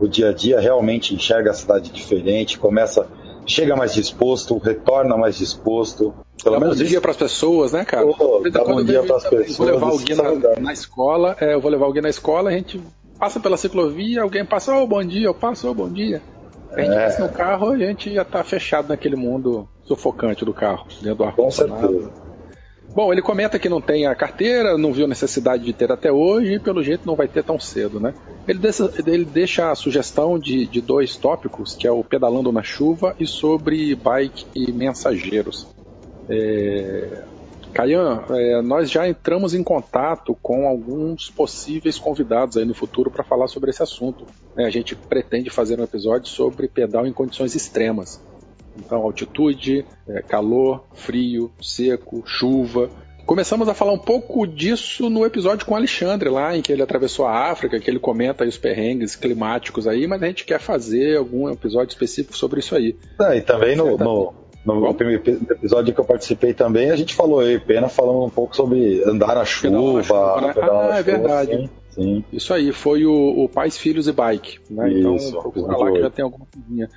o 0.00 0.08
dia 0.08 0.30
a 0.30 0.32
dia, 0.32 0.58
realmente 0.58 1.14
enxerga 1.14 1.50
a 1.50 1.54
cidade 1.54 1.90
diferente, 1.90 2.58
começa, 2.58 3.06
chega 3.44 3.76
mais 3.76 3.92
disposto, 3.92 4.56
retorna 4.56 5.14
mais 5.18 5.36
disposto. 5.36 6.14
Pelo 6.42 6.54
dá 6.54 6.60
menos 6.60 6.80
um 6.80 6.84
dia 6.84 7.02
para 7.02 7.10
as 7.10 7.18
pessoas, 7.18 7.72
né, 7.72 7.84
cara? 7.84 8.06
Oh, 8.06 8.40
dá 8.50 8.64
um 8.64 8.82
dia 8.82 9.02
para 9.02 9.16
as 9.16 9.24
pessoas. 9.24 9.56
Vou 9.58 9.66
levar 9.66 9.88
alguém 9.88 10.16
na, 10.16 10.58
na, 10.58 10.72
escola, 10.72 11.36
é, 11.38 11.52
eu 11.52 11.60
vou 11.60 11.70
levar 11.70 11.84
alguém 11.84 12.00
na 12.00 12.08
escola, 12.08 12.48
a 12.48 12.52
gente 12.54 12.80
passa 13.18 13.40
pela 13.40 13.56
ciclovia, 13.56 14.22
alguém 14.22 14.44
passa, 14.44 14.74
oh, 14.74 14.86
bom 14.86 15.04
dia, 15.04 15.26
eu 15.26 15.34
passo, 15.34 15.68
oh, 15.68 15.74
bom 15.74 15.88
dia. 15.88 16.22
A 16.72 16.80
gente 16.80 16.94
é. 16.94 17.04
passa 17.04 17.22
no 17.22 17.32
carro, 17.32 17.70
a 17.70 17.78
gente 17.78 18.12
já 18.12 18.24
tá 18.24 18.42
fechado 18.44 18.88
naquele 18.88 19.16
mundo 19.16 19.68
sufocante 19.84 20.44
do 20.44 20.52
carro, 20.52 20.86
dentro 21.00 21.16
do 21.16 21.24
ar-condicionado. 21.24 22.12
Bom, 22.94 23.12
ele 23.12 23.20
comenta 23.20 23.58
que 23.58 23.68
não 23.68 23.80
tem 23.80 24.06
a 24.06 24.14
carteira, 24.14 24.78
não 24.78 24.92
viu 24.92 25.06
necessidade 25.06 25.62
de 25.62 25.72
ter 25.72 25.92
até 25.92 26.10
hoje 26.10 26.54
e 26.54 26.58
pelo 26.58 26.82
jeito 26.82 27.06
não 27.06 27.14
vai 27.14 27.28
ter 27.28 27.44
tão 27.44 27.60
cedo, 27.60 28.00
né? 28.00 28.14
Ele 28.48 28.58
deixa, 28.58 28.90
ele 29.06 29.24
deixa 29.24 29.70
a 29.70 29.74
sugestão 29.74 30.38
de, 30.38 30.66
de 30.66 30.80
dois 30.80 31.14
tópicos, 31.16 31.74
que 31.74 31.86
é 31.86 31.90
o 31.90 32.02
pedalando 32.02 32.50
na 32.50 32.62
chuva 32.62 33.14
e 33.20 33.26
sobre 33.26 33.94
bike 33.94 34.46
e 34.54 34.72
mensageiros. 34.72 35.66
É, 36.28 37.22
Caian, 37.76 38.24
é, 38.30 38.62
nós 38.62 38.90
já 38.90 39.06
entramos 39.06 39.52
em 39.52 39.62
contato 39.62 40.34
com 40.40 40.66
alguns 40.66 41.28
possíveis 41.28 41.98
convidados 41.98 42.56
aí 42.56 42.64
no 42.64 42.72
futuro 42.72 43.10
para 43.10 43.22
falar 43.22 43.48
sobre 43.48 43.68
esse 43.68 43.82
assunto. 43.82 44.26
É, 44.56 44.64
a 44.64 44.70
gente 44.70 44.96
pretende 44.96 45.50
fazer 45.50 45.78
um 45.78 45.84
episódio 45.84 46.30
sobre 46.30 46.68
pedal 46.68 47.06
em 47.06 47.12
condições 47.12 47.54
extremas. 47.54 48.18
Então, 48.78 49.02
altitude, 49.02 49.84
é, 50.08 50.22
calor, 50.22 50.86
frio, 50.94 51.52
seco, 51.60 52.22
chuva. 52.24 52.88
Começamos 53.26 53.68
a 53.68 53.74
falar 53.74 53.92
um 53.92 53.98
pouco 53.98 54.46
disso 54.46 55.10
no 55.10 55.26
episódio 55.26 55.66
com 55.66 55.74
o 55.74 55.76
Alexandre, 55.76 56.30
lá 56.30 56.56
em 56.56 56.62
que 56.62 56.72
ele 56.72 56.82
atravessou 56.82 57.26
a 57.26 57.50
África, 57.50 57.78
que 57.78 57.90
ele 57.90 57.98
comenta 57.98 58.42
os 58.44 58.56
perrengues 58.56 59.14
climáticos 59.14 59.86
aí, 59.86 60.06
mas 60.06 60.22
a 60.22 60.26
gente 60.26 60.46
quer 60.46 60.60
fazer 60.60 61.18
algum 61.18 61.50
episódio 61.50 61.92
específico 61.92 62.34
sobre 62.34 62.60
isso 62.60 62.74
aí. 62.74 62.96
Ah, 63.18 63.36
e 63.36 63.42
também 63.42 63.76
no, 63.76 63.98
no, 63.98 64.32
no 64.74 64.94
primeiro 64.94 65.22
episódio 65.24 65.94
que 65.94 66.00
eu 66.00 66.04
participei 66.04 66.52
também, 66.52 66.90
a 66.90 66.96
gente 66.96 67.14
falou 67.14 67.40
aí, 67.40 67.58
pena 67.58 67.88
falando 67.88 68.24
um 68.24 68.30
pouco 68.30 68.56
sobre 68.56 69.02
andar 69.04 69.36
na 69.36 69.44
chuva. 69.44 70.02
chuva 70.02 70.40
né? 70.40 70.54
Ah, 70.60 70.98
é 70.98 71.02
verdade. 71.02 71.50
Sim, 71.52 71.70
sim. 71.90 72.24
Isso 72.32 72.52
aí, 72.52 72.72
foi 72.72 73.06
o, 73.06 73.44
o 73.44 73.48
Pais, 73.48 73.78
Filhos 73.78 74.08
e 74.08 74.12
Bike. 74.12 74.58
Né? 74.68 74.92
Então, 74.92 75.14
isso, 75.14 75.28
então, 75.28 75.40
procura 75.40 75.76
lá 75.76 75.92
que 75.92 76.00
já 76.00 76.10
tem 76.10 76.24
alguma 76.24 76.46
coisinha. 76.52 76.88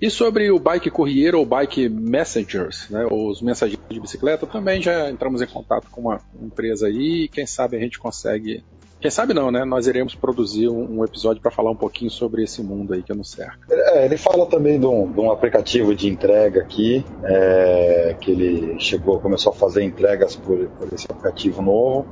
E 0.00 0.08
sobre 0.08 0.50
o 0.50 0.58
bike 0.58 0.90
courier 0.90 1.34
ou 1.34 1.44
bike 1.44 1.90
messengers, 1.90 2.88
né, 2.88 3.06
os 3.10 3.42
mensageiros 3.42 3.84
de 3.90 4.00
bicicleta, 4.00 4.46
também 4.46 4.80
já 4.80 5.10
entramos 5.10 5.42
em 5.42 5.46
contato 5.46 5.90
com 5.90 6.00
uma 6.00 6.18
empresa 6.40 6.86
aí 6.86 7.24
e 7.24 7.28
quem 7.28 7.46
sabe 7.46 7.76
a 7.76 7.80
gente 7.80 7.98
consegue. 7.98 8.64
Quem 9.00 9.10
sabe 9.10 9.32
não, 9.32 9.50
né? 9.50 9.64
Nós 9.64 9.86
iremos 9.86 10.14
produzir 10.14 10.68
um, 10.68 11.02
episódio 11.02 11.40
para 11.40 11.50
falar 11.50 11.70
um 11.70 11.76
pouquinho 11.76 12.10
sobre 12.10 12.44
esse 12.44 12.62
mundo 12.62 12.92
aí 12.92 13.02
que 13.02 13.14
nos 13.14 13.30
cerca. 13.30 13.58
É, 13.70 14.04
ele 14.04 14.18
fala 14.18 14.44
também 14.44 14.78
de 14.78 14.84
um, 14.84 15.10
de 15.10 15.18
um 15.18 15.30
aplicativo 15.30 15.94
de 15.94 16.06
entrega 16.06 16.60
aqui, 16.60 17.02
é, 17.24 18.14
que 18.20 18.30
ele 18.30 18.78
chegou, 18.78 19.18
começou 19.18 19.52
a 19.52 19.56
fazer 19.56 19.82
entregas 19.84 20.36
por, 20.36 20.66
por 20.68 20.92
esse 20.92 21.06
aplicativo 21.10 21.62
novo. 21.62 22.06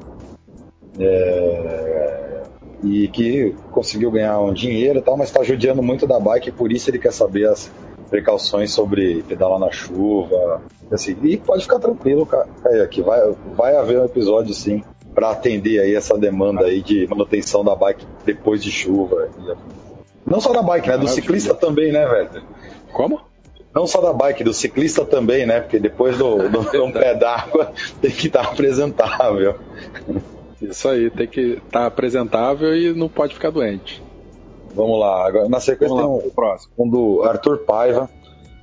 É, 0.99 2.43
e 2.83 3.09
que 3.09 3.55
conseguiu 3.71 4.11
ganhar 4.11 4.41
um 4.41 4.53
dinheiro 4.53 5.01
e 5.01 5.03
tal, 5.03 5.17
mas 5.17 5.29
está 5.29 5.43
judiando 5.43 5.83
muito 5.83 6.07
da 6.07 6.19
bike, 6.19 6.53
por 6.53 6.73
isso 6.73 6.89
ele 6.89 6.99
quer 6.99 7.13
saber 7.13 7.49
as 7.49 7.71
precauções 8.09 8.73
sobre 8.73 9.23
pedalar 9.25 9.59
na 9.59 9.71
chuva. 9.71 10.63
Assim, 10.91 11.15
e 11.23 11.37
pode 11.37 11.65
ficar 11.65 11.79
tranquilo, 11.79 12.25
Caio, 12.25 12.89
que 12.89 13.03
vai, 13.03 13.21
vai 13.55 13.77
haver 13.77 14.01
um 14.01 14.05
episódio 14.07 14.55
sim 14.55 14.83
para 15.19 15.31
atender 15.31 15.81
aí 15.81 15.97
essa 15.97 16.17
demanda 16.17 16.67
aí 16.67 16.81
de 16.81 17.05
manutenção 17.09 17.65
da 17.65 17.75
bike 17.75 18.07
depois 18.25 18.63
de 18.63 18.71
chuva. 18.71 19.29
Não 20.25 20.41
só 20.41 20.53
da 20.53 20.63
bike, 20.63 20.89
né? 20.89 20.97
Do 20.97 21.09
ciclista 21.09 21.53
também, 21.55 21.91
né, 21.91 22.07
velho? 22.07 22.45
Como? 22.93 23.21
Não 23.75 23.85
só 23.85 24.01
da 24.01 24.13
bike, 24.13 24.45
do 24.45 24.55
ciclista 24.55 25.05
também, 25.05 25.45
né? 25.45 25.61
Porque 25.61 25.81
depois 25.81 26.17
do, 26.17 26.49
do, 26.49 26.63
do 26.71 26.85
um 26.85 26.93
pé 26.93 27.17
d'água 27.17 27.73
tem 28.01 28.13
que 28.13 28.29
estar 28.29 28.43
apresentável. 28.43 29.57
Isso 30.63 30.89
aí, 30.89 31.11
tem 31.11 31.27
que 31.27 31.55
estar 31.55 31.81
tá 31.81 31.87
apresentável 31.87 32.73
e 32.77 32.95
não 32.95 33.09
pode 33.09 33.35
ficar 33.35 33.51
doente. 33.51 34.01
Vamos 34.73 35.01
lá, 35.01 35.27
agora 35.27 35.49
na 35.49 35.59
sequência 35.59 35.97
tem 35.97 36.07
um, 36.07 36.31
próximo. 36.31 36.73
um 36.79 36.89
do 36.89 37.25
Arthur 37.25 37.59
Paiva. 37.59 38.09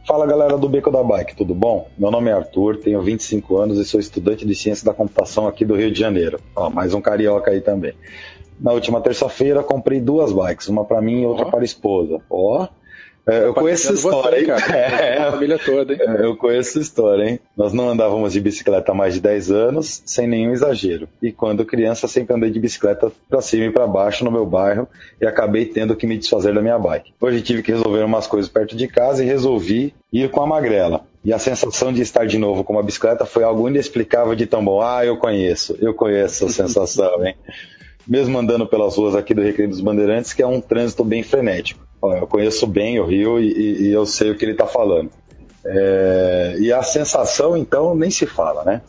Fala 0.05 0.27
galera 0.27 0.55
do 0.55 0.69
Beco 0.69 0.91
da 0.91 1.03
Bike, 1.03 1.35
tudo 1.35 1.55
bom? 1.55 1.89
Meu 1.97 2.11
nome 2.11 2.29
é 2.29 2.33
Arthur, 2.33 2.77
tenho 2.77 3.01
25 3.01 3.57
anos 3.57 3.79
e 3.79 3.83
sou 3.83 3.99
estudante 3.99 4.45
de 4.45 4.53
ciência 4.53 4.85
da 4.85 4.93
computação 4.93 5.47
aqui 5.47 5.65
do 5.65 5.73
Rio 5.73 5.91
de 5.91 5.99
Janeiro. 5.99 6.39
Ó, 6.55 6.69
mais 6.69 6.93
um 6.93 7.01
carioca 7.01 7.49
aí 7.49 7.59
também. 7.59 7.93
Na 8.59 8.71
última 8.71 9.01
terça-feira 9.01 9.63
comprei 9.63 9.99
duas 9.99 10.31
bikes, 10.31 10.67
uma 10.67 10.85
para 10.85 11.01
mim 11.01 11.23
e 11.23 11.25
outra 11.25 11.47
oh. 11.47 11.49
para 11.49 11.61
a 11.61 11.65
esposa. 11.65 12.21
Ó, 12.29 12.67
é, 13.27 13.45
eu 13.45 13.53
conheço 13.55 13.91
essa 13.91 13.93
história, 13.93 14.39
hein? 14.39 14.45
Cara. 14.45 14.77
É, 14.77 15.17
a 15.17 15.31
família 15.31 15.57
toda, 15.57 15.93
hein? 15.93 15.99
É, 15.99 16.25
eu 16.25 16.35
conheço 16.35 16.69
essa 16.69 16.79
história, 16.79 17.23
hein? 17.27 17.39
Nós 17.57 17.73
não 17.73 17.89
andávamos 17.89 18.33
de 18.33 18.39
bicicleta 18.39 18.91
há 18.91 18.95
mais 18.95 19.15
de 19.15 19.21
10 19.21 19.51
anos, 19.51 20.03
sem 20.05 20.27
nenhum 20.27 20.51
exagero. 20.51 21.09
E 21.21 21.31
quando 21.31 21.65
criança, 21.65 22.07
sempre 22.07 22.35
andei 22.35 22.51
de 22.51 22.59
bicicleta 22.59 23.11
para 23.27 23.41
cima 23.41 23.65
e 23.65 23.71
para 23.71 23.87
baixo 23.87 24.23
no 24.23 24.31
meu 24.31 24.45
bairro 24.45 24.87
e 25.19 25.25
acabei 25.25 25.65
tendo 25.65 25.95
que 25.95 26.05
me 26.05 26.17
desfazer 26.17 26.53
da 26.53 26.61
minha 26.61 26.77
bike. 26.77 27.13
Hoje 27.19 27.41
tive 27.41 27.63
que 27.63 27.71
resolver 27.71 28.03
umas 28.03 28.27
coisas 28.27 28.49
perto 28.49 28.75
de 28.75 28.87
casa 28.87 29.23
e 29.23 29.27
resolvi 29.27 29.93
ir 30.13 30.29
com 30.29 30.43
a 30.43 30.47
magrela. 30.47 31.01
E 31.23 31.33
a 31.33 31.39
sensação 31.39 31.91
de 31.91 32.03
estar 32.03 32.27
de 32.27 32.37
novo 32.37 32.63
com 32.63 32.73
uma 32.73 32.83
bicicleta 32.83 33.25
foi 33.25 33.43
algo 33.43 33.67
inexplicável 33.67 34.35
de 34.35 34.45
tão 34.45 34.63
bom. 34.63 34.81
Ah, 34.81 35.03
eu 35.03 35.17
conheço, 35.17 35.75
eu 35.81 35.95
conheço 35.95 36.45
essa 36.45 36.53
sensação, 36.67 37.25
hein? 37.25 37.35
Mesmo 38.07 38.37
andando 38.37 38.67
pelas 38.67 38.95
ruas 38.95 39.15
aqui 39.15 39.33
do 39.33 39.41
Recreio 39.41 39.67
dos 39.67 39.81
Bandeirantes, 39.81 40.31
que 40.31 40.43
é 40.43 40.47
um 40.47 40.61
trânsito 40.61 41.03
bem 41.03 41.23
frenético 41.23 41.83
eu 42.13 42.27
conheço 42.27 42.67
bem 42.67 42.99
o 42.99 43.05
Rio 43.05 43.39
e, 43.39 43.87
e 43.87 43.91
eu 43.91 44.05
sei 44.05 44.31
o 44.31 44.37
que 44.37 44.45
ele 44.45 44.51
está 44.51 44.67
falando. 44.67 45.09
É, 45.65 46.55
e 46.59 46.71
a 46.71 46.83
sensação, 46.83 47.57
então, 47.57 47.95
nem 47.95 48.11
se 48.11 48.25
fala, 48.25 48.63
né? 48.63 48.81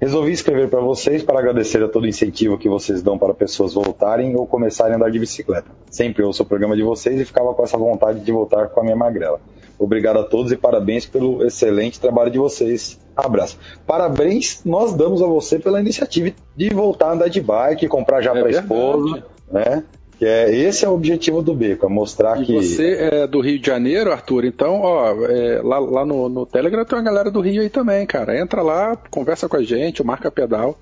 Resolvi 0.00 0.30
escrever 0.30 0.68
para 0.68 0.80
vocês 0.80 1.24
para 1.24 1.40
agradecer 1.40 1.82
a 1.82 1.88
todo 1.88 2.04
o 2.04 2.06
incentivo 2.06 2.56
que 2.56 2.68
vocês 2.68 3.02
dão 3.02 3.18
para 3.18 3.34
pessoas 3.34 3.74
voltarem 3.74 4.36
ou 4.36 4.46
começarem 4.46 4.92
a 4.92 4.96
andar 4.96 5.10
de 5.10 5.18
bicicleta. 5.18 5.68
Sempre 5.90 6.22
ouço 6.22 6.44
o 6.44 6.46
programa 6.46 6.76
de 6.76 6.82
vocês 6.82 7.20
e 7.20 7.24
ficava 7.24 7.52
com 7.52 7.64
essa 7.64 7.76
vontade 7.76 8.20
de 8.20 8.30
voltar 8.30 8.68
com 8.68 8.80
a 8.80 8.84
minha 8.84 8.94
magrela. 8.94 9.40
Obrigado 9.76 10.18
a 10.18 10.24
todos 10.24 10.52
e 10.52 10.56
parabéns 10.56 11.04
pelo 11.04 11.44
excelente 11.44 11.98
trabalho 11.98 12.30
de 12.30 12.38
vocês. 12.38 12.98
Abraço. 13.16 13.58
Parabéns 13.86 14.60
nós 14.64 14.92
damos 14.92 15.20
a 15.20 15.26
você 15.26 15.58
pela 15.58 15.80
iniciativa 15.80 16.32
de 16.56 16.68
voltar 16.68 17.08
a 17.08 17.12
andar 17.14 17.28
de 17.28 17.40
bike, 17.40 17.88
comprar 17.88 18.20
já 18.20 18.30
é 18.30 18.38
para 18.38 18.46
a 18.46 18.50
esposa, 18.50 19.24
né? 19.50 19.82
Que 20.18 20.26
é, 20.26 20.52
esse 20.52 20.84
é 20.84 20.88
o 20.88 20.94
objetivo 20.94 21.40
do 21.40 21.54
Beco, 21.54 21.86
é 21.86 21.88
mostrar 21.88 22.42
e 22.42 22.44
que. 22.44 22.52
Você 22.52 22.94
é 23.12 23.26
do 23.26 23.40
Rio 23.40 23.58
de 23.60 23.66
Janeiro, 23.66 24.10
Arthur, 24.10 24.44
então, 24.44 24.80
ó, 24.80 25.14
é, 25.26 25.62
lá, 25.62 25.78
lá 25.78 26.04
no, 26.04 26.28
no, 26.28 26.44
Telegram 26.44 26.84
tem 26.84 26.98
uma 26.98 27.04
galera 27.04 27.30
do 27.30 27.40
Rio 27.40 27.62
aí 27.62 27.68
também, 27.68 28.04
cara. 28.04 28.36
Entra 28.36 28.60
lá, 28.60 28.96
conversa 29.10 29.48
com 29.48 29.56
a 29.56 29.62
gente, 29.62 30.02
marca 30.02 30.28
pedal 30.28 30.76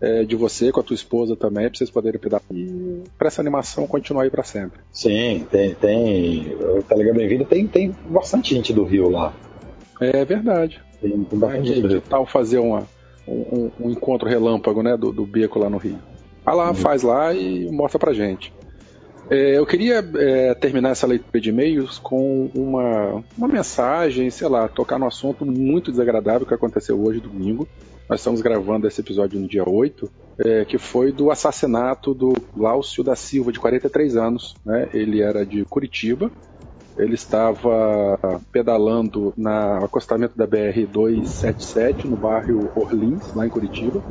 é, 0.00 0.22
de 0.22 0.36
você, 0.36 0.70
com 0.70 0.78
a 0.78 0.82
tua 0.84 0.94
esposa 0.94 1.34
também, 1.34 1.68
pra 1.68 1.76
vocês 1.76 1.90
poderem 1.90 2.20
pedalar. 2.20 2.44
E 2.52 3.02
pra 3.18 3.26
essa 3.26 3.40
animação 3.40 3.88
continuar 3.88 4.22
aí 4.22 4.30
pra 4.30 4.44
sempre. 4.44 4.78
Sim, 4.92 5.44
tem. 5.50 5.74
tem 5.74 6.54
o 6.54 6.80
Telegram 6.84 7.14
Bem-vindo 7.14 7.44
tem, 7.44 7.66
tem 7.66 7.92
bastante 8.08 8.54
gente 8.54 8.72
do 8.72 8.84
Rio 8.84 9.10
lá. 9.10 9.34
É 10.00 10.24
verdade. 10.24 10.80
Tem, 11.00 11.24
tem 11.24 11.38
bastante 11.38 11.74
gente. 11.74 11.88
Que 11.88 12.00
tal 12.08 12.24
fazer 12.24 12.58
uma, 12.58 12.86
um, 13.26 13.68
um, 13.80 13.90
encontro 13.90 14.28
relâmpago, 14.28 14.80
né, 14.80 14.96
do, 14.96 15.10
do 15.10 15.26
Beco 15.26 15.58
lá 15.58 15.68
no 15.68 15.78
Rio? 15.78 15.98
Vai 16.44 16.54
lá, 16.54 16.68
uhum. 16.68 16.74
faz 16.74 17.02
lá 17.02 17.34
e 17.34 17.68
mostra 17.72 17.98
pra 17.98 18.12
gente. 18.12 18.54
É, 19.28 19.58
eu 19.58 19.66
queria 19.66 20.08
é, 20.18 20.54
terminar 20.54 20.90
essa 20.90 21.06
leitura 21.06 21.40
de 21.40 21.50
e-mails 21.50 21.98
com 21.98 22.48
uma, 22.54 23.24
uma 23.36 23.48
mensagem, 23.48 24.30
sei 24.30 24.48
lá, 24.48 24.68
tocar 24.68 24.98
no 24.98 25.06
assunto 25.06 25.44
muito 25.44 25.90
desagradável 25.90 26.46
que 26.46 26.54
aconteceu 26.54 27.00
hoje, 27.00 27.20
domingo. 27.20 27.66
Nós 28.08 28.20
estamos 28.20 28.40
gravando 28.40 28.86
esse 28.86 29.00
episódio 29.00 29.40
no 29.40 29.48
dia 29.48 29.68
8, 29.68 30.08
é, 30.38 30.64
que 30.64 30.78
foi 30.78 31.10
do 31.10 31.30
assassinato 31.30 32.14
do 32.14 32.34
Glaucio 32.54 33.02
da 33.02 33.16
Silva, 33.16 33.50
de 33.50 33.58
43 33.58 34.16
anos. 34.16 34.54
Né? 34.64 34.88
Ele 34.94 35.20
era 35.20 35.44
de 35.44 35.64
Curitiba, 35.64 36.30
ele 36.96 37.14
estava 37.14 38.18
pedalando 38.52 39.32
no 39.36 39.84
acostamento 39.84 40.36
da 40.36 40.46
BR-277, 40.46 42.04
no 42.04 42.16
bairro 42.16 42.70
Orlins, 42.74 43.34
lá 43.34 43.46
em 43.46 43.50
Curitiba, 43.50 44.02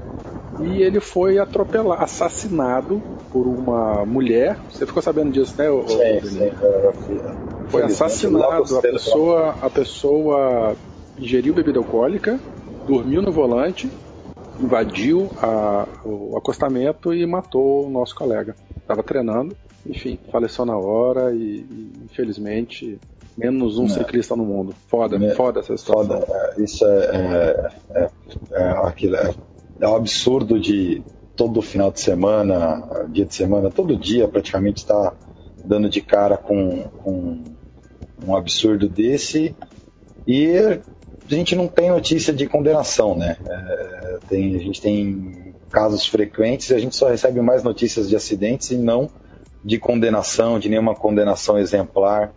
e 0.59 0.81
ele 0.81 0.99
foi 0.99 1.37
atropelado, 1.37 2.01
assassinado 2.01 3.01
por 3.31 3.47
uma 3.47 4.05
mulher. 4.05 4.57
Você 4.71 4.85
ficou 4.85 5.01
sabendo 5.01 5.31
disso, 5.31 5.55
né? 5.57 5.65
Sim, 5.87 6.27
sim, 6.27 6.51
foi 7.67 7.83
assassinado. 7.83 8.77
A 8.77 8.81
pessoa, 8.81 9.55
a 9.61 9.69
pessoa 9.69 10.75
ingeriu 11.17 11.53
bebida 11.53 11.79
alcoólica, 11.79 12.39
dormiu 12.87 13.21
no 13.21 13.31
volante, 13.31 13.89
invadiu 14.59 15.29
a, 15.41 15.87
o 16.05 16.37
acostamento 16.37 17.13
e 17.13 17.25
matou 17.25 17.87
o 17.87 17.89
nosso 17.89 18.15
colega. 18.15 18.55
Estava 18.77 19.01
treinando 19.03 19.55
enfim, 19.85 20.17
faleceu 20.31 20.65
na 20.65 20.77
hora 20.77 21.33
e, 21.33 21.65
e 21.69 21.91
infelizmente 22.05 22.99
menos 23.37 23.77
um 23.77 23.85
é. 23.85 23.89
ciclista 23.89 24.35
no 24.35 24.45
mundo. 24.45 24.73
Foda, 24.87 25.23
é. 25.23 25.35
foda 25.35 25.59
essa 25.59 25.73
história. 25.73 26.19
Foda. 26.19 26.53
É, 26.57 26.61
isso 26.61 26.85
é, 26.85 26.89
é, 26.89 27.69
é, 27.93 28.09
é, 28.51 28.69
aquilo, 28.85 29.15
é, 29.15 29.33
é 29.81 29.87
um 29.87 29.95
absurdo 29.95 30.59
de 30.59 31.03
todo 31.35 31.61
final 31.61 31.91
de 31.91 31.99
semana, 31.99 33.07
dia 33.09 33.25
de 33.25 33.35
semana, 33.35 33.69
todo 33.69 33.97
dia 33.97 34.27
praticamente 34.27 34.77
está 34.77 35.13
dando 35.63 35.89
de 35.89 35.99
cara 35.99 36.37
com, 36.37 36.83
com 37.03 37.43
um 38.25 38.35
absurdo 38.35 38.87
desse 38.87 39.53
e 40.25 40.55
a 40.57 40.79
gente 41.27 41.55
não 41.55 41.67
tem 41.67 41.89
notícia 41.89 42.31
de 42.31 42.47
condenação, 42.47 43.17
né? 43.17 43.35
É, 43.45 44.17
tem, 44.29 44.55
a 44.55 44.59
gente 44.59 44.81
tem 44.81 45.53
casos 45.69 46.05
frequentes 46.05 46.69
e 46.69 46.73
a 46.73 46.79
gente 46.79 46.95
só 46.95 47.09
recebe 47.09 47.41
mais 47.41 47.63
notícias 47.63 48.07
de 48.07 48.15
acidentes 48.15 48.71
e 48.71 48.77
não 48.77 49.09
de 49.65 49.79
condenação, 49.79 50.59
de 50.59 50.69
nenhuma 50.69 50.93
condenação 50.93 51.57
exemplar. 51.57 52.31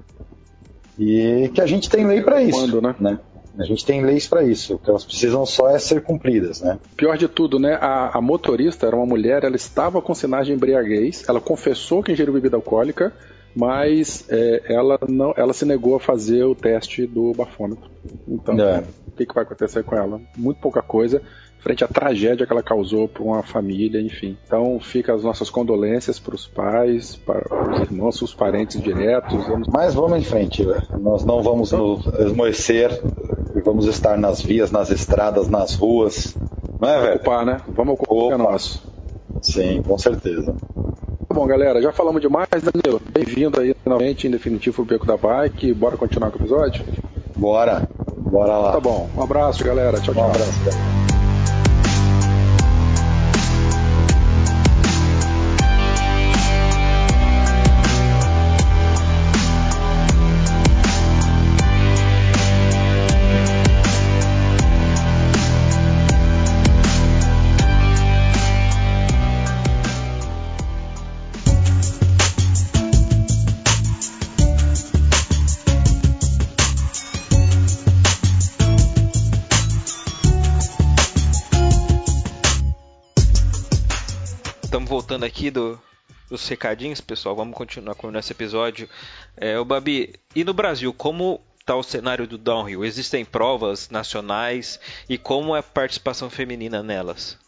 E 0.99 1.51
que 1.55 1.61
a 1.61 1.66
gente 1.66 1.91
tem 1.91 2.07
lei 2.07 2.22
para 2.22 2.43
isso. 2.43 2.59
Quando, 2.59 2.81
né? 2.81 2.95
né? 2.99 3.18
A 3.59 3.64
gente 3.64 3.85
tem 3.85 4.05
leis 4.05 4.26
para 4.26 4.45
isso, 4.45 4.76
o 4.76 4.79
que 4.79 4.89
elas 4.89 5.05
precisam 5.05 5.45
só 5.45 5.68
é 5.68 5.79
ser 5.81 6.03
cumpridas, 6.03 6.62
né? 6.62 6.79
Pior 6.97 7.18
de 7.18 7.26
tudo, 7.26 7.59
né? 7.59 7.74
A, 7.81 8.16
a, 8.16 8.20
motorista 8.20 8.87
era 8.87 8.95
uma 8.95 9.05
mulher, 9.05 9.43
ela 9.43 9.57
estava 9.57 10.01
com 10.01 10.14
sinais 10.14 10.47
de 10.47 10.53
embriaguez, 10.53 11.24
ela 11.29 11.41
confessou 11.41 12.03
que 12.03 12.12
ingeriu 12.12 12.33
bebida 12.33 12.57
alcoólica, 12.57 13.12
mas 13.57 14.24
é, 14.29 14.62
ela 14.72 14.97
não, 15.09 15.35
ela 15.37 15.53
se 15.53 15.64
negou 15.64 15.97
a 15.97 16.01
fazer 16.01 16.45
o 16.45 16.55
teste 16.55 17.05
do 17.05 17.33
bafômetro. 17.33 17.91
Então, 18.29 18.59
é. 18.61 18.85
o 19.09 19.11
que, 19.11 19.26
que 19.26 19.35
vai 19.35 19.43
acontecer 19.43 19.83
com 19.83 19.97
ela? 19.97 20.20
Muito 20.37 20.61
pouca 20.61 20.81
coisa 20.81 21.20
frente 21.59 21.85
à 21.85 21.89
tragédia 21.89 22.47
que 22.47 22.53
ela 22.53 22.63
causou 22.63 23.09
para 23.09 23.23
uma 23.23 23.43
família, 23.43 24.01
enfim. 24.01 24.37
Então 24.47 24.79
fica 24.81 25.15
as 25.15 25.23
nossas 25.23 25.51
condolências 25.51 26.19
para 26.19 26.35
os 26.35 26.47
pais, 26.47 27.17
para 27.17 27.45
os 27.73 27.81
irmãos, 27.81 28.23
os 28.23 28.35
parentes 28.35 28.81
diretos. 28.81 29.45
Mas 29.73 29.95
vamos 29.95 30.19
em 30.19 30.25
frente, 30.25 30.67
nós 31.01 31.25
não 31.25 31.43
vamos 31.43 31.73
nos 31.73 32.07
esmoecer, 32.19 32.91
vamos 33.65 33.87
estar 33.87 34.17
nas 34.17 34.41
vias, 34.41 34.71
nas 34.71 34.91
estradas, 34.91 35.49
nas 35.49 35.75
ruas, 35.75 36.37
não 36.81 36.89
é, 36.89 37.01
velho? 37.01 37.15
Ocupar, 37.17 37.45
né? 37.45 37.61
Vamos 37.69 37.95
ocupar 37.95 38.17
o 38.17 38.29
que 38.29 38.35
é 38.35 38.37
nosso. 38.37 38.83
Sim, 39.43 39.83
com 39.83 39.99
certeza. 39.99 40.55
Tá 41.29 41.35
bom, 41.35 41.47
galera, 41.47 41.83
já 41.83 41.93
falamos 41.93 42.21
demais, 42.21 42.49
Danilo. 42.51 43.01
Bem-vindo 43.13 43.61
aí 43.61 43.75
finalmente, 43.83 44.27
em 44.27 44.31
definitivo, 44.31 44.77
pro 44.77 44.85
Beco 44.85 45.07
da 45.07 45.17
Bike. 45.17 45.73
Bora 45.75 45.97
continuar 45.97 46.31
com 46.31 46.39
o 46.39 46.41
episódio? 46.41 46.85
Bora, 47.37 47.89
bora 48.17 48.57
lá. 48.57 48.73
Tá 48.73 48.81
bom, 48.81 49.09
um 49.17 49.23
abraço, 49.23 49.65
galera. 49.65 50.01
Tchau, 50.01 50.15
tchau. 50.15 50.25
Um 50.25 50.31
abraço, 50.31 50.65
galera. 50.65 51.18
Voltando 85.09 85.25
aqui 85.25 85.51
do, 85.51 85.81
dos 86.29 86.47
recadinhos, 86.47 87.01
pessoal, 87.01 87.35
vamos 87.35 87.57
continuar 87.57 87.95
com 87.95 88.09
o 88.09 88.11
nosso 88.11 88.31
episódio. 88.31 88.87
É, 89.39 89.59
o 89.59 89.65
Babi, 89.65 90.15
e 90.37 90.45
no 90.45 90.53
Brasil, 90.53 90.93
como 90.93 91.41
está 91.59 91.75
o 91.75 91.83
cenário 91.83 92.27
do 92.27 92.37
downhill? 92.37 92.85
Existem 92.85 93.25
provas 93.25 93.89
nacionais 93.89 94.79
e 95.09 95.17
como 95.17 95.57
é 95.57 95.61
a 95.61 95.63
participação 95.63 96.29
feminina 96.29 96.83
nelas? 96.83 97.39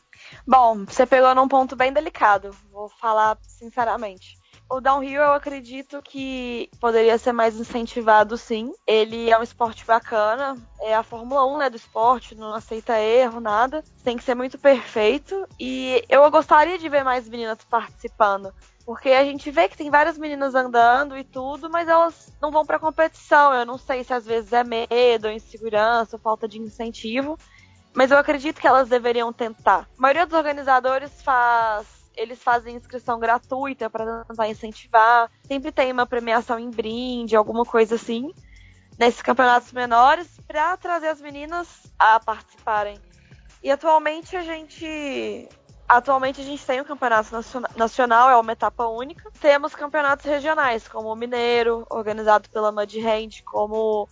Bom, 0.47 0.87
você 0.87 1.05
pegou 1.05 1.35
num 1.35 1.47
ponto 1.47 1.77
bem 1.77 1.93
delicado, 1.93 2.57
vou 2.73 2.89
falar 2.99 3.37
sinceramente. 3.43 4.39
O 4.71 4.81
downhill 4.81 5.21
eu 5.21 5.33
acredito 5.33 6.01
que 6.01 6.71
poderia 6.81 7.19
ser 7.19 7.33
mais 7.33 7.59
incentivado 7.59 8.39
sim. 8.39 8.73
Ele 8.87 9.29
é 9.29 9.37
um 9.37 9.43
esporte 9.43 9.85
bacana, 9.85 10.57
é 10.81 10.95
a 10.95 11.03
Fórmula 11.03 11.45
1 11.45 11.59
né, 11.59 11.71
do 11.71 11.77
esporte, 11.77 12.37
não 12.37 12.55
aceita 12.55 12.97
erro, 12.97 13.41
nada. 13.41 13.83
Tem 14.05 14.17
que 14.17 14.23
ser 14.23 14.37
muito 14.37 14.57
perfeito. 14.59 15.45
E 15.59 16.05
eu 16.09 16.31
gostaria 16.31 16.79
de 16.79 16.89
ver 16.89 17.03
mais 17.03 17.29
meninas 17.29 17.59
participando. 17.69 18.55
Porque 18.87 19.09
a 19.09 19.25
gente 19.25 19.51
vê 19.51 19.69
que 19.69 19.77
tem 19.77 19.91
várias 19.91 20.17
meninas 20.17 20.55
andando 20.55 21.19
e 21.19 21.25
tudo, 21.25 21.69
mas 21.69 21.89
elas 21.89 22.33
não 22.41 22.53
vão 22.53 22.65
pra 22.65 22.79
competição. 22.79 23.53
Eu 23.53 23.67
não 23.67 23.77
sei 23.77 24.05
se 24.05 24.15
às 24.15 24.25
vezes 24.25 24.53
é 24.53 24.63
medo, 24.63 25.27
ou 25.27 25.33
insegurança, 25.33 26.17
falta 26.17 26.47
de 26.47 26.61
incentivo. 26.61 27.37
Mas 27.93 28.13
eu 28.13 28.19
acredito 28.19 28.61
que 28.61 28.69
elas 28.69 28.89
deveriam 28.89 29.33
tentar. 29.33 29.89
A 29.99 30.01
maioria 30.01 30.27
dos 30.27 30.39
organizadores 30.39 31.21
faz 31.23 32.00
eles 32.21 32.43
fazem 32.43 32.77
inscrição 32.77 33.19
gratuita 33.19 33.89
para 33.89 34.25
tentar 34.27 34.49
incentivar. 34.49 35.31
Sempre 35.47 35.73
tem 35.73 35.91
uma 35.91 36.07
premiação 36.07 36.59
em 36.59 36.71
brinde, 36.71 37.35
alguma 37.35 37.65
coisa 37.65 37.95
assim, 37.95 38.31
nesses 38.99 39.23
campeonatos 39.23 39.73
menores, 39.73 40.29
para 40.47 40.77
trazer 40.77 41.09
as 41.09 41.21
meninas 41.21 41.67
a 41.99 42.21
participarem. 42.21 42.99
E 43.63 43.71
atualmente 43.71 44.37
a 44.37 44.43
gente. 44.43 45.49
Atualmente 45.89 46.41
a 46.41 46.45
gente 46.45 46.65
tem 46.65 46.79
o 46.79 46.83
um 46.83 46.87
campeonato 46.87 47.31
nacional, 47.77 48.31
é 48.31 48.37
uma 48.37 48.53
etapa 48.53 48.87
única. 48.87 49.29
Temos 49.41 49.75
campeonatos 49.75 50.25
regionais, 50.25 50.87
como 50.87 51.09
o 51.09 51.17
Mineiro, 51.17 51.85
organizado 51.91 52.49
pela 52.49 52.71
Mud 52.71 52.97
Hand, 53.01 53.43
como 53.45 54.09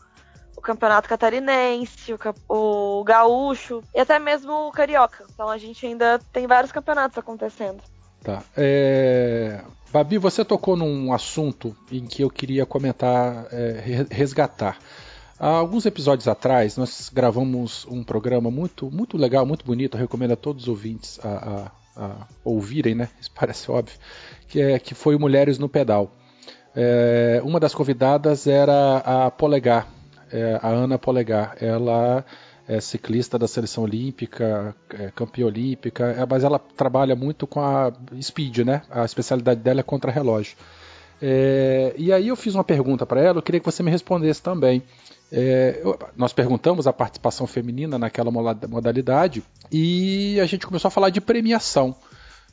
o 0.56 0.60
Campeonato 0.60 1.08
Catarinense, 1.08 2.12
o, 2.12 2.18
o 2.48 3.04
Gaúcho 3.04 3.80
e 3.94 4.00
até 4.00 4.18
mesmo 4.18 4.52
o 4.66 4.72
Carioca. 4.72 5.24
Então 5.32 5.48
a 5.48 5.56
gente 5.56 5.86
ainda 5.86 6.18
tem 6.32 6.48
vários 6.48 6.72
campeonatos 6.72 7.16
acontecendo. 7.16 7.80
Tá. 8.22 8.42
É... 8.56 9.60
Babi, 9.90 10.18
você 10.18 10.44
tocou 10.44 10.76
num 10.76 11.12
assunto 11.12 11.74
em 11.90 12.04
que 12.04 12.22
eu 12.22 12.28
queria 12.28 12.66
comentar, 12.66 13.46
é, 13.50 14.06
resgatar. 14.10 14.78
Há 15.40 15.48
alguns 15.48 15.86
episódios 15.86 16.28
atrás, 16.28 16.76
nós 16.76 17.10
gravamos 17.12 17.86
um 17.88 18.04
programa 18.04 18.50
muito, 18.50 18.90
muito 18.90 19.16
legal, 19.16 19.46
muito 19.46 19.64
bonito. 19.64 19.96
Eu 19.96 20.00
recomendo 20.00 20.32
a 20.32 20.36
todos 20.36 20.64
os 20.64 20.68
ouvintes 20.68 21.18
a, 21.24 21.70
a, 21.96 22.02
a 22.04 22.26
ouvirem, 22.44 22.94
né? 22.94 23.08
Isso 23.18 23.30
parece 23.34 23.70
óbvio. 23.70 23.96
Que, 24.46 24.60
é, 24.60 24.78
que 24.78 24.94
foi 24.94 25.16
Mulheres 25.16 25.58
no 25.58 25.68
Pedal. 25.68 26.12
É, 26.76 27.40
uma 27.42 27.58
das 27.58 27.74
convidadas 27.74 28.46
era 28.46 28.98
a 28.98 29.30
Polegar, 29.30 29.88
é, 30.30 30.58
a 30.62 30.68
Ana 30.68 30.98
Polegar. 30.98 31.56
Ela 31.60 32.24
é 32.68 32.80
ciclista 32.82 33.38
da 33.38 33.48
seleção 33.48 33.84
olímpica, 33.84 34.76
é 34.90 35.10
campeã 35.10 35.46
olímpica, 35.46 36.04
é, 36.04 36.26
mas 36.26 36.44
ela 36.44 36.58
trabalha 36.58 37.16
muito 37.16 37.46
com 37.46 37.60
a 37.60 37.90
speed, 38.20 38.58
né? 38.58 38.82
A 38.90 39.06
especialidade 39.06 39.60
dela 39.60 39.80
é 39.80 39.82
contra-relógio. 39.82 40.54
É, 41.20 41.94
e 41.96 42.12
aí 42.12 42.28
eu 42.28 42.36
fiz 42.36 42.54
uma 42.54 42.62
pergunta 42.62 43.06
para 43.06 43.22
ela, 43.22 43.38
eu 43.38 43.42
queria 43.42 43.58
que 43.58 43.66
você 43.66 43.82
me 43.82 43.90
respondesse 43.90 44.42
também. 44.42 44.82
É, 45.32 45.82
nós 46.14 46.34
perguntamos 46.34 46.86
a 46.86 46.92
participação 46.92 47.46
feminina 47.46 47.98
naquela 47.98 48.30
modalidade 48.30 49.42
e 49.72 50.38
a 50.38 50.46
gente 50.46 50.66
começou 50.66 50.88
a 50.88 50.92
falar 50.92 51.08
de 51.08 51.22
premiação. 51.22 51.96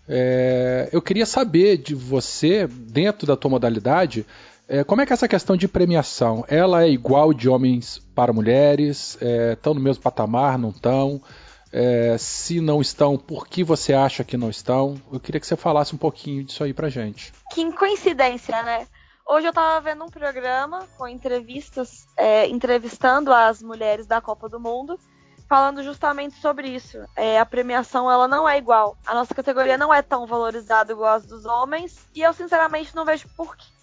É, 0.07 0.89
eu 0.93 1.01
queria 1.01 1.25
saber 1.25 1.77
de 1.77 1.93
você, 1.93 2.67
dentro 2.67 3.27
da 3.27 3.35
tua 3.35 3.51
modalidade, 3.51 4.25
como 4.87 5.01
é 5.01 5.05
que 5.05 5.13
é 5.13 5.15
essa 5.15 5.27
questão 5.27 5.55
de 5.55 5.67
premiação? 5.67 6.43
Ela 6.47 6.83
é 6.83 6.89
igual 6.89 7.33
de 7.33 7.47
homens 7.47 7.99
para 8.15 8.33
mulheres? 8.33 9.17
Estão 9.53 9.73
é, 9.73 9.75
no 9.75 9.81
mesmo 9.81 10.01
patamar? 10.01 10.57
Não 10.57 10.69
estão? 10.69 11.21
É, 11.71 12.15
se 12.17 12.61
não 12.61 12.79
estão, 12.79 13.17
por 13.17 13.47
que 13.47 13.63
você 13.63 13.93
acha 13.93 14.23
que 14.23 14.37
não 14.37 14.49
estão? 14.49 14.95
Eu 15.11 15.19
queria 15.19 15.41
que 15.41 15.45
você 15.45 15.57
falasse 15.57 15.93
um 15.93 15.97
pouquinho 15.97 16.43
disso 16.43 16.63
aí 16.63 16.73
pra 16.73 16.89
gente. 16.89 17.33
Que 17.51 17.69
coincidência, 17.73 18.63
né? 18.63 18.87
Hoje 19.27 19.47
eu 19.47 19.49
estava 19.49 19.81
vendo 19.81 20.05
um 20.05 20.09
programa 20.09 20.87
com 20.97 21.07
entrevistas, 21.07 22.07
é, 22.15 22.47
entrevistando 22.47 23.33
as 23.33 23.61
mulheres 23.61 24.07
da 24.07 24.21
Copa 24.21 24.47
do 24.47 24.59
Mundo, 24.59 24.99
falando 25.49 25.83
justamente 25.83 26.39
sobre 26.39 26.69
isso. 26.69 26.97
É, 27.15 27.39
a 27.39 27.45
premiação 27.45 28.09
ela 28.09 28.27
não 28.27 28.47
é 28.47 28.57
igual. 28.57 28.95
A 29.05 29.13
nossa 29.13 29.33
categoria 29.33 29.77
não 29.77 29.93
é 29.93 30.01
tão 30.01 30.25
valorizada 30.25 30.93
igual 30.93 31.15
as 31.15 31.25
dos 31.25 31.43
homens, 31.43 32.07
e 32.15 32.21
eu 32.21 32.33
sinceramente 32.33 32.95
não 32.95 33.03
vejo 33.03 33.27
por 33.35 33.57
que 33.57 33.74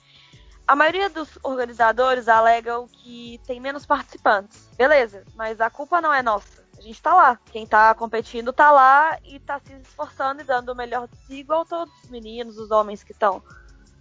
a 0.67 0.77
maioria 0.77 1.11
dos 1.11 1.39
organizadores 1.43 2.29
alegam 2.29 2.87
que 2.89 3.41
tem 3.47 3.61
menos 3.61 3.85
participantes. 3.85 4.69
Beleza, 4.77 5.25
mas 5.35 5.61
a 5.61 5.69
culpa 5.69 6.01
não 6.01 6.13
é 6.13 6.23
nossa. 6.23 6.63
A 6.79 6.81
gente 6.81 7.01
tá 7.01 7.15
lá. 7.15 7.39
Quem 7.51 7.67
tá 7.67 7.95
competindo 7.95 8.53
tá 8.53 8.71
lá 8.71 9.19
e 9.25 9.39
tá 9.39 9.61
se 9.61 9.73
esforçando 9.75 10.41
e 10.41 10.45
dando 10.45 10.71
o 10.71 10.75
melhor 10.75 11.09
de 11.09 11.17
si, 11.19 11.35
igual 11.35 11.65
todos 11.65 11.93
os 12.03 12.11
meninos, 12.11 12.59
os 12.59 12.71
homens 12.71 13.03
que 13.05 13.13
estão. 13.13 13.43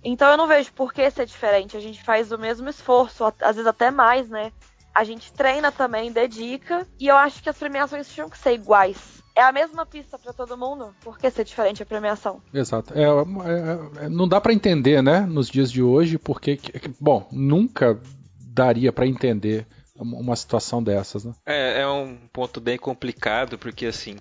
Então 0.03 0.29
eu 0.29 0.37
não 0.37 0.47
vejo 0.47 0.73
por 0.73 0.93
que 0.93 1.09
ser 1.11 1.25
diferente. 1.25 1.77
A 1.77 1.81
gente 1.81 2.03
faz 2.03 2.31
o 2.31 2.37
mesmo 2.37 2.69
esforço, 2.69 3.23
às 3.25 3.55
vezes 3.55 3.67
até 3.67 3.91
mais, 3.91 4.29
né? 4.29 4.51
A 4.93 5.03
gente 5.03 5.31
treina 5.31 5.71
também, 5.71 6.11
dedica, 6.11 6.87
e 6.99 7.07
eu 7.07 7.15
acho 7.15 7.41
que 7.41 7.49
as 7.49 7.57
premiações 7.57 8.09
tinham 8.09 8.29
que 8.29 8.37
ser 8.37 8.53
iguais 8.53 9.20
é 9.35 9.41
a 9.41 9.51
mesma 9.51 9.85
pista 9.85 10.17
para 10.17 10.33
todo 10.33 10.57
mundo. 10.57 10.93
Por 11.03 11.17
que 11.17 11.29
ser 11.29 11.43
diferente 11.43 11.83
a 11.83 11.85
premiação? 11.85 12.41
Exato. 12.53 12.93
É, 12.93 13.03
é, 13.03 14.05
é 14.05 14.09
não 14.09 14.27
dá 14.27 14.39
para 14.41 14.53
entender, 14.53 15.01
né, 15.01 15.21
nos 15.21 15.49
dias 15.49 15.71
de 15.71 15.81
hoje, 15.81 16.17
porque, 16.17 16.59
bom, 16.99 17.27
nunca 17.31 17.99
daria 18.39 18.91
para 18.91 19.07
entender 19.07 19.65
uma 19.95 20.35
situação 20.35 20.81
dessas, 20.81 21.23
né? 21.23 21.33
É, 21.45 21.81
é 21.81 21.87
um 21.87 22.17
ponto 22.33 22.59
bem 22.59 22.77
complicado, 22.77 23.57
porque 23.57 23.85
assim, 23.85 24.17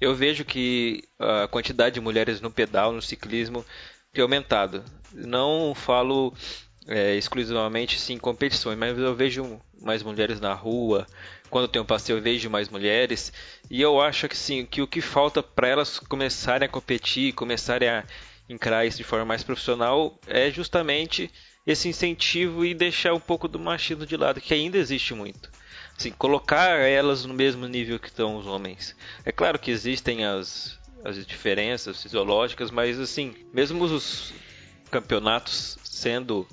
eu 0.00 0.14
vejo 0.14 0.44
que 0.44 1.04
a 1.18 1.46
quantidade 1.46 1.94
de 1.94 2.00
mulheres 2.00 2.40
no 2.40 2.50
pedal, 2.50 2.92
no 2.92 3.00
ciclismo, 3.00 3.64
tem 4.12 4.22
aumentado. 4.22 4.82
Não 5.12 5.72
falo 5.74 6.34
é, 6.86 7.14
exclusivamente 7.14 8.00
sim 8.00 8.18
competições, 8.18 8.76
mas 8.76 8.98
eu 8.98 9.14
vejo 9.14 9.60
mais 9.80 10.02
mulheres 10.02 10.40
na 10.40 10.52
rua, 10.52 11.06
quando 11.50 11.68
tem 11.68 11.82
um 11.82 11.84
passeio 11.84 12.18
eu 12.18 12.22
vejo 12.22 12.48
mais 12.48 12.68
mulheres 12.68 13.32
e 13.68 13.80
eu 13.82 14.00
acho 14.00 14.28
que 14.28 14.36
sim 14.36 14.64
que 14.64 14.80
o 14.80 14.86
que 14.86 15.00
falta 15.00 15.42
para 15.42 15.68
elas 15.68 15.98
começarem 15.98 16.66
a 16.66 16.70
competir, 16.70 17.32
começarem 17.34 17.88
a 17.88 18.04
encarar 18.48 18.86
isso 18.86 18.96
de 18.96 19.04
forma 19.04 19.24
mais 19.24 19.42
profissional 19.42 20.18
é 20.26 20.50
justamente 20.50 21.30
esse 21.66 21.88
incentivo 21.88 22.64
e 22.64 22.74
deixar 22.74 23.12
um 23.12 23.20
pouco 23.20 23.46
do 23.46 23.58
machismo 23.58 24.06
de 24.06 24.16
lado 24.16 24.40
que 24.40 24.54
ainda 24.54 24.78
existe 24.78 25.14
muito. 25.14 25.50
Assim, 25.96 26.10
colocar 26.12 26.78
elas 26.78 27.24
no 27.26 27.34
mesmo 27.34 27.66
nível 27.68 27.98
que 27.98 28.08
estão 28.08 28.36
os 28.36 28.46
homens. 28.46 28.96
É 29.24 29.30
claro 29.30 29.58
que 29.58 29.70
existem 29.70 30.24
as, 30.24 30.78
as 31.04 31.26
diferenças 31.26 32.02
fisiológicas, 32.02 32.70
mas 32.70 32.98
assim, 32.98 33.34
mesmo 33.52 33.84
os 33.84 34.32
campeonatos 34.90 35.78
sendo 35.84 36.48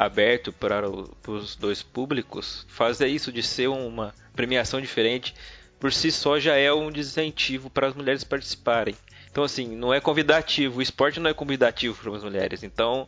aberto 0.00 0.50
para 0.50 0.88
os 0.88 1.54
dois 1.54 1.82
públicos, 1.82 2.66
fazer 2.70 3.08
isso 3.08 3.30
de 3.30 3.42
ser 3.42 3.68
uma 3.68 4.14
premiação 4.34 4.80
diferente 4.80 5.34
por 5.78 5.92
si 5.92 6.10
só 6.10 6.38
já 6.38 6.56
é 6.56 6.72
um 6.72 6.90
desincentivo 6.90 7.68
para 7.68 7.86
as 7.86 7.94
mulheres 7.94 8.24
participarem. 8.24 8.96
Então, 9.30 9.44
assim, 9.44 9.76
não 9.76 9.92
é 9.92 10.00
convidativo. 10.00 10.78
O 10.78 10.82
esporte 10.82 11.20
não 11.20 11.28
é 11.28 11.34
convidativo 11.34 11.94
para 12.02 12.16
as 12.16 12.24
mulheres. 12.24 12.62
Então, 12.62 13.06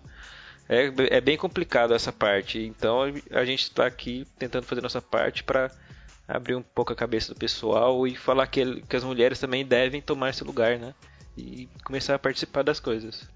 é, 0.69 0.93
é 1.17 1.21
bem 1.21 1.37
complicado 1.39 1.95
essa 1.95 2.13
parte. 2.13 2.59
Então, 2.59 3.01
a 3.31 3.45
gente 3.47 3.63
está 3.63 3.87
aqui 3.87 4.27
tentando 4.39 4.65
fazer 4.65 4.83
nossa 4.83 5.01
parte 5.01 5.43
para 5.43 5.71
abrir 6.29 6.55
um 6.55 6.63
pouco 6.63 6.93
a 6.93 6.97
cabeça 6.97 7.33
do 7.33 7.39
pessoal 7.39 8.07
e 8.07 8.15
falar 8.15 8.47
que, 8.47 8.83
que 8.83 8.97
as 8.97 9.05
mulheres 9.05 9.39
também 9.39 9.65
devem 9.65 10.03
tomar 10.03 10.29
esse 10.29 10.45
lugar, 10.45 10.79
né? 10.79 10.95
E 11.37 11.69
começar 11.85 12.15
a 12.15 12.19
participar 12.19 12.63
das 12.63 12.79
coisas 12.79 13.27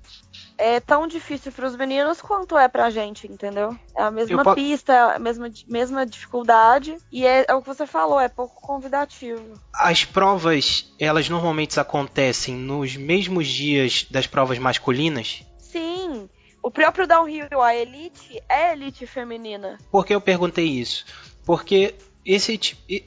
é 0.58 0.80
tão 0.80 1.06
difícil 1.06 1.52
para 1.52 1.66
os 1.66 1.76
meninos 1.76 2.20
quanto 2.20 2.56
é 2.56 2.68
pra 2.68 2.90
gente, 2.90 3.26
entendeu? 3.26 3.76
É 3.96 4.02
a 4.02 4.10
mesma 4.10 4.54
pista, 4.54 4.92
é 4.92 5.16
a 5.16 5.18
mesma, 5.18 5.50
mesma 5.68 6.06
dificuldade 6.06 6.96
e 7.12 7.26
é, 7.26 7.44
é, 7.48 7.54
o 7.54 7.60
que 7.60 7.68
você 7.68 7.86
falou, 7.86 8.18
é 8.18 8.28
pouco 8.28 8.60
convidativo. 8.60 9.60
As 9.74 10.04
provas, 10.04 10.92
elas 10.98 11.28
normalmente 11.28 11.78
acontecem 11.78 12.54
nos 12.54 12.96
mesmos 12.96 13.46
dias 13.46 14.06
das 14.10 14.26
provas 14.26 14.58
masculinas? 14.58 15.42
Sim. 15.58 16.28
O 16.62 16.70
próprio 16.70 17.06
Downhill, 17.06 17.60
a 17.60 17.74
Elite, 17.74 18.42
é 18.48 18.72
Elite 18.72 19.06
feminina. 19.06 19.78
Por 19.90 20.04
que 20.04 20.14
eu 20.14 20.20
perguntei 20.20 20.66
isso? 20.66 21.04
Porque 21.44 21.94
esse, 22.24 22.58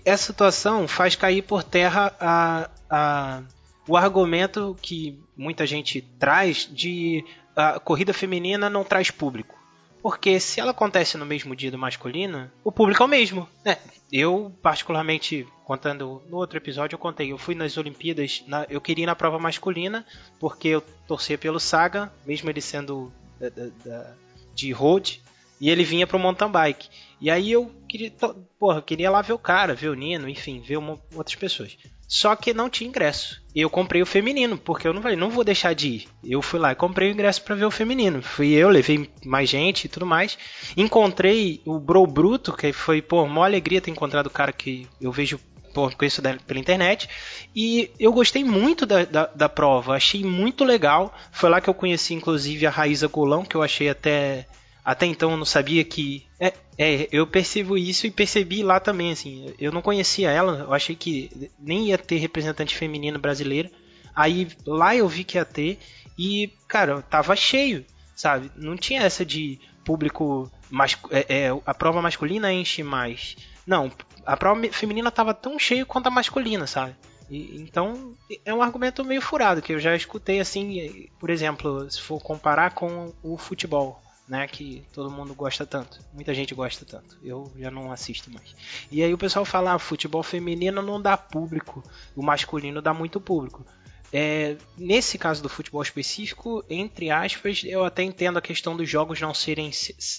essa 0.06 0.28
situação 0.28 0.88
faz 0.88 1.16
cair 1.16 1.42
por 1.42 1.64
terra 1.64 2.16
a, 2.20 2.70
a 2.90 3.42
o 3.90 3.98
argumento 3.98 4.78
que 4.80 5.20
muita 5.36 5.66
gente 5.66 6.00
traz 6.20 6.70
de 6.72 7.26
a 7.56 7.80
corrida 7.80 8.14
feminina 8.14 8.70
não 8.70 8.84
traz 8.84 9.10
público. 9.10 9.58
Porque 10.00 10.40
se 10.40 10.60
ela 10.60 10.72
acontece 10.72 11.18
no 11.18 11.26
mesmo 11.26 11.56
dia 11.56 11.72
do 11.72 11.78
masculino, 11.78 12.50
o 12.64 12.72
público 12.72 13.02
é 13.02 13.06
o 13.08 13.10
mesmo. 13.10 13.50
Né? 13.66 13.78
Eu, 14.12 14.54
particularmente, 14.62 15.46
contando 15.66 16.22
no 16.30 16.38
outro 16.38 16.58
episódio, 16.58 16.96
eu 16.96 17.00
contei. 17.00 17.32
Eu 17.32 17.38
fui 17.40 17.56
nas 17.56 17.78
Olimpíadas, 17.78 18.44
na, 18.48 18.66
eu 18.70 18.80
queria 18.80 19.04
ir 19.04 19.08
na 19.08 19.16
prova 19.16 19.40
masculina, 19.40 20.06
porque 20.40 20.68
eu 20.68 20.82
torcia 21.08 21.38
pelo 21.38 21.60
Saga, 21.60 22.14
mesmo 22.28 22.48
ele 22.48 22.62
sendo 22.62 23.12
da, 23.40 23.50
da, 23.50 23.70
da, 23.84 24.14
de 24.54 24.72
road, 24.72 25.20
e 25.60 25.68
ele 25.70 25.84
vinha 25.84 26.06
pro 26.06 26.20
mountain 26.20 26.50
bike. 26.50 26.90
E 27.20 27.30
aí 27.30 27.52
eu 27.52 27.72
queria, 27.88 28.14
porra, 28.60 28.84
queria 28.84 29.10
lá 29.10 29.22
ver 29.24 29.34
o 29.34 29.40
cara, 29.40 29.74
ver 29.74 29.90
o 29.90 29.96
Nino, 29.96 30.30
enfim, 30.30 30.62
ver 30.62 30.78
uma, 30.78 30.98
outras 31.14 31.36
pessoas. 31.36 31.76
Só 32.10 32.36
que 32.36 32.56
não 32.56 32.72
tinha 32.72 32.90
ingresso. 32.90 33.40
E 33.54 33.62
eu 33.62 33.70
comprei 33.70 34.02
o 34.02 34.06
feminino, 34.06 34.58
porque 34.58 34.88
eu 34.88 34.94
não 34.94 35.02
falei, 35.02 35.16
não 35.16 35.30
vou 35.30 35.44
deixar 35.44 35.74
de 35.74 35.88
ir. 35.88 36.08
Eu 36.24 36.42
fui 36.42 36.60
lá 36.60 36.72
e 36.72 36.76
comprei 36.76 37.08
o 37.08 37.14
ingresso 37.14 37.44
para 37.44 37.54
ver 37.54 37.66
o 37.66 37.72
feminino. 37.72 38.20
Fui 38.24 38.50
eu, 38.50 38.68
levei 38.68 39.08
mais 39.24 39.48
gente 39.48 39.86
e 39.86 39.88
tudo 39.88 40.08
mais. 40.08 40.36
Encontrei 40.76 41.62
o 41.66 41.80
Bro 41.80 42.08
Bruto, 42.08 42.52
que 42.52 42.74
foi, 42.74 43.00
pô, 43.00 43.22
uma 43.22 43.46
alegria 43.46 43.80
ter 43.80 43.92
encontrado 43.92 44.26
o 44.26 44.32
cara 44.32 44.52
que 44.52 44.88
eu 45.00 45.12
vejo 45.12 45.40
pô, 45.72 45.88
conheço 45.92 46.20
pela 46.48 46.60
internet. 46.60 47.08
E 47.56 47.92
eu 48.00 48.12
gostei 48.12 48.44
muito 48.44 48.88
da, 48.88 49.06
da, 49.06 49.26
da, 49.28 49.48
prova, 49.48 49.94
achei 49.94 50.24
muito 50.24 50.64
legal. 50.66 51.14
Foi 51.32 51.48
lá 51.48 51.62
que 51.62 51.70
eu 51.70 51.76
conheci, 51.76 52.16
inclusive, 52.16 52.66
a 52.66 52.72
Raíza 52.72 53.08
Golão, 53.08 53.46
que 53.46 53.56
eu 53.56 53.62
achei 53.62 53.88
até 53.88 54.48
até 54.84 55.06
então 55.06 55.32
eu 55.32 55.38
não 55.38 55.46
sabia 55.46 55.84
que. 55.84 56.26
É, 56.40 56.54
é, 56.78 57.08
eu 57.12 57.28
percebo 57.28 57.78
isso 57.78 58.08
e 58.08 58.12
percebi 58.12 58.64
lá 58.64 58.80
também, 58.80 59.12
assim. 59.12 59.54
Eu 59.60 59.72
não 59.72 59.82
conhecia 59.82 60.32
ela, 60.32 60.60
eu 60.60 60.74
achei 60.74 60.96
que 60.96 61.52
nem 61.60 61.88
ia 61.88 61.98
ter 61.98 62.18
representante 62.18 62.76
feminino 62.76 63.20
brasileira. 63.20 63.70
Aí 64.16 64.48
lá 64.66 64.96
eu 64.96 65.08
vi 65.08 65.24
que 65.24 65.38
ia 65.38 65.46
ter 65.46 65.80
e, 66.18 66.52
cara, 66.68 67.02
tava 67.02 67.36
cheio, 67.36 67.86
sabe? 68.16 68.52
Não 68.56 68.76
tinha 68.76 69.04
essa 69.04 69.26
de 69.26 69.60
público. 69.84 70.52
Mas, 70.70 70.98
é, 71.12 71.46
é, 71.46 71.50
a 71.66 71.74
prova 71.74 72.02
masculina 72.02 72.52
enche 72.52 72.84
mais. 72.84 73.36
Não, 73.66 73.92
a 74.26 74.38
prova 74.38 74.62
feminina 74.72 75.12
tava 75.12 75.34
tão 75.34 75.58
cheio 75.60 75.86
quanto 75.86 76.08
a 76.08 76.12
masculina, 76.12 76.68
sabe? 76.68 76.96
E, 77.30 77.62
então 77.62 78.16
é 78.44 78.54
um 78.54 78.62
argumento 78.62 79.04
meio 79.04 79.22
furado 79.22 79.62
que 79.62 79.74
eu 79.74 79.80
já 79.80 79.96
escutei 79.96 80.40
assim, 80.40 81.08
por 81.20 81.30
exemplo, 81.30 81.90
se 81.90 82.02
for 82.02 82.22
comparar 82.22 82.72
com 82.72 83.14
o 83.22 83.38
futebol 83.38 84.02
né, 84.30 84.48
que 84.48 84.86
todo 84.94 85.10
mundo 85.10 85.34
gosta 85.34 85.66
tanto. 85.66 86.00
Muita 86.14 86.36
gente 86.36 86.54
gosta 86.54 86.86
tanto. 86.86 87.18
Eu 87.24 87.52
já 87.58 87.72
não 87.72 87.92
assisto 87.92 88.32
mais. 88.32 88.56
E 88.92 89.02
aí 89.02 89.12
o 89.12 89.18
pessoal 89.18 89.44
fala, 89.44 89.74
ah, 89.74 89.80
futebol 89.80 90.22
feminino 90.22 90.84
não 90.84 91.02
dá 91.02 91.18
público, 91.18 91.84
o 92.16 92.22
masculino 92.22 92.80
dá 92.80 92.94
muito 92.94 93.20
público. 93.20 93.66
É, 94.12 94.56
nesse 94.78 95.18
caso 95.18 95.42
do 95.44 95.50
futebol 95.50 95.82
específico, 95.82 96.64
entre 96.70 97.12
aspas, 97.12 97.62
eu 97.64 97.84
até 97.86 98.02
entendo 98.02 98.38
a 98.38 98.42
questão 98.42 98.76
dos 98.76 98.90
jogos 98.90 99.22
não 99.22 99.34
serem 99.34 99.70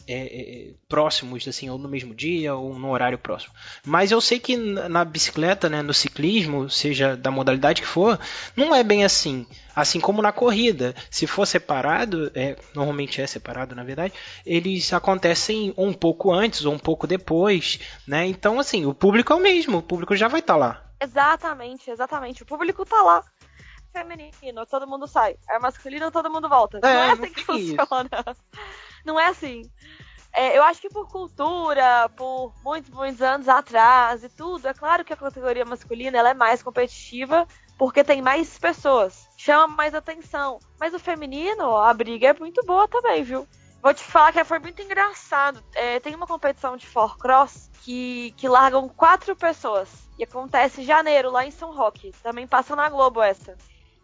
é, 0.07 0.15
é, 0.15 0.71
próximos, 0.89 1.47
assim, 1.49 1.69
ou 1.69 1.79
no 1.79 1.89
mesmo 1.89 2.15
dia 2.15 2.55
ou 2.55 2.79
no 2.79 2.91
horário 2.91 3.19
próximo. 3.19 3.53
Mas 3.85 4.11
eu 4.11 4.21
sei 4.21 4.39
que 4.39 4.57
na 4.57 5.05
bicicleta, 5.05 5.69
né, 5.69 5.83
no 5.83 5.93
ciclismo, 5.93 6.71
seja 6.71 7.17
da 7.17 7.31
modalidade 7.31 7.83
que 7.83 7.89
for, 7.89 8.19
não 8.57 8.75
é 8.75 8.85
bem 8.85 9.05
assim. 9.05 9.47
Assim 9.75 10.01
como 10.01 10.23
na 10.23 10.33
corrida, 10.33 10.95
se 11.11 11.27
for 11.27 11.47
separado, 11.47 12.31
é, 12.35 12.57
normalmente 12.75 13.21
é 13.21 13.27
separado 13.27 13.75
na 13.75 13.85
verdade, 13.85 14.13
eles 14.45 14.93
acontecem 14.93 15.73
um 15.77 15.93
pouco 15.93 16.33
antes 16.33 16.65
ou 16.65 16.75
um 16.75 16.79
pouco 16.79 17.07
depois, 17.07 17.79
né? 18.07 18.27
Então, 18.27 18.59
assim, 18.61 18.85
o 18.85 18.95
público 18.95 19.33
é 19.33 19.37
o 19.37 19.41
mesmo, 19.41 19.79
o 19.79 19.83
público 19.83 20.17
já 20.17 20.29
vai 20.29 20.41
estar 20.41 20.55
tá 20.55 20.59
lá. 20.59 20.85
Exatamente, 21.01 21.91
exatamente. 21.91 22.43
O 22.43 22.47
público 22.47 22.85
tá 22.85 23.03
lá 23.03 23.25
feminino, 23.93 24.67
todo 24.67 24.87
mundo 24.87 25.07
sai. 25.07 25.37
É 25.49 25.59
masculino, 25.59 26.11
todo 26.11 26.31
mundo 26.31 26.49
volta. 26.49 26.79
É, 26.79 26.81
não 26.81 26.89
é 26.89 27.11
assim 27.13 27.33
que 27.33 27.45
funciona. 27.45 28.11
Não 29.03 29.19
é 29.19 29.29
assim. 29.29 29.63
É, 30.33 30.57
eu 30.57 30.63
acho 30.63 30.81
que 30.81 30.91
por 30.91 31.09
cultura, 31.09 32.09
por 32.11 32.53
muitos, 32.63 32.91
muitos 32.91 33.23
anos 33.23 33.49
atrás 33.49 34.23
e 34.23 34.29
tudo, 34.29 34.69
é 34.69 34.75
claro 34.75 35.05
que 35.05 35.13
a 35.13 35.17
categoria 35.17 35.65
masculina 35.65 36.19
ela 36.19 36.31
é 36.31 36.35
mais 36.35 36.63
competitiva 36.63 37.49
porque 37.79 38.05
tem 38.05 38.21
mais 38.21 38.59
pessoas, 38.59 39.27
chama 39.39 39.75
mais 39.75 39.95
atenção. 39.95 40.59
Mas 40.79 40.93
o 40.93 40.99
feminino, 40.99 41.79
a 41.79 41.95
briga 41.95 42.29
é 42.29 42.35
muito 42.35 42.63
boa 42.67 42.87
também, 42.87 43.23
viu? 43.23 43.49
Vou 43.83 43.95
te 43.95 44.05
falar 44.05 44.33
que 44.33 44.45
foi 44.45 44.59
muito 44.59 44.83
engraçado. 44.83 45.65
É, 45.75 45.99
tem 45.99 46.15
uma 46.15 46.27
competição 46.27 46.77
de 46.77 46.87
four 46.87 47.17
cross 47.17 47.71
que, 47.83 48.35
que 48.37 48.47
largam 48.47 48.87
quatro 48.89 49.35
pessoas. 49.35 49.89
E 50.19 50.25
acontece 50.25 50.83
em 50.83 50.85
janeiro, 50.85 51.31
lá 51.31 51.47
em 51.47 51.51
São 51.51 51.73
Roque. 51.73 52.13
Também 52.23 52.47
passa 52.47 52.77
na 52.77 52.91
Globo 52.91 53.23
essa. 53.23 53.57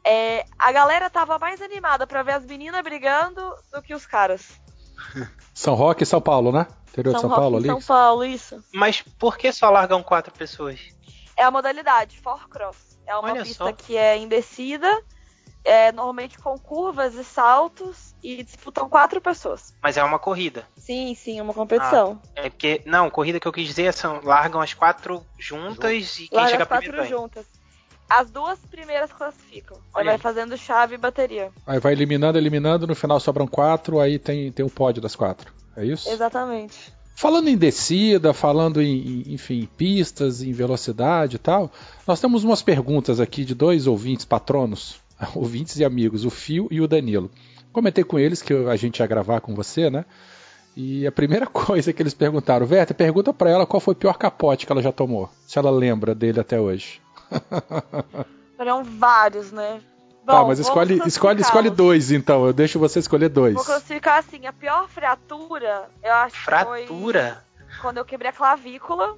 É, 0.09 0.45
a 0.57 0.71
galera 0.71 1.11
tava 1.11 1.37
mais 1.37 1.61
animada 1.61 2.07
para 2.07 2.23
ver 2.23 2.35
as 2.35 2.47
meninas 2.47 2.81
brigando 2.81 3.43
do 3.73 3.83
que 3.83 3.93
os 3.93 4.07
caras. 4.07 4.61
São 5.53 5.75
Roque 5.75 6.05
e 6.05 6.07
São 6.07 6.21
Paulo, 6.21 6.53
né? 6.53 6.69
Interior 6.91 7.11
São 7.11 7.19
de 7.19 7.21
São 7.23 7.29
Roque, 7.29 7.41
Paulo 7.41 7.57
ali? 7.57 7.67
São 7.67 7.83
Paulo, 7.83 8.25
isso. 8.25 8.65
Mas 8.73 9.03
por 9.03 9.37
que 9.37 9.51
só 9.51 9.69
largam 9.69 10.05
quatro 10.05 10.33
pessoas? 10.33 10.79
É 11.37 11.43
a 11.43 11.51
modalidade, 11.51 12.21
four 12.21 12.49
cross. 12.49 12.97
É 13.05 13.17
uma 13.17 13.33
Olha 13.33 13.43
pista 13.43 13.65
só. 13.65 13.73
que 13.73 13.97
é 13.97 14.17
indecida, 14.17 14.89
é, 15.65 15.91
normalmente 15.91 16.39
com 16.39 16.57
curvas 16.57 17.15
e 17.15 17.25
saltos, 17.25 18.15
e 18.23 18.45
disputam 18.45 18.89
quatro 18.89 19.21
pessoas. 19.21 19.75
Mas 19.83 19.97
é 19.97 20.05
uma 20.05 20.21
corrida. 20.21 20.69
Sim, 20.77 21.17
sim, 21.17 21.41
é 21.41 21.43
uma 21.43 21.53
competição. 21.53 22.21
Ah, 22.37 22.43
é 22.43 22.51
porque. 22.51 22.81
Não, 22.87 23.11
corrida 23.11 23.41
que 23.41 23.49
eu 23.49 23.53
quis 23.53 23.67
dizer 23.67 23.93
são 23.93 24.21
largam 24.23 24.61
as 24.61 24.73
quatro 24.73 25.27
juntas 25.37 26.19
e 26.21 26.29
quem 26.29 26.39
Larga 26.39 26.51
chega 26.51 26.63
as 26.63 26.69
quatro 26.69 27.05
juntas. 27.07 27.56
As 28.09 28.31
duas 28.31 28.59
primeiras 28.71 29.13
classificam. 29.13 29.79
Aí 29.95 30.05
vai 30.05 30.19
fazendo 30.19 30.57
chave 30.57 30.95
e 30.95 30.99
bateria. 30.99 31.51
Aí 31.67 31.81
vai 31.81 31.93
eliminando, 31.93 32.39
eliminando, 32.39 32.87
no 32.87 32.95
final 32.95 33.19
sobram 33.19 33.47
quatro, 33.47 33.99
aí 33.99 34.19
tem, 34.19 34.53
tem 34.53 34.65
um 34.65 34.69
pódio 34.69 35.03
das 35.03 35.17
quatro. 35.17 35.53
É 35.77 35.85
isso? 35.85 36.09
Exatamente. 36.09 36.95
Falando 37.17 37.49
em 37.49 37.57
descida, 37.57 38.33
falando 38.35 38.81
em, 38.81 39.25
enfim, 39.29 39.67
pistas, 39.77 40.43
em 40.43 40.53
velocidade 40.53 41.37
e 41.37 41.39
tal, 41.39 41.73
nós 42.07 42.21
temos 42.21 42.45
umas 42.45 42.63
perguntas 42.63 43.21
aqui 43.21 43.45
de 43.45 43.55
dois 43.55 43.87
ouvintes 43.87 44.27
patronos, 44.27 45.01
ouvintes 45.35 45.79
e 45.79 45.85
amigos, 45.85 46.25
o 46.25 46.31
Fio 46.31 46.69
e 46.71 46.81
o 46.81 46.87
Danilo. 46.87 47.31
Comentei 47.73 48.05
com 48.05 48.19
eles 48.19 48.43
que 48.43 48.53
a 48.53 48.77
gente 48.77 49.01
ia 49.01 49.07
gravar 49.07 49.41
com 49.41 49.55
você, 49.55 49.91
né? 49.91 50.05
E 50.77 51.07
a 51.07 51.13
primeira 51.13 51.47
coisa 51.49 51.91
que 51.93 52.03
eles 52.03 52.15
perguntaram, 52.15 52.67
Verta, 52.67 52.93
pergunta 52.93 53.33
para 53.33 53.51
ela 53.51 53.67
qual 53.67 53.81
foi 53.81 53.95
o 53.95 53.97
pior 53.97 54.19
capote 54.19 54.67
que 54.67 54.73
ela 54.73 54.83
já 54.83 54.93
tomou, 54.93 55.31
se 55.47 55.59
ela 55.59 55.71
lembra 55.71 56.15
dele 56.15 56.39
até 56.39 56.61
hoje. 56.61 57.01
Serão 58.57 58.85
vários, 58.85 59.53
né? 59.53 59.81
Bom, 60.24 60.33
tá, 60.33 60.45
mas 60.45 60.59
escolhe, 60.59 61.01
escolhe, 61.07 61.41
escolhe 61.41 61.70
dois, 61.70 62.11
então. 62.11 62.47
Eu 62.47 62.53
deixo 62.53 62.81
você 62.81 62.99
escolher 62.99 63.29
dois. 63.29 63.55
Vou 63.55 63.64
classificar 63.64 64.18
assim, 64.18 64.45
a 64.47 64.53
pior 64.53 64.89
fratura, 64.89 65.89
eu 66.03 66.12
acho 66.12 66.37
Fratura? 66.37 67.45
Foi 67.68 67.81
quando 67.81 67.99
eu 67.99 68.05
quebrei 68.05 68.31
a 68.31 68.33
clavícula. 68.33 69.16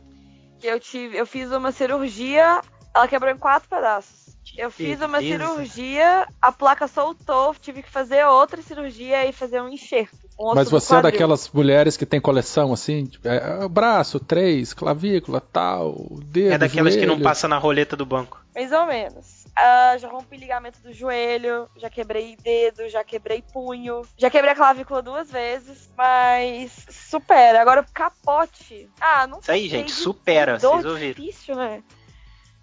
Que 0.58 0.66
eu 0.66 0.78
tive. 0.78 1.16
Eu 1.16 1.24
fiz 1.24 1.50
uma 1.52 1.72
cirurgia, 1.72 2.60
ela 2.94 3.08
quebrou 3.08 3.32
em 3.32 3.38
quatro 3.38 3.68
pedaços. 3.68 4.36
Eu 4.56 4.70
fiz 4.70 5.00
uma 5.00 5.20
cirurgia, 5.20 6.26
a 6.42 6.50
placa 6.50 6.88
soltou, 6.88 7.54
tive 7.54 7.82
que 7.82 7.90
fazer 7.90 8.26
outra 8.26 8.60
cirurgia 8.60 9.24
e 9.24 9.32
fazer 9.32 9.62
um 9.62 9.68
enxerto. 9.68 10.27
Um 10.38 10.46
osso 10.46 10.54
Mas 10.54 10.70
você 10.70 10.94
é 10.96 11.02
daquelas 11.02 11.50
mulheres 11.50 11.96
que 11.96 12.06
tem 12.06 12.20
coleção 12.20 12.72
assim, 12.72 13.04
tipo, 13.06 13.26
é, 13.26 13.66
braço, 13.68 14.20
três, 14.20 14.72
clavícula, 14.72 15.40
tal, 15.40 15.96
dedo, 16.24 16.52
É 16.54 16.58
daquelas 16.58 16.94
que 16.94 17.02
não 17.06 17.14
joelho. 17.14 17.24
passa 17.24 17.48
na 17.48 17.58
roleta 17.58 17.96
do 17.96 18.06
banco. 18.06 18.40
Mais 18.54 18.70
ou 18.72 18.86
menos. 18.86 19.38
Ah, 19.56 19.96
já 19.98 20.08
rompi 20.08 20.36
ligamento 20.36 20.80
do 20.80 20.92
joelho, 20.92 21.68
já 21.76 21.90
quebrei 21.90 22.36
dedo, 22.36 22.88
já 22.88 23.02
quebrei 23.02 23.42
punho, 23.52 24.02
já 24.16 24.30
quebrei 24.30 24.52
a 24.52 24.56
clavícula 24.56 25.02
duas 25.02 25.28
vezes, 25.30 25.90
mas 25.96 26.86
supera. 26.88 27.60
Agora 27.60 27.80
o 27.80 27.84
capote. 27.92 28.88
Ah, 29.00 29.26
não 29.26 29.40
Isso 29.40 29.50
aí, 29.50 29.60
sei 29.68 29.68
gente, 29.80 29.86
de- 29.88 29.92
supera, 29.94 30.54
de 30.56 30.62
dor 30.62 30.72
vocês 30.82 30.84
ouviram. 30.86 31.14
difícil, 31.14 31.56
né? 31.56 31.82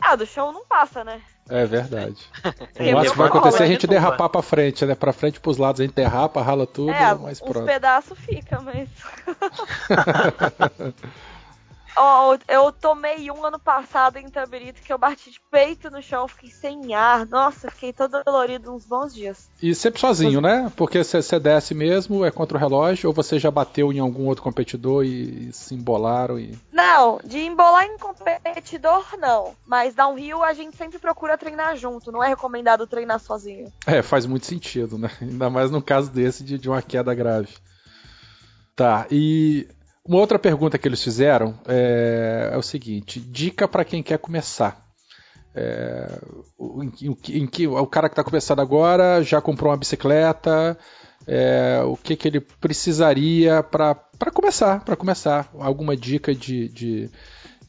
Ah, 0.08 0.16
do 0.16 0.26
chão 0.26 0.52
não 0.52 0.64
passa, 0.66 1.04
né? 1.04 1.20
É 1.50 1.66
verdade. 1.66 2.18
O 2.78 2.92
máximo 2.92 3.12
que 3.14 3.18
vai 3.18 3.28
acontecer 3.28 3.64
é 3.64 3.66
a 3.66 3.70
gente 3.70 3.88
derrapar 3.88 4.30
pra 4.30 4.42
frente, 4.42 4.86
né? 4.86 4.94
Pra 4.96 5.12
frente 5.14 5.38
e 5.38 5.40
pros 5.40 5.58
lados, 5.58 5.82
a 5.82 5.84
gente 5.84 5.96
derrapa, 5.96 6.42
rala 6.42 6.68
tudo, 6.68 6.92
É, 6.92 7.16
mas 7.16 7.40
pronto. 7.40 7.66
pedaços 7.66 8.18
fica, 8.20 8.62
mas. 8.62 8.90
Ó, 11.98 12.38
eu 12.48 12.72
tomei 12.72 13.32
um 13.32 13.46
ano 13.46 13.60
passado 13.60 14.18
em 14.18 14.30
Tabirito 14.30 14.82
que 14.82 14.92
eu 14.92 14.98
bati 14.98 15.32
de 15.32 15.40
peito 15.50 15.90
no 15.90 16.02
chão, 16.02 16.28
fiquei 16.28 16.50
sem 16.50 16.94
ar. 16.94 17.26
Nossa, 17.26 17.72
fiquei 17.72 17.94
todo 17.94 18.24
dolorido 18.24 18.74
uns 18.74 18.86
bons 18.86 19.14
dias. 19.14 19.50
E 19.62 19.74
sempre 19.74 20.00
sozinho, 20.00 20.42
né? 20.42 20.72
Porque 20.76 21.04
você 21.04 21.40
desce 21.40 21.74
mesmo, 21.74 22.26
é 22.26 22.32
contra 22.32 22.58
o 22.58 22.60
relógio, 22.60 23.10
ou 23.10 23.14
você 23.14 23.40
já 23.40 23.50
bateu 23.50 23.94
em 23.94 24.00
algum 24.00 24.26
outro 24.26 24.44
competidor 24.44 25.06
e, 25.06 25.52
se 25.54 25.74
embolaram 25.74 26.38
e. 26.38 26.58
Não, 26.72 27.20
de 27.24 27.40
embolar 27.40 27.86
em 27.86 27.98
competidor, 27.98 29.06
não. 29.18 29.56
Mas 29.66 29.96
downhill 29.96 30.44
a 30.44 30.54
gente 30.54 30.76
sempre 30.76 31.00
procura 31.00 31.38
treinar 31.38 31.78
junto, 31.78 32.12
não 32.12 32.24
é 32.24 32.28
recomendado 32.28 32.88
treinar 32.88 33.20
sozinho. 33.20 33.72
É, 33.86 34.02
faz 34.02 34.26
muito 34.26 34.46
sentido, 34.46 34.98
né? 34.98 35.10
Ainda 35.22 35.50
mais 35.50 35.72
no 35.72 35.82
caso 35.82 36.12
desse 36.12 36.44
de, 36.44 36.58
de 36.58 36.70
uma 36.70 36.82
queda 36.82 37.14
grave. 37.14 37.50
Tá, 38.76 39.08
e 39.10 39.70
uma 40.08 40.18
outra 40.20 40.38
pergunta 40.40 40.78
que 40.78 40.88
eles 40.88 41.04
fizeram 41.04 41.58
é, 41.68 42.50
é 42.54 42.58
o 42.58 42.62
seguinte: 42.62 43.20
dica 43.20 43.68
para 43.68 43.84
quem 43.86 44.02
quer 44.04 44.18
começar. 44.20 44.84
É, 45.58 46.20
o- 46.58 46.84
em, 46.84 46.92
em 47.30 47.48
que 47.48 47.66
o 47.68 47.88
cara 47.88 48.10
que 48.10 48.14
está 48.14 48.24
começando 48.24 48.60
agora 48.60 49.24
já 49.24 49.40
comprou 49.42 49.72
uma 49.72 49.78
bicicleta, 49.78 50.78
é, 51.26 51.82
o 51.86 51.96
que, 51.96 52.16
que 52.16 52.28
ele 52.28 52.42
precisaria 52.42 53.64
para 53.64 53.96
começar, 54.34 54.84
para 54.84 54.96
começar? 54.98 55.50
Alguma 55.58 55.96
dica 55.96 56.36
de, 56.36 56.68
de, 56.70 57.10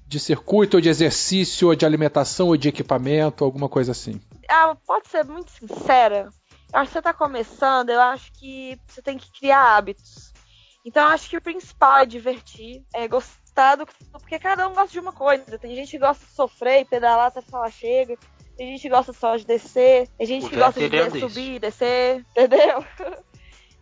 de 0.06 0.18
circuito, 0.20 0.76
ou 0.76 0.80
de 0.80 0.88
exercício, 0.88 1.68
ou 1.68 1.76
de 1.76 1.86
alimentação, 1.86 2.48
ou 2.48 2.56
de 2.56 2.68
equipamento, 2.68 3.44
alguma 3.44 3.68
coisa 3.68 3.92
assim? 3.92 4.20
Ah, 4.50 4.76
pode 4.86 5.08
ser 5.08 5.24
muito 5.24 5.50
sincera. 5.52 6.28
Eu 6.72 6.80
acho 6.80 6.88
que 6.88 6.92
você 6.94 7.02
tá 7.02 7.14
começando, 7.14 7.90
eu 7.90 8.00
acho 8.00 8.32
que 8.32 8.76
você 8.88 9.00
tem 9.00 9.16
que 9.16 9.30
criar 9.30 9.76
hábitos. 9.76 10.32
Então 10.86 11.08
acho 11.08 11.28
que 11.28 11.36
o 11.36 11.42
principal 11.42 11.98
é 11.98 12.06
divertir, 12.06 12.84
é 12.94 13.08
gostar 13.08 13.74
do 13.74 13.84
porque 14.12 14.38
cada 14.38 14.68
um 14.68 14.72
gosta 14.72 14.92
de 14.92 15.00
uma 15.00 15.12
coisa. 15.12 15.58
Tem 15.58 15.74
gente 15.74 15.90
que 15.90 15.98
gosta 15.98 16.24
de 16.24 16.30
sofrer 16.30 16.82
e 16.82 16.84
pedalar 16.84 17.26
até 17.26 17.42
falar 17.42 17.72
chega. 17.72 18.16
Tem 18.56 18.68
gente 18.68 18.82
que 18.82 18.88
gosta 18.88 19.12
só 19.12 19.36
de 19.36 19.44
descer. 19.44 20.08
Tem 20.16 20.26
gente 20.26 20.46
O 20.46 20.48
que 20.48 20.56
gosta 20.56 20.80
de 20.80 21.20
subir 21.20 21.54
e 21.56 21.58
descer. 21.58 22.24
Entendeu? 22.30 22.84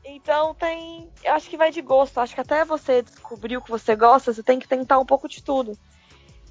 Então 0.02 0.54
tem. 0.54 1.10
Eu 1.22 1.34
acho 1.34 1.50
que 1.50 1.58
vai 1.58 1.70
de 1.70 1.82
gosto. 1.82 2.18
Acho 2.18 2.34
que 2.34 2.40
até 2.40 2.64
você 2.64 3.02
descobrir 3.02 3.58
o 3.58 3.62
que 3.62 3.70
você 3.70 3.94
gosta, 3.94 4.32
você 4.32 4.42
tem 4.42 4.58
que 4.58 4.66
tentar 4.66 4.98
um 4.98 5.04
pouco 5.04 5.28
de 5.28 5.42
tudo. 5.42 5.78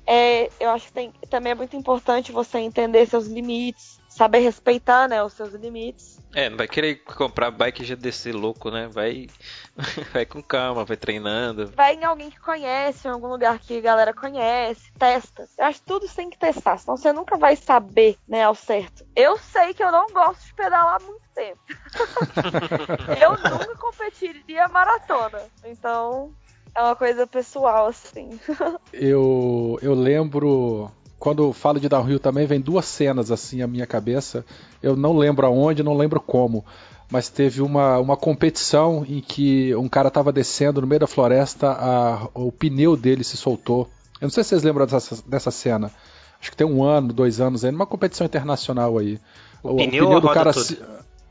É, 0.05 0.49
eu 0.59 0.69
acho 0.69 0.87
que 0.87 0.93
tem, 0.93 1.13
também 1.29 1.51
é 1.51 1.55
muito 1.55 1.75
importante 1.75 2.31
você 2.31 2.59
entender 2.59 3.05
seus 3.05 3.27
limites, 3.27 3.99
saber 4.09 4.39
respeitar 4.39 5.07
né, 5.07 5.23
os 5.23 5.33
seus 5.33 5.53
limites. 5.53 6.19
É, 6.35 6.49
não 6.49 6.57
vai 6.57 6.67
querer 6.67 6.95
comprar 7.03 7.51
bike 7.51 7.83
GDC 7.83 8.31
louco, 8.31 8.71
né? 8.71 8.87
Vai, 8.87 9.27
vai 10.11 10.25
com 10.25 10.41
calma, 10.41 10.83
vai 10.83 10.97
treinando. 10.97 11.67
Vai 11.67 11.95
em 11.95 12.03
alguém 12.03 12.29
que 12.29 12.39
conhece, 12.39 13.07
em 13.07 13.11
algum 13.11 13.27
lugar 13.27 13.59
que 13.59 13.77
a 13.77 13.81
galera 13.81 14.13
conhece, 14.13 14.91
testa. 14.97 15.47
Eu 15.57 15.65
acho 15.65 15.79
que 15.79 15.85
tudo 15.85 16.07
você 16.07 16.15
tem 16.15 16.29
que 16.29 16.37
testar, 16.37 16.77
senão 16.77 16.97
você 16.97 17.13
nunca 17.13 17.37
vai 17.37 17.55
saber, 17.55 18.17
né, 18.27 18.43
ao 18.43 18.55
certo. 18.55 19.05
Eu 19.15 19.37
sei 19.37 19.73
que 19.73 19.83
eu 19.83 19.91
não 19.91 20.07
gosto 20.07 20.45
de 20.45 20.53
pedalar 20.55 20.95
há 20.95 21.05
muito 21.05 21.23
tempo. 21.33 21.59
eu 23.21 23.31
nunca 23.31 23.75
competiria 23.75 24.67
maratona. 24.67 25.41
Então, 25.65 26.33
é 26.75 26.81
uma 26.81 26.95
coisa 26.95 27.25
pessoal, 27.27 27.87
assim. 27.87 28.29
eu, 28.91 29.77
eu 29.81 29.93
lembro. 29.93 30.89
Quando 31.19 31.41
eu 31.43 31.53
falo 31.53 31.79
de 31.79 31.87
downhill 31.87 32.19
também, 32.19 32.45
vem 32.45 32.59
duas 32.59 32.83
cenas 32.85 33.31
assim 33.31 33.61
à 33.61 33.67
minha 33.67 33.87
cabeça. 33.87 34.45
Eu 34.81 34.95
não 34.95 35.15
lembro 35.15 35.45
aonde, 35.47 35.81
não 35.81 35.95
lembro 35.95 36.19
como. 36.19 36.65
Mas 37.09 37.29
teve 37.29 37.61
uma, 37.61 37.97
uma 37.99 38.17
competição 38.17 39.05
em 39.07 39.21
que 39.21 39.73
um 39.75 39.87
cara 39.87 40.09
estava 40.09 40.31
descendo 40.33 40.81
no 40.81 40.87
meio 40.87 40.99
da 40.99 41.07
floresta, 41.07 41.69
a- 41.71 42.27
o 42.33 42.51
pneu 42.51 42.97
dele 42.97 43.23
se 43.23 43.37
soltou. 43.37 43.87
Eu 44.19 44.25
não 44.25 44.29
sei 44.31 44.43
se 44.43 44.49
vocês 44.49 44.63
lembram 44.63 44.85
dessa, 44.85 45.23
dessa 45.25 45.51
cena. 45.51 45.91
Acho 46.41 46.51
que 46.51 46.57
tem 46.57 46.67
um 46.67 46.83
ano, 46.83 47.13
dois 47.13 47.39
anos 47.39 47.63
aí, 47.63 47.71
numa 47.71 47.85
competição 47.85 48.25
internacional 48.25 48.97
aí. 48.97 49.17
O 49.61 49.75
pneu 49.77 50.09
ou 50.09 50.17
a 50.17 50.19
roda 50.19 50.51
toda? 50.51 50.53
se, 50.65 50.77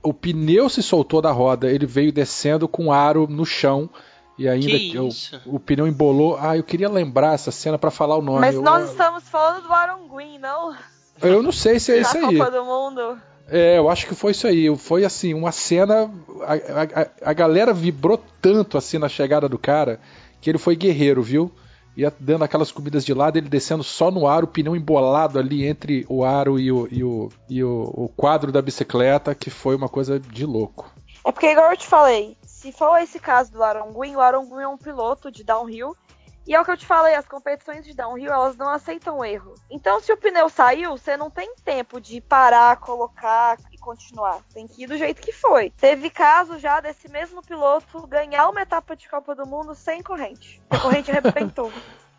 o 0.02 0.14
pneu 0.14 0.70
se 0.70 0.82
soltou 0.82 1.20
da 1.20 1.32
roda, 1.32 1.70
ele 1.70 1.84
veio 1.84 2.12
descendo 2.12 2.66
com 2.66 2.86
o 2.86 2.92
aro 2.92 3.26
no 3.28 3.44
chão. 3.44 3.90
E 4.38 4.48
ainda 4.48 4.66
Que 4.78 4.94
eu- 4.94 5.08
o 5.46 5.60
pneu 5.60 5.86
embolou. 5.86 6.38
Ah, 6.40 6.56
eu 6.56 6.62
queria 6.62 6.88
lembrar 6.88 7.34
essa 7.34 7.50
cena 7.50 7.78
pra 7.78 7.90
falar 7.90 8.16
o 8.16 8.22
nome. 8.22 8.40
Mas 8.40 8.54
eu, 8.54 8.62
nós 8.62 8.90
estamos 8.90 9.24
falando 9.28 9.62
do 9.62 9.72
Aaron 9.72 10.08
Green, 10.08 10.38
não? 10.38 10.74
eu 11.20 11.42
não 11.42 11.52
sei 11.52 11.78
se 11.78 11.92
é 11.92 12.00
isso 12.00 12.18
Na 12.18 12.28
aí. 12.28 12.38
Copa 12.38 12.50
do 12.50 12.64
Mundo. 12.64 13.18
É, 13.48 13.76
eu 13.76 13.90
acho 13.90 14.06
que 14.06 14.14
foi 14.14 14.32
isso 14.32 14.46
aí. 14.46 14.74
Foi 14.76 15.04
assim, 15.04 15.34
uma 15.34 15.52
cena. 15.52 16.10
A, 16.42 16.52
a- 16.54 17.02
a- 17.02 17.30
a 17.30 17.32
galera 17.32 17.72
vibrou 17.74 18.20
tanto 18.40 18.78
assim 18.78 18.98
na 18.98 19.08
chegada 19.08 19.48
do 19.48 19.58
cara 19.58 20.00
que 20.40 20.48
ele 20.50 20.58
foi 20.58 20.74
guerreiro, 20.74 21.22
viu? 21.22 21.52
Ia 21.94 22.10
dando 22.18 22.42
aquelas 22.42 22.72
comidas 22.72 23.04
de 23.04 23.12
lado, 23.12 23.36
ele 23.36 23.50
descendo 23.50 23.84
só 23.84 24.10
no 24.10 24.26
aro, 24.26 24.46
o 24.46 24.48
pneu 24.48 24.74
embolado 24.74 25.38
ali 25.38 25.66
entre 25.66 26.06
o 26.08 26.24
aro 26.24 26.58
e 26.58 26.72
o, 26.72 26.88
e 26.90 27.04
o, 27.04 27.28
e 27.50 27.62
o, 27.62 27.82
o 27.94 28.08
quadro 28.16 28.50
da 28.50 28.62
bicicleta, 28.62 29.34
que 29.34 29.50
foi 29.50 29.76
uma 29.76 29.90
coisa 29.90 30.18
de 30.18 30.46
louco. 30.46 30.90
É 31.24 31.30
porque, 31.30 31.48
igual 31.52 31.70
eu 31.70 31.76
te 31.76 31.86
falei, 31.86 32.34
se 32.62 32.70
for 32.72 32.96
esse 32.98 33.18
caso 33.18 33.50
do 33.50 33.62
Aaron 33.62 33.92
Gwin, 33.92 34.14
o 34.14 34.20
Aaron 34.20 34.46
Gwin 34.46 34.62
é 34.62 34.68
um 34.68 34.78
piloto 34.78 35.30
de 35.32 35.42
downhill. 35.42 35.96
E 36.46 36.54
é 36.56 36.60
o 36.60 36.64
que 36.64 36.70
eu 36.72 36.76
te 36.76 36.84
falei, 36.86 37.14
as 37.14 37.26
competições 37.26 37.84
de 37.84 37.94
downhill, 37.94 38.32
elas 38.32 38.56
não 38.56 38.68
aceitam 38.68 39.24
erro. 39.24 39.54
Então, 39.70 40.00
se 40.00 40.12
o 40.12 40.16
pneu 40.16 40.48
saiu, 40.48 40.96
você 40.98 41.16
não 41.16 41.30
tem 41.30 41.54
tempo 41.64 42.00
de 42.00 42.20
parar, 42.20 42.76
colocar 42.78 43.56
e 43.72 43.78
continuar. 43.78 44.40
Tem 44.52 44.66
que 44.66 44.82
ir 44.82 44.86
do 44.88 44.96
jeito 44.96 45.22
que 45.22 45.30
foi. 45.32 45.70
Teve 45.70 46.10
caso 46.10 46.58
já 46.58 46.80
desse 46.80 47.08
mesmo 47.08 47.42
piloto 47.42 48.06
ganhar 48.08 48.48
uma 48.48 48.62
etapa 48.62 48.96
de 48.96 49.08
Copa 49.08 49.36
do 49.36 49.46
Mundo 49.46 49.72
sem 49.76 50.02
corrente. 50.02 50.60
A 50.68 50.78
corrente 50.78 51.10
arrebentou. 51.12 51.70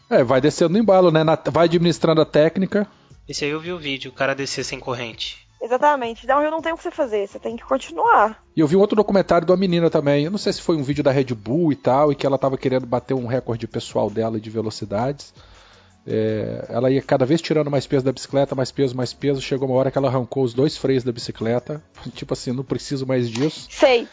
É, 0.10 0.24
vai 0.24 0.40
descendo 0.40 0.72
no 0.74 0.80
embalo, 0.80 1.12
né? 1.12 1.22
Na- 1.24 1.38
vai 1.52 1.66
administrando 1.66 2.22
a 2.22 2.26
técnica. 2.26 2.88
Esse 3.28 3.44
aí 3.44 3.52
eu 3.52 3.60
vi 3.60 3.74
o 3.74 3.78
vídeo, 3.78 4.10
o 4.12 4.14
cara 4.14 4.34
descer 4.34 4.64
sem 4.64 4.80
corrente. 4.80 5.43
Exatamente. 5.64 6.28
Downhill 6.28 6.52
não 6.52 6.62
tem 6.62 6.74
o 6.74 6.78
que 6.78 6.84
você 6.84 6.92
fazer, 6.92 7.26
você 7.26 7.40
tem 7.40 7.56
que 7.56 7.64
continuar. 7.64 8.44
E 8.54 8.60
eu 8.60 8.68
vi 8.68 8.76
um 8.76 8.82
outro 8.82 8.98
documentário 8.98 9.46
de 9.46 9.52
uma 9.52 9.58
menina 9.58 9.90
também. 9.90 10.26
Eu 10.26 10.32
não 10.32 10.38
sei 10.38 10.52
se 10.52 10.62
foi 10.62 10.76
um 10.76 10.84
vídeo 10.84 11.02
da 11.02 11.10
Red 11.10 11.34
Bull 11.34 11.72
e 11.72 11.76
tal, 11.76 12.12
e 12.12 12.16
que 12.16 12.28
ela 12.28 12.38
tava 12.38 12.58
querendo 12.58 12.86
bater 12.86 13.14
um 13.14 13.26
recorde 13.26 13.66
pessoal 13.66 14.10
dela 14.10 14.42
de 14.42 14.50
velocidades. 14.50 15.34
É, 16.06 16.66
ela 16.68 16.92
ia 16.92 17.02
cada 17.02 17.26
vez 17.26 17.42
tirando 17.42 17.72
mais 17.72 17.88
peso 17.88 18.04
da 18.04 18.12
bicicleta, 18.12 18.54
mais 18.54 18.74
peso, 18.74 18.94
mais 18.94 19.14
peso. 19.14 19.42
Chegou 19.42 19.70
uma 19.70 19.78
hora 19.78 19.90
que 19.90 19.98
ela 19.98 20.10
arrancou 20.10 20.44
os 20.44 20.54
dois 20.54 20.78
freios 20.78 21.02
da 21.02 21.14
bicicleta. 21.14 21.82
Tipo 22.14 22.34
assim, 22.34 22.52
não 22.52 22.66
preciso 22.66 23.08
mais 23.08 23.30
disso. 23.30 23.70
Sei. 23.72 24.06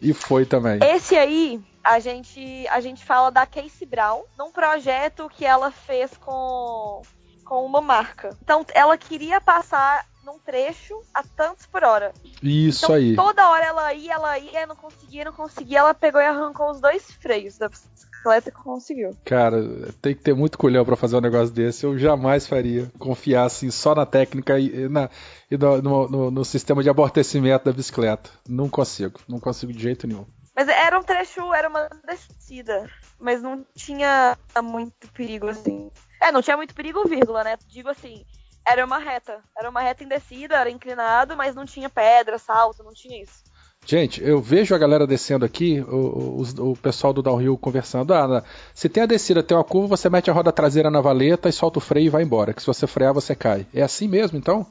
E 0.00 0.12
foi 0.12 0.46
também. 0.46 0.78
Esse 0.84 1.16
aí, 1.16 1.60
a 1.82 1.98
gente, 1.98 2.64
a 2.68 2.80
gente 2.80 3.04
fala 3.04 3.30
da 3.30 3.44
Casey 3.44 3.88
Brown, 3.88 4.22
num 4.38 4.52
projeto 4.52 5.28
que 5.36 5.44
ela 5.44 5.72
fez 5.72 6.12
com, 6.16 7.02
com 7.44 7.66
uma 7.66 7.80
marca. 7.80 8.36
Então, 8.40 8.64
ela 8.72 8.96
queria 8.96 9.40
passar 9.40 10.06
num 10.24 10.38
trecho 10.38 11.00
a 11.12 11.22
tantos 11.22 11.66
por 11.66 11.82
hora. 11.84 12.12
Isso 12.42 12.84
então, 12.84 12.96
aí. 12.96 13.14
toda 13.16 13.48
hora 13.50 13.64
ela 13.64 13.94
ia, 13.94 14.12
ela 14.14 14.38
ia, 14.38 14.66
não 14.66 14.76
conseguia, 14.76 15.24
não 15.24 15.32
conseguia. 15.32 15.78
Ela 15.80 15.94
pegou 15.94 16.20
e 16.20 16.24
arrancou 16.26 16.70
os 16.70 16.80
dois 16.80 17.10
freios 17.12 17.58
da 17.58 17.68
bicicleta 17.68 18.48
e 18.48 18.52
conseguiu. 18.52 19.16
Cara, 19.24 19.62
tem 20.00 20.14
que 20.14 20.22
ter 20.22 20.34
muito 20.34 20.56
culhão 20.58 20.84
pra 20.84 20.96
fazer 20.96 21.16
um 21.16 21.20
negócio 21.20 21.52
desse. 21.54 21.84
Eu 21.84 21.98
jamais 21.98 22.46
faria. 22.46 22.90
Confiar 22.98 23.44
assim 23.44 23.70
só 23.70 23.94
na 23.94 24.06
técnica 24.06 24.58
e, 24.58 24.88
na, 24.88 25.10
e 25.50 25.56
no, 25.56 25.82
no- 25.82 26.08
no- 26.08 26.30
no 26.30 26.44
sistema 26.44 26.82
de 26.82 26.88
amortecimento 26.90 27.64
da 27.64 27.72
bicicleta. 27.72 28.30
Não 28.48 28.68
consigo. 28.68 29.20
Não 29.28 29.40
consigo 29.40 29.72
de 29.72 29.82
jeito 29.82 30.06
nenhum. 30.06 30.26
Mas 30.54 30.68
era 30.68 30.98
um 30.98 31.02
trecho, 31.02 31.52
era 31.54 31.68
uma 31.68 31.88
descida. 32.06 32.88
Mas 33.18 33.40
não 33.42 33.64
tinha 33.74 34.36
muito 34.62 35.10
perigo, 35.12 35.48
assim. 35.48 35.90
É, 36.20 36.30
não 36.30 36.42
tinha 36.42 36.56
muito 36.56 36.74
perigo, 36.74 37.08
vírgula, 37.08 37.42
né? 37.42 37.56
Digo 37.66 37.88
assim, 37.88 38.24
era 38.66 38.84
uma 38.84 38.98
reta. 38.98 39.40
Era 39.56 39.68
uma 39.70 39.80
reta 39.80 40.04
em 40.04 40.08
descida, 40.08 40.56
era 40.56 40.70
inclinado, 40.70 41.36
mas 41.36 41.54
não 41.54 41.64
tinha 41.64 41.88
pedra, 41.90 42.38
salto, 42.38 42.82
não 42.82 42.92
tinha 42.92 43.22
isso. 43.22 43.42
Gente, 43.84 44.22
eu 44.22 44.40
vejo 44.40 44.74
a 44.74 44.78
galera 44.78 45.06
descendo 45.08 45.44
aqui, 45.44 45.80
o, 45.80 46.40
o- 46.40 46.70
o 46.70 46.76
pessoal 46.76 47.12
do 47.12 47.20
downhill 47.20 47.58
conversando. 47.58 48.14
Ah, 48.14 48.44
se 48.72 48.88
tem 48.88 49.02
a 49.02 49.06
descida, 49.06 49.42
tem 49.42 49.56
uma 49.56 49.64
curva, 49.64 49.96
você 49.96 50.08
mete 50.08 50.30
a 50.30 50.32
roda 50.32 50.52
traseira 50.52 50.88
na 50.88 51.00
valeta 51.00 51.48
e 51.48 51.52
solta 51.52 51.78
o 51.78 51.82
freio 51.82 52.06
e 52.06 52.10
vai 52.10 52.22
embora. 52.22 52.54
Que 52.54 52.60
se 52.60 52.66
você 52.66 52.86
frear, 52.86 53.12
você 53.12 53.34
cai. 53.34 53.66
É 53.74 53.82
assim 53.82 54.06
mesmo, 54.06 54.38
então? 54.38 54.64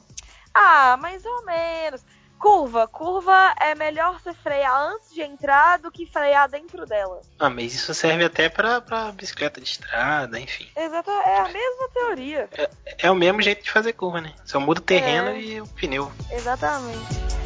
Ah, 0.54 0.96
mais 0.98 1.22
ou 1.26 1.44
menos. 1.44 2.02
Curva. 2.42 2.88
Curva 2.88 3.54
é 3.60 3.72
melhor 3.76 4.18
você 4.20 4.34
frear 4.34 4.76
antes 4.92 5.14
de 5.14 5.22
entrar 5.22 5.78
do 5.78 5.92
que 5.92 6.04
frear 6.06 6.48
dentro 6.48 6.84
dela. 6.84 7.22
Ah, 7.38 7.48
mas 7.48 7.72
isso 7.72 7.94
serve 7.94 8.24
até 8.24 8.48
pra, 8.48 8.80
pra 8.80 9.12
bicicleta 9.12 9.60
de 9.60 9.68
estrada, 9.68 10.40
enfim. 10.40 10.66
Exato, 10.76 11.08
é 11.08 11.38
a 11.38 11.44
mesma 11.44 11.88
teoria. 11.94 12.48
É, 12.52 12.70
é 12.98 13.10
o 13.10 13.14
mesmo 13.14 13.40
jeito 13.40 13.62
de 13.62 13.70
fazer 13.70 13.92
curva, 13.92 14.20
né? 14.20 14.34
Só 14.44 14.58
muda 14.58 14.80
o 14.80 14.82
terreno 14.84 15.28
É. 15.28 15.40
e 15.40 15.60
o 15.60 15.66
pneu. 15.68 16.10
Exatamente. 16.32 17.41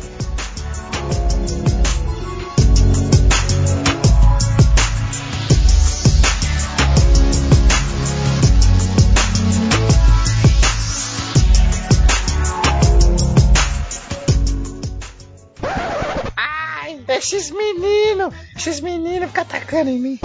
Esses 17.09 17.51
meninos, 17.51 18.35
esses 18.57 18.81
meninos 18.81 19.29
ficam 19.29 19.43
atacando 19.43 19.91
em 19.91 19.99
mim. 19.99 20.19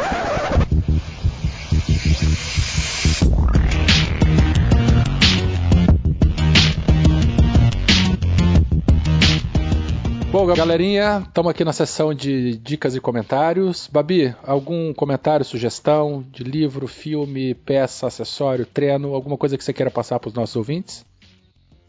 Bom, 10.31 10.45
galerinha, 10.45 11.25
estamos 11.27 11.51
aqui 11.51 11.65
na 11.65 11.73
sessão 11.73 12.13
de 12.13 12.57
dicas 12.57 12.95
e 12.95 13.01
comentários. 13.01 13.89
Babi, 13.91 14.33
algum 14.43 14.93
comentário, 14.93 15.43
sugestão 15.43 16.25
de 16.31 16.41
livro, 16.41 16.87
filme, 16.87 17.53
peça, 17.53 18.07
acessório, 18.07 18.65
treino, 18.65 19.13
alguma 19.13 19.37
coisa 19.37 19.57
que 19.57 19.63
você 19.63 19.73
queira 19.73 19.91
passar 19.91 20.19
para 20.19 20.29
os 20.29 20.33
nossos 20.33 20.55
ouvintes? 20.55 21.05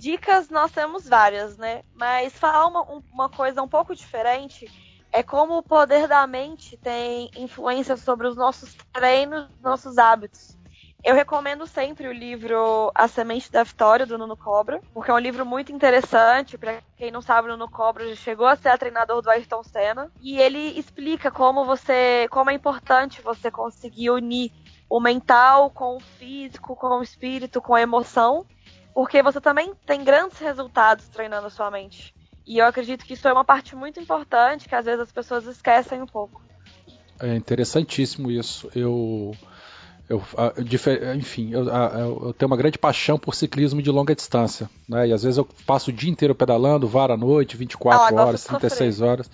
Dicas 0.02 0.48
nós 0.50 0.72
temos 0.72 1.08
várias, 1.08 1.56
né? 1.56 1.82
Mas 1.94 2.32
falar 2.36 2.66
uma, 2.66 2.82
um- 2.92 3.02
uma 3.12 3.28
coisa 3.28 3.62
um 3.62 3.68
pouco 3.68 3.94
diferente 3.94 4.66
é 5.12 5.22
como 5.22 5.56
o 5.58 5.62
poder 5.62 6.08
da 6.08 6.26
mente 6.26 6.76
tem 6.78 7.30
influência 7.36 7.96
sobre 7.96 8.26
os 8.26 8.36
nossos 8.36 8.74
treinos, 8.92 9.48
nossos 9.60 9.98
hábitos. 9.98 10.58
Eu 11.04 11.14
recomendo 11.14 11.66
sempre 11.68 12.08
o 12.08 12.12
livro 12.12 12.90
A 12.96 13.06
Semente 13.06 13.50
da 13.50 13.62
Vitória, 13.62 14.04
do 14.04 14.18
Nuno 14.18 14.36
Cobra, 14.36 14.80
porque 14.92 15.10
é 15.10 15.14
um 15.14 15.18
livro 15.18 15.46
muito 15.46 15.70
interessante. 15.72 16.58
Para 16.58 16.82
quem 16.96 17.12
não 17.12 17.22
sabe, 17.22 17.48
o 17.48 17.52
Nuno 17.52 17.68
Cobra 17.70 18.08
já 18.08 18.16
chegou 18.16 18.46
a 18.46 18.56
ser 18.56 18.70
a 18.70 18.78
treinador 18.78 19.22
do 19.22 19.30
Ayrton 19.30 19.62
Senna. 19.62 20.10
E 20.20 20.38
ele 20.40 20.78
explica 20.78 21.30
como 21.30 21.64
você, 21.64 22.26
como 22.30 22.50
é 22.50 22.54
importante 22.54 23.22
você 23.22 23.50
conseguir 23.52 24.10
unir 24.10 24.50
o 24.88 25.00
mental 25.00 25.70
com 25.70 25.96
o 25.96 26.00
físico, 26.00 26.76
com 26.76 26.98
o 26.98 27.02
espírito, 27.02 27.60
com 27.62 27.74
a 27.74 27.80
emoção, 27.80 28.44
porque 28.94 29.22
você 29.22 29.40
também 29.40 29.72
tem 29.86 30.04
grandes 30.04 30.38
resultados 30.38 31.08
treinando 31.08 31.46
a 31.46 31.50
sua 31.50 31.70
mente. 31.70 32.14
E 32.46 32.58
eu 32.58 32.66
acredito 32.66 33.04
que 33.04 33.14
isso 33.14 33.26
é 33.28 33.32
uma 33.32 33.44
parte 33.44 33.76
muito 33.76 34.00
importante 34.00 34.68
que 34.68 34.74
às 34.74 34.84
vezes 34.84 35.00
as 35.00 35.12
pessoas 35.12 35.46
esquecem 35.46 36.02
um 36.02 36.06
pouco. 36.06 36.42
É 37.20 37.34
interessantíssimo 37.36 38.30
isso. 38.32 38.68
Eu, 38.74 39.36
eu, 40.08 40.20
enfim, 41.16 41.50
eu, 41.52 41.64
eu- 41.68 42.22
eu 42.26 42.32
tenho 42.34 42.50
uma 42.50 42.56
grande 42.56 42.78
paixão 42.78 43.16
por 43.18 43.34
ciclismo 43.34 43.80
de 43.80 43.90
longa 43.90 44.14
distância, 44.14 44.68
né? 44.88 45.06
E 45.08 45.12
às 45.12 45.22
vezes 45.22 45.38
eu 45.38 45.44
passo 45.66 45.90
o 45.90 45.92
dia 45.92 46.10
inteiro 46.10 46.34
pedalando, 46.34 46.88
vara 46.88 47.14
à 47.14 47.16
noite, 47.16 47.56
24 47.56 48.16
Ah, 48.16 48.22
horas, 48.26 48.40
de 48.42 48.48
36 48.48 49.00
horas. 49.00 49.30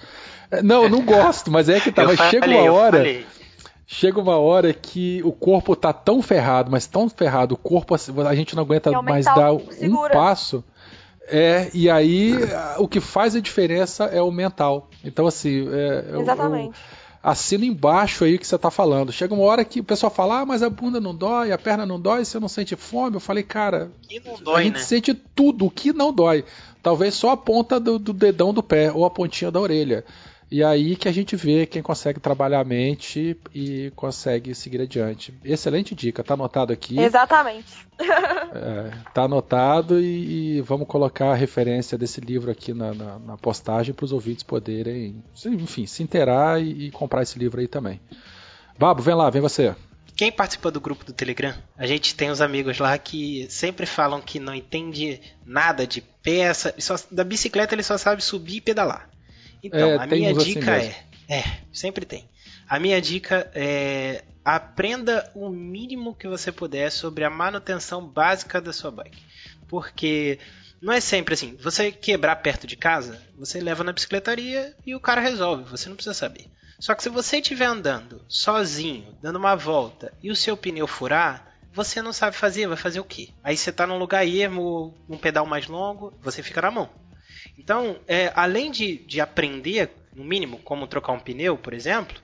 É, 0.50 0.62
Não, 0.62 0.84
eu 0.84 0.90
não 0.90 1.02
gosto, 1.02 1.50
mas 1.50 1.68
é 1.68 1.80
que 1.80 1.90
tá. 1.90 2.02
Eu 2.04 2.08
Mas 2.08 2.18
chega 2.20 2.40
falei, 2.40 2.58
uma 2.58 2.64
eu 2.68 2.74
hora. 2.74 2.98
falei. 2.98 3.26
Chega 3.90 4.20
uma 4.20 4.36
hora 4.36 4.70
que 4.74 5.22
o 5.24 5.32
corpo 5.32 5.74
tá 5.74 5.94
tão 5.94 6.20
ferrado, 6.20 6.70
mas 6.70 6.86
tão 6.86 7.08
ferrado, 7.08 7.54
o 7.54 7.56
corpo 7.56 7.94
assim, 7.94 8.12
a 8.20 8.34
gente 8.34 8.54
não 8.54 8.62
aguenta 8.62 8.90
é 8.90 9.00
mais 9.00 9.24
dar 9.24 9.56
que 9.56 9.62
um 9.66 9.72
segura. 9.72 10.12
passo. 10.12 10.62
É, 11.26 11.70
e 11.72 11.88
aí 11.88 12.34
o 12.76 12.86
que 12.86 13.00
faz 13.00 13.34
a 13.34 13.40
diferença 13.40 14.04
é 14.04 14.20
o 14.20 14.30
mental. 14.30 14.90
Então, 15.02 15.26
assim, 15.26 15.66
é, 15.72 16.04
eu- 16.08 16.14
eu, 16.16 16.20
Exatamente. 16.20 16.78
assina 17.22 17.64
embaixo 17.64 18.24
aí 18.24 18.34
o 18.34 18.38
que 18.38 18.46
você 18.46 18.58
tá 18.58 18.70
falando. 18.70 19.10
Chega 19.10 19.32
uma 19.32 19.44
hora 19.44 19.64
que 19.64 19.80
o 19.80 19.84
pessoal 19.84 20.10
fala, 20.12 20.40
ah, 20.40 20.46
mas 20.46 20.62
a 20.62 20.68
bunda 20.68 21.00
não 21.00 21.14
dói, 21.14 21.50
a 21.50 21.56
perna 21.58 21.86
não 21.86 21.98
dói, 21.98 22.26
você 22.26 22.38
não 22.38 22.48
sente 22.48 22.76
fome. 22.76 23.16
Eu 23.16 23.20
falei, 23.20 23.42
cara, 23.42 23.90
não 24.26 24.34
a 24.34 24.40
dói, 24.40 24.64
gente 24.64 24.74
né? 24.74 24.80
sente 24.80 25.14
tudo, 25.14 25.64
o 25.64 25.70
que 25.70 25.94
não 25.94 26.12
dói. 26.12 26.44
Talvez 26.82 27.14
só 27.14 27.30
a 27.30 27.36
ponta 27.38 27.80
do, 27.80 27.98
do 27.98 28.12
dedão 28.12 28.52
do 28.52 28.62
pé 28.62 28.92
ou 28.92 29.06
a 29.06 29.10
pontinha 29.10 29.50
da 29.50 29.60
orelha. 29.60 30.04
E 30.50 30.64
aí 30.64 30.96
que 30.96 31.08
a 31.08 31.12
gente 31.12 31.36
vê 31.36 31.66
quem 31.66 31.82
consegue 31.82 32.18
trabalhar 32.18 32.60
a 32.60 32.64
mente 32.64 33.36
e 33.54 33.92
consegue 33.94 34.54
seguir 34.54 34.80
adiante. 34.80 35.34
Excelente 35.44 35.94
dica, 35.94 36.24
tá 36.24 36.34
anotado 36.34 36.72
aqui. 36.72 36.98
Exatamente. 36.98 37.66
É, 38.50 38.90
tá 39.12 39.24
anotado 39.24 40.00
e, 40.00 40.56
e 40.56 40.60
vamos 40.62 40.86
colocar 40.88 41.32
a 41.32 41.34
referência 41.34 41.98
desse 41.98 42.18
livro 42.20 42.50
aqui 42.50 42.72
na, 42.72 42.94
na- 42.94 43.18
na 43.18 43.36
postagem 43.36 43.92
para 43.92 44.04
os 44.04 44.12
ouvintes 44.12 44.42
poderem, 44.42 45.22
enfim, 45.44 45.84
se 45.86 46.02
inteirar 46.02 46.60
e, 46.62 46.86
e 46.86 46.90
comprar 46.90 47.22
esse 47.22 47.38
livro 47.38 47.60
aí 47.60 47.68
também. 47.68 48.00
Babo, 48.78 49.02
vem 49.02 49.14
lá, 49.14 49.28
vem 49.28 49.42
você. 49.42 49.74
Quem 50.16 50.32
participa 50.32 50.70
do 50.70 50.80
grupo 50.80 51.04
do 51.04 51.12
Telegram, 51.12 51.54
a 51.76 51.86
gente 51.86 52.14
tem 52.14 52.30
uns 52.30 52.40
amigos 52.40 52.78
lá 52.78 52.96
que 52.96 53.46
sempre 53.50 53.84
falam 53.84 54.20
que 54.20 54.40
não 54.40 54.54
entende 54.54 55.20
nada 55.44 55.86
de 55.86 56.00
peça, 56.00 56.72
e 56.76 56.80
só- 56.82 56.96
da 57.10 57.22
bicicleta 57.24 57.74
ele 57.74 57.82
só 57.82 57.98
sabe 57.98 58.22
subir 58.24 58.56
e 58.56 58.60
pedalar. 58.60 59.10
Então, 59.62 59.90
É, 59.92 59.96
a 59.96 60.06
minha 60.06 60.30
assim 60.30 60.54
dica 60.54 60.70
mesmo. 60.72 60.94
é, 61.28 61.38
é, 61.38 61.44
sempre 61.72 62.04
tem. 62.04 62.28
A 62.68 62.78
minha 62.78 63.00
dica 63.00 63.50
é 63.54 64.24
aprenda 64.44 65.30
o 65.34 65.50
mínimo 65.50 66.14
que 66.14 66.26
você 66.26 66.50
puder 66.50 66.90
sobre 66.90 67.22
a 67.22 67.28
manutenção 67.28 68.06
básica 68.06 68.60
da 68.62 68.72
sua 68.72 68.90
bike. 68.90 69.22
Porque 69.68 70.38
não 70.80 70.92
é 70.92 71.00
sempre 71.00 71.34
assim, 71.34 71.54
você 71.56 71.92
quebrar 71.92 72.36
perto 72.36 72.66
de 72.66 72.74
casa, 72.74 73.20
você 73.36 73.60
leva 73.60 73.84
na 73.84 73.92
bicicletaria 73.92 74.74
e 74.86 74.94
o 74.94 75.00
cara 75.00 75.20
resolve, 75.20 75.64
você 75.64 75.88
não 75.88 75.96
precisa 75.96 76.14
saber. 76.14 76.46
Só 76.80 76.94
que 76.94 77.02
se 77.02 77.10
você 77.10 77.38
estiver 77.38 77.66
andando 77.66 78.24
sozinho, 78.26 79.14
dando 79.20 79.36
uma 79.36 79.54
volta 79.54 80.14
e 80.22 80.30
o 80.30 80.36
seu 80.36 80.56
pneu 80.56 80.86
furar, 80.86 81.46
você 81.72 82.00
não 82.00 82.12
sabe 82.12 82.34
fazer, 82.34 82.66
vai 82.66 82.76
fazer 82.76 83.00
o 83.00 83.04
quê? 83.04 83.30
Aí 83.44 83.56
você 83.56 83.70
tá 83.70 83.86
num 83.86 83.98
lugar 83.98 84.26
ermo, 84.26 84.96
num 85.08 85.18
pedal 85.18 85.44
mais 85.44 85.66
longo, 85.66 86.16
você 86.22 86.42
fica 86.42 86.62
na 86.62 86.70
mão. 86.70 86.88
Então, 87.58 87.98
é, 88.06 88.32
além 88.36 88.70
de, 88.70 88.98
de 88.98 89.20
aprender, 89.20 89.90
no 90.14 90.24
mínimo, 90.24 90.58
como 90.58 90.86
trocar 90.86 91.12
um 91.12 91.20
pneu, 91.20 91.58
por 91.58 91.74
exemplo, 91.74 92.16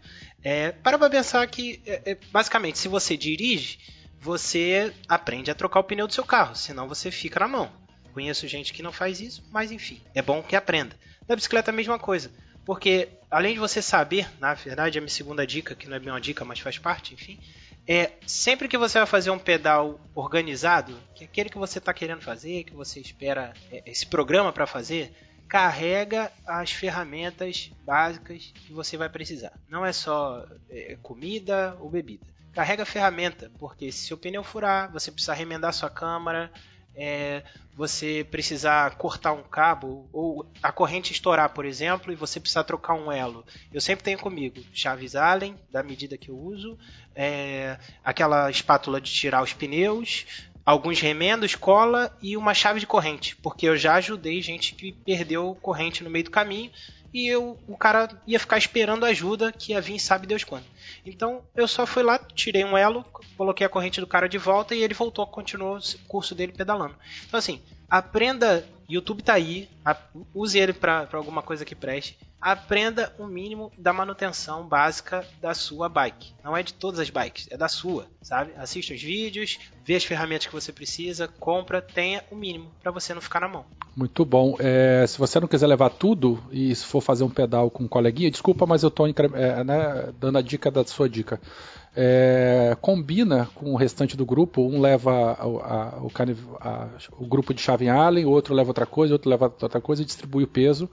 é, 0.43 0.70
para 0.70 0.99
pra 0.99 1.11
pensar 1.11 1.47
que, 1.49 1.82
é, 1.85 2.12
é, 2.12 2.18
basicamente, 2.30 2.78
se 2.78 2.87
você 2.87 3.16
dirige, 3.16 3.78
você 4.20 4.93
aprende 5.09 5.51
a 5.51 5.55
trocar 5.55 5.80
o 5.80 5.85
pneu 5.85 6.07
do 6.07 6.14
seu 6.14 6.24
carro, 6.24 6.55
senão 6.55 6.89
você 6.89 7.11
fica 7.11 7.41
na 7.41 7.49
mão. 7.49 7.70
Conheço 8.12 8.47
gente 8.47 8.72
que 8.72 8.82
não 8.82 8.93
faz 8.93 9.20
isso, 9.20 9.43
mas 9.51 9.72
enfim, 9.72 10.01
é 10.14 10.22
bom 10.22 10.43
que 10.43 10.55
aprenda. 10.55 10.97
Na 11.28 11.35
bicicleta 11.35 11.70
é 11.70 11.72
a 11.72 11.76
mesma 11.76 11.99
coisa, 11.99 12.30
porque 12.64 13.09
além 13.30 13.55
de 13.55 13.59
você 13.59 13.82
saber, 13.82 14.28
na 14.39 14.55
verdade, 14.55 14.99
a 14.99 15.01
minha 15.01 15.11
segunda 15.11 15.47
dica, 15.47 15.74
que 15.74 15.89
não 15.89 15.97
é 15.97 16.01
uma 16.01 16.20
dica, 16.20 16.45
mas 16.45 16.61
faz 16.61 16.78
parte, 16.78 17.12
enfim, 17.12 17.41
é 17.87 18.12
sempre 18.26 18.68
que 18.68 18.78
você 18.78 18.99
vai 18.99 19.07
fazer 19.07 19.30
um 19.30 19.39
pedal 19.39 20.01
organizado, 20.14 20.99
que 21.14 21.24
é 21.24 21.26
aquele 21.26 21.51
que 21.51 21.59
você 21.59 21.78
está 21.78 21.93
querendo 21.93 22.22
fazer, 22.22 22.64
que 22.64 22.74
você 22.74 22.99
espera 23.01 23.53
é, 23.70 23.82
esse 23.87 24.07
programa 24.07 24.53
para 24.53 24.66
fazer, 24.66 25.14
carrega 25.47 26.32
as 26.47 26.70
ferramentas 26.70 27.70
básicas 27.85 28.53
que 28.55 28.72
você 28.72 28.97
vai 28.97 29.09
precisar. 29.09 29.53
Não 29.68 29.85
é 29.85 29.93
só 29.93 30.45
é, 30.70 30.97
comida 31.03 31.76
ou 31.78 31.91
bebida. 31.91 32.26
Carrega 32.53 32.87
ferramenta, 32.87 33.51
porque 33.59 33.93
se 33.93 34.14
o 34.14 34.16
pneu 34.16 34.43
furar, 34.43 34.91
você 34.91 35.11
precisa 35.11 35.35
remendar 35.35 35.72
sua 35.74 35.91
câmara, 35.91 36.51
é, 36.97 37.42
você 37.76 38.26
precisar 38.30 38.97
cortar 38.97 39.32
um 39.32 39.42
cabo 39.42 40.09
ou 40.12 40.47
a 40.62 40.70
corrente 40.70 41.12
estourar, 41.12 41.51
por 41.51 41.64
exemplo, 41.64 42.12
e 42.12 42.16
você 42.16 42.38
precisar 42.38 42.64
trocar 42.64 42.95
um 42.95 43.11
elo. 43.11 43.45
Eu 43.72 43.80
sempre 43.80 44.05
tenho 44.05 44.18
comigo 44.18 44.62
chaves 44.72 45.16
Allen, 45.16 45.57
da 45.70 45.82
medida 45.82 46.16
que 46.16 46.30
eu 46.30 46.36
uso, 46.36 46.78
é, 47.14 47.78
aquela 48.05 48.51
espátula 48.51 49.01
de 49.01 49.11
tirar 49.11 49.42
os 49.42 49.53
pneus, 49.53 50.26
alguns 50.64 51.01
remendos, 51.01 51.55
cola 51.55 52.16
e 52.22 52.36
uma 52.36 52.55
chave 52.55 52.80
de 52.80 52.86
corrente, 52.86 53.36
porque 53.36 53.68
eu 53.68 53.76
já 53.76 53.95
ajudei 53.97 54.40
gente 54.40 54.74
que 54.74 54.92
perdeu 54.92 55.57
corrente 55.61 56.03
no 56.03 56.11
meio 56.11 56.24
do 56.24 56.30
caminho 56.30 56.70
e 57.12 57.28
eu, 57.28 57.59
o 57.68 57.76
cara 57.76 58.09
ia 58.26 58.40
ficar 58.40 58.59
esperando 58.59 59.07
ajuda 59.07 59.53
que 59.53 59.72
ia 59.72 59.80
vir 59.80 60.01
sabe 60.01 60.26
Deus 60.26 60.42
quando. 60.42 60.64
Então 61.05 61.42
eu 61.55 61.68
só 61.68 61.86
fui 61.86 62.02
lá, 62.02 62.18
tirei 62.18 62.64
um 62.64 62.76
elo, 62.76 63.05
coloquei 63.36 63.66
a 63.66 63.70
corrente 63.70 64.00
do 64.00 64.07
cara 64.07 64.28
de 64.28 64.38
volta 64.38 64.74
e 64.74 64.82
ele 64.82 64.94
voltou, 64.94 65.26
continuou 65.26 65.76
o 65.76 66.09
curso 66.09 66.34
dele 66.34 66.52
pedalando. 66.52 66.94
Então 67.26 67.38
assim, 67.38 67.62
aprenda, 67.99 68.64
YouTube 68.88 69.22
tá 69.22 69.34
aí, 69.34 69.68
use 70.34 70.59
ele 70.59 70.72
para 70.72 71.09
alguma 71.12 71.42
coisa 71.42 71.64
que 71.64 71.76
preste. 71.76 72.18
Aprenda 72.40 73.14
o 73.18 73.26
mínimo 73.26 73.72
da 73.78 73.92
manutenção 73.92 74.66
básica 74.66 75.24
da 75.40 75.55
sua 75.55 75.88
bike. 75.88 76.34
Não 76.42 76.55
é 76.57 76.62
de 76.62 76.74
todas 76.74 77.01
as 77.01 77.09
bikes, 77.09 77.49
é 77.51 77.57
da 77.57 77.68
sua, 77.68 78.07
sabe? 78.20 78.53
Assista 78.57 78.92
os 78.92 79.01
vídeos, 79.01 79.59
vê 79.82 79.95
as 79.95 80.05
ferramentas 80.05 80.47
que 80.47 80.53
você 80.53 80.70
precisa, 80.72 81.26
compra, 81.26 81.80
tenha 81.80 82.22
o 82.30 82.36
mínimo 82.36 82.70
para 82.82 82.90
você 82.90 83.14
não 83.14 83.22
ficar 83.22 83.40
na 83.40 83.49
mão. 83.49 83.64
Muito 83.97 84.24
bom. 84.24 84.57
É, 84.59 85.07
se 85.07 85.16
você 85.16 85.40
não 85.40 85.49
quiser 85.49 85.68
levar 85.68 85.90
tudo 85.90 86.42
e 86.51 86.74
se 86.74 86.84
for 86.84 87.01
fazer 87.01 87.24
um 87.24 87.30
pedal 87.30 87.70
com 87.70 87.84
um 87.84 87.88
coleguinha, 87.88 88.30
desculpa, 88.30 88.66
mas 88.66 88.82
eu 88.82 88.88
estou 88.88 89.07
né, 89.07 90.12
dando 90.18 90.36
a 90.36 90.42
dica 90.42 90.70
da 90.70 90.84
sua 90.84 91.09
dica. 91.09 91.40
É, 91.97 92.76
combina 92.80 93.49
com 93.55 93.72
o 93.72 93.76
restante 93.76 94.16
do 94.16 94.26
grupo. 94.26 94.62
Um 94.62 94.80
leva 94.80 95.12
a, 95.12 95.42
a, 95.42 96.03
o, 96.03 96.11
a, 96.61 96.88
o, 97.18 97.26
grupo 97.26 97.55
de 97.55 97.61
chave 97.61 97.86
em 97.86 97.90
Allen, 97.90 98.24
o 98.24 98.30
outro 98.30 98.55
leva 98.55 98.70
outra 98.70 98.86
coisa, 98.86 99.14
outro 99.14 99.30
leva 99.30 99.53
outra 99.61 99.80
coisa 99.80 100.03
e 100.03 100.05
distribui 100.05 100.45
o 100.45 100.49
peso. 100.49 100.88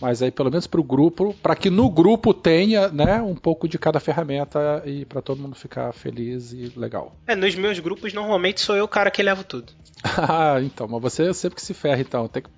Mas 0.00 0.22
aí, 0.22 0.30
pelo 0.30 0.48
menos 0.48 0.66
para 0.66 0.80
o 0.80 0.84
grupo, 0.84 1.34
para 1.42 1.56
que 1.56 1.68
no 1.68 1.90
grupo 1.90 2.32
tenha 2.32 2.88
né, 2.88 3.20
um 3.20 3.34
pouco 3.34 3.66
de 3.66 3.78
cada 3.78 3.98
ferramenta 3.98 4.80
e 4.86 5.04
para 5.04 5.20
todo 5.20 5.42
mundo 5.42 5.56
ficar 5.56 5.92
feliz 5.92 6.52
e 6.52 6.72
legal. 6.76 7.16
É, 7.26 7.34
nos 7.34 7.56
meus 7.56 7.80
grupos, 7.80 8.12
normalmente 8.12 8.60
sou 8.60 8.76
eu 8.76 8.84
o 8.84 8.88
cara 8.88 9.10
que 9.10 9.22
leva 9.22 9.42
tudo. 9.42 9.72
ah, 10.16 10.60
então, 10.62 10.86
mas 10.86 11.02
você 11.02 11.34
sempre 11.34 11.56
que 11.56 11.62
se 11.62 11.74
ferra, 11.74 12.00
então. 12.00 12.28
Tem 12.28 12.42
que 12.42 12.50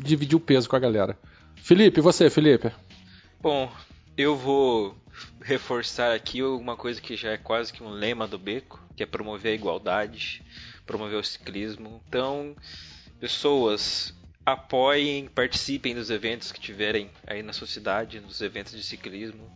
dividir 0.00 0.36
o 0.36 0.40
peso 0.40 0.68
com 0.68 0.76
a 0.76 0.78
galera. 0.78 1.16
Felipe, 1.56 2.00
você, 2.02 2.28
Felipe? 2.28 2.70
Bom, 3.40 3.70
eu 4.16 4.36
vou 4.36 4.94
reforçar 5.42 6.14
aqui 6.14 6.42
uma 6.42 6.76
coisa 6.76 7.00
que 7.00 7.16
já 7.16 7.32
é 7.32 7.36
quase 7.36 7.72
que 7.72 7.82
um 7.82 7.90
lema 7.90 8.26
do 8.26 8.38
Beco, 8.38 8.80
que 8.96 9.02
é 9.02 9.06
promover 9.06 9.52
a 9.52 9.54
igualdade, 9.54 10.42
promover 10.86 11.18
o 11.18 11.24
ciclismo. 11.24 12.02
Então, 12.08 12.56
pessoas 13.20 14.14
apoiem, 14.44 15.28
participem 15.28 15.94
dos 15.94 16.10
eventos 16.10 16.50
que 16.52 16.60
tiverem 16.60 17.10
aí 17.26 17.42
na 17.42 17.52
sua 17.52 17.66
cidade, 17.66 18.20
nos 18.20 18.40
eventos 18.40 18.72
de 18.72 18.82
ciclismo. 18.82 19.50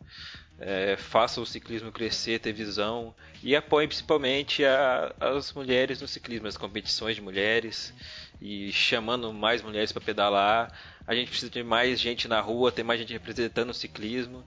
É, 0.59 0.97
façam 0.97 1.43
o 1.43 1.47
ciclismo 1.47 1.93
crescer, 1.93 2.39
ter 2.39 2.53
visão 2.53 3.14
e 3.43 3.55
apoiem 3.55 3.87
principalmente 3.87 4.64
a, 4.64 5.14
as 5.20 5.53
mulheres 5.53 6.01
no 6.01 6.09
ciclismo, 6.09 6.49
as 6.49 6.57
competições 6.57 7.14
de 7.14 7.20
mulheres 7.20 7.93
e 8.41 8.72
chamando 8.72 9.32
mais 9.34 9.61
mulheres 9.61 9.93
para 9.93 10.01
pedalar. 10.03 10.72
A 11.07 11.14
gente 11.14 11.28
precisa 11.28 11.51
de 11.51 11.62
mais 11.62 12.01
gente 12.01 12.26
na 12.26 12.41
rua, 12.41 12.72
ter 12.72 12.82
mais 12.82 12.99
gente 12.99 13.12
representando 13.12 13.68
o 13.68 13.74
ciclismo 13.74 14.45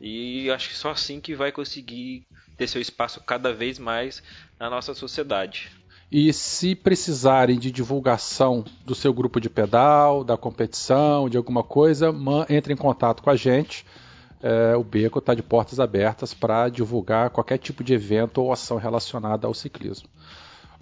e 0.00 0.50
acho 0.50 0.70
que 0.70 0.76
só 0.76 0.90
assim 0.90 1.20
que 1.20 1.34
vai 1.34 1.52
conseguir 1.52 2.24
ter 2.56 2.66
seu 2.66 2.80
espaço 2.80 3.20
cada 3.20 3.52
vez 3.52 3.78
mais 3.78 4.22
na 4.58 4.70
nossa 4.70 4.94
sociedade. 4.94 5.70
E 6.10 6.32
se 6.32 6.74
precisarem 6.74 7.58
de 7.58 7.70
divulgação 7.70 8.64
do 8.84 8.94
seu 8.94 9.12
grupo 9.12 9.40
de 9.40 9.48
pedal, 9.48 10.24
da 10.24 10.36
competição, 10.36 11.28
de 11.28 11.36
alguma 11.36 11.62
coisa, 11.62 12.12
entre 12.48 12.72
em 12.72 12.76
contato 12.76 13.22
com 13.22 13.30
a 13.30 13.36
gente. 13.36 13.86
É, 14.42 14.74
o 14.74 14.82
Beco 14.82 15.18
está 15.18 15.34
de 15.34 15.42
portas 15.42 15.78
abertas 15.78 16.34
para 16.34 16.68
divulgar 16.68 17.30
qualquer 17.30 17.58
tipo 17.58 17.84
de 17.84 17.92
evento 17.92 18.42
ou 18.42 18.52
ação 18.52 18.78
relacionada 18.78 19.46
ao 19.46 19.54
ciclismo. 19.54 20.08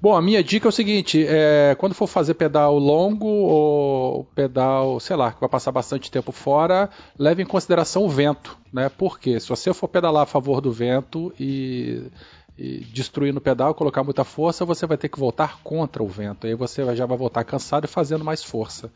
Bom, 0.01 0.15
a 0.15 0.23
minha 0.23 0.43
dica 0.45 0.69
é 0.69 0.71
o 0.71 0.73
seguinte: 0.73 1.25
é, 1.27 1.75
quando 1.79 1.95
for 1.95 2.07
fazer 2.07 2.35
pedal 2.35 2.79
longo 2.79 3.27
ou 3.27 4.25
pedal, 4.35 5.01
sei 5.01 5.17
lá, 5.17 5.33
que 5.33 5.41
vai 5.41 5.49
passar 5.49 5.73
bastante 5.73 6.11
tempo 6.11 6.31
fora, 6.31 6.89
leve 7.19 7.43
em 7.43 7.47
consideração 7.47 8.05
o 8.05 8.09
vento, 8.09 8.57
né? 8.73 8.89
Porque 8.89 9.41
se 9.41 9.49
você 9.49 9.75
for 9.75 9.89
pedalar 9.89 10.23
a 10.23 10.27
favor 10.27 10.61
do 10.61 10.71
vento 10.71 11.33
e 11.39 12.11
e 12.59 12.81
destruir 12.93 13.33
no 13.33 13.41
pedal, 13.41 13.73
colocar 13.73 14.03
muita 14.03 14.25
força, 14.25 14.65
você 14.65 14.85
vai 14.85 14.99
ter 14.99 15.09
que 15.09 15.19
voltar 15.19 15.61
contra 15.63 16.03
o 16.03 16.09
vento. 16.09 16.45
Aí 16.45 16.55
você 16.57 16.85
já 16.97 17.07
vai 17.07 17.17
voltar 17.17 17.45
cansado 17.45 17.85
e 17.85 17.89
fazendo 17.89 18.25
mais 18.25 18.43
força. 18.43 18.91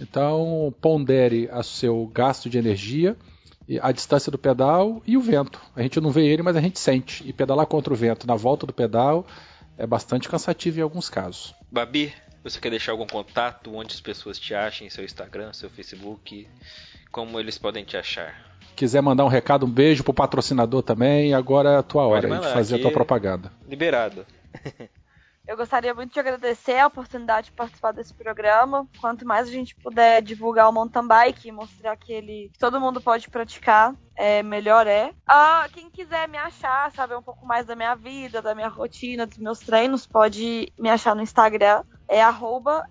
Então, 0.00 0.74
pondere 0.80 1.48
o 1.52 1.62
seu 1.62 2.10
gasto 2.12 2.48
de 2.48 2.56
energia, 2.56 3.14
a 3.82 3.92
distância 3.92 4.32
do 4.32 4.38
pedal 4.38 5.02
e 5.06 5.18
o 5.18 5.20
vento. 5.20 5.60
A 5.76 5.82
gente 5.82 6.00
não 6.00 6.10
vê 6.10 6.26
ele, 6.26 6.42
mas 6.42 6.56
a 6.56 6.62
gente 6.62 6.80
sente. 6.80 7.22
E 7.28 7.32
pedalar 7.32 7.66
contra 7.66 7.92
o 7.92 7.96
vento 7.96 8.26
na 8.26 8.36
volta 8.36 8.66
do 8.66 8.72
pedal 8.72 9.26
é 9.78 9.86
bastante 9.86 10.28
cansativo 10.28 10.78
em 10.78 10.82
alguns 10.82 11.08
casos. 11.08 11.54
Babi, 11.70 12.14
você 12.42 12.60
quer 12.60 12.70
deixar 12.70 12.92
algum 12.92 13.06
contato 13.06 13.74
onde 13.74 13.94
as 13.94 14.00
pessoas 14.00 14.38
te 14.38 14.54
achem, 14.54 14.90
seu 14.90 15.04
Instagram, 15.04 15.52
seu 15.52 15.70
Facebook? 15.70 16.48
Como 17.10 17.38
eles 17.38 17.58
podem 17.58 17.84
te 17.84 17.96
achar? 17.96 18.54
quiser 18.74 19.00
mandar 19.00 19.24
um 19.24 19.28
recado, 19.28 19.66
um 19.66 19.70
beijo 19.70 20.02
pro 20.02 20.12
patrocinador 20.12 20.82
também, 20.82 21.32
agora 21.32 21.70
é 21.70 21.76
a 21.76 21.82
tua 21.82 22.06
hora 22.06 22.28
de 22.28 22.48
fazer 22.48 22.76
a 22.76 22.78
tua 22.80 22.90
propaganda. 22.90 23.52
Liberado. 23.68 24.26
Eu 25.46 25.56
gostaria 25.58 25.94
muito 25.94 26.12
de 26.12 26.20
agradecer 26.20 26.78
a 26.78 26.86
oportunidade 26.86 27.46
de 27.46 27.52
participar 27.52 27.92
desse 27.92 28.14
programa. 28.14 28.88
Quanto 28.98 29.26
mais 29.26 29.46
a 29.46 29.50
gente 29.50 29.76
puder 29.76 30.22
divulgar 30.22 30.68
o 30.68 30.72
mountain 30.72 31.06
bike 31.06 31.48
e 31.48 31.52
mostrar 31.52 31.96
que 31.96 32.12
ele 32.12 32.50
que 32.52 32.58
todo 32.58 32.80
mundo 32.80 33.00
pode 33.00 33.28
praticar, 33.28 33.94
é, 34.16 34.42
melhor 34.42 34.86
é. 34.86 35.12
Ah, 35.26 35.68
quem 35.72 35.90
quiser 35.90 36.28
me 36.28 36.38
achar, 36.38 36.90
saber 36.92 37.16
um 37.16 37.22
pouco 37.22 37.44
mais 37.44 37.66
da 37.66 37.76
minha 37.76 37.94
vida, 37.94 38.40
da 38.40 38.54
minha 38.54 38.68
rotina, 38.68 39.26
dos 39.26 39.38
meus 39.38 39.58
treinos, 39.58 40.06
pode 40.06 40.72
me 40.78 40.88
achar 40.88 41.14
no 41.14 41.22
Instagram. 41.22 41.84
É 42.08 42.22
arroba 42.22 42.86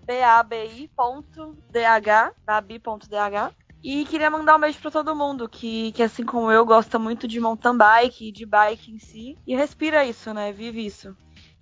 babi.dh. 2.46 3.54
E 3.84 4.06
queria 4.06 4.30
mandar 4.30 4.56
um 4.56 4.60
beijo 4.60 4.80
para 4.80 4.92
todo 4.92 5.16
mundo 5.16 5.50
que, 5.50 5.92
que, 5.92 6.02
assim 6.02 6.24
como 6.24 6.50
eu, 6.50 6.66
gosta 6.66 6.98
muito 6.98 7.28
de 7.28 7.38
mountain 7.40 7.76
bike, 7.76 8.32
de 8.32 8.46
bike 8.46 8.92
em 8.92 8.98
si. 8.98 9.38
E 9.46 9.56
respira 9.58 10.06
isso, 10.06 10.34
né? 10.34 10.54
Vive 10.54 10.86
isso. 10.86 11.14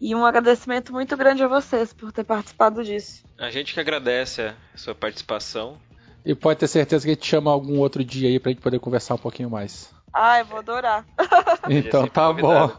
E 0.02 0.16
um 0.16 0.26
agradecimento 0.26 0.92
muito 0.92 1.16
grande 1.16 1.44
a 1.44 1.48
vocês 1.48 1.94
por 1.94 2.12
ter 2.12 2.24
participado 2.24 2.84
disso. 2.84 3.24
A 3.38 3.52
gente 3.52 3.72
que 3.72 3.80
agradece 3.80 4.42
a 4.42 4.56
sua 4.76 4.96
participação. 4.96 5.78
E 6.26 6.34
pode 6.34 6.60
ter 6.60 6.68
certeza 6.68 7.06
que 7.06 7.12
a 7.12 7.14
gente 7.14 7.28
chama 7.28 7.52
algum 7.52 7.78
outro 7.78 8.04
dia 8.04 8.28
aí 8.28 8.40
pra 8.40 8.52
gente 8.52 8.64
poder 8.64 8.80
conversar 8.80 9.14
um 9.14 9.20
pouquinho 9.20 9.52
mais. 9.52 9.94
Ah, 10.12 10.40
eu 10.40 10.46
vou 10.46 10.58
adorar. 10.58 11.06
então 11.70 12.08
tá 12.08 12.34
bom. 12.34 12.72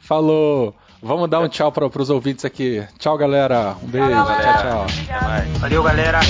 Falou. 0.00 0.74
Vamos 1.02 1.28
dar 1.28 1.40
um 1.40 1.48
tchau 1.48 1.70
para 1.70 1.86
os 1.86 2.10
ouvintes 2.10 2.46
aqui. 2.46 2.82
Tchau, 2.98 3.18
galera. 3.18 3.76
Um 3.82 3.86
beijo. 3.86 4.08
Tchau, 4.08 4.26
galera. 4.26 4.52
tchau. 4.54 4.86
tchau. 4.86 5.60
Valeu, 5.60 5.82
galera. 5.82 6.20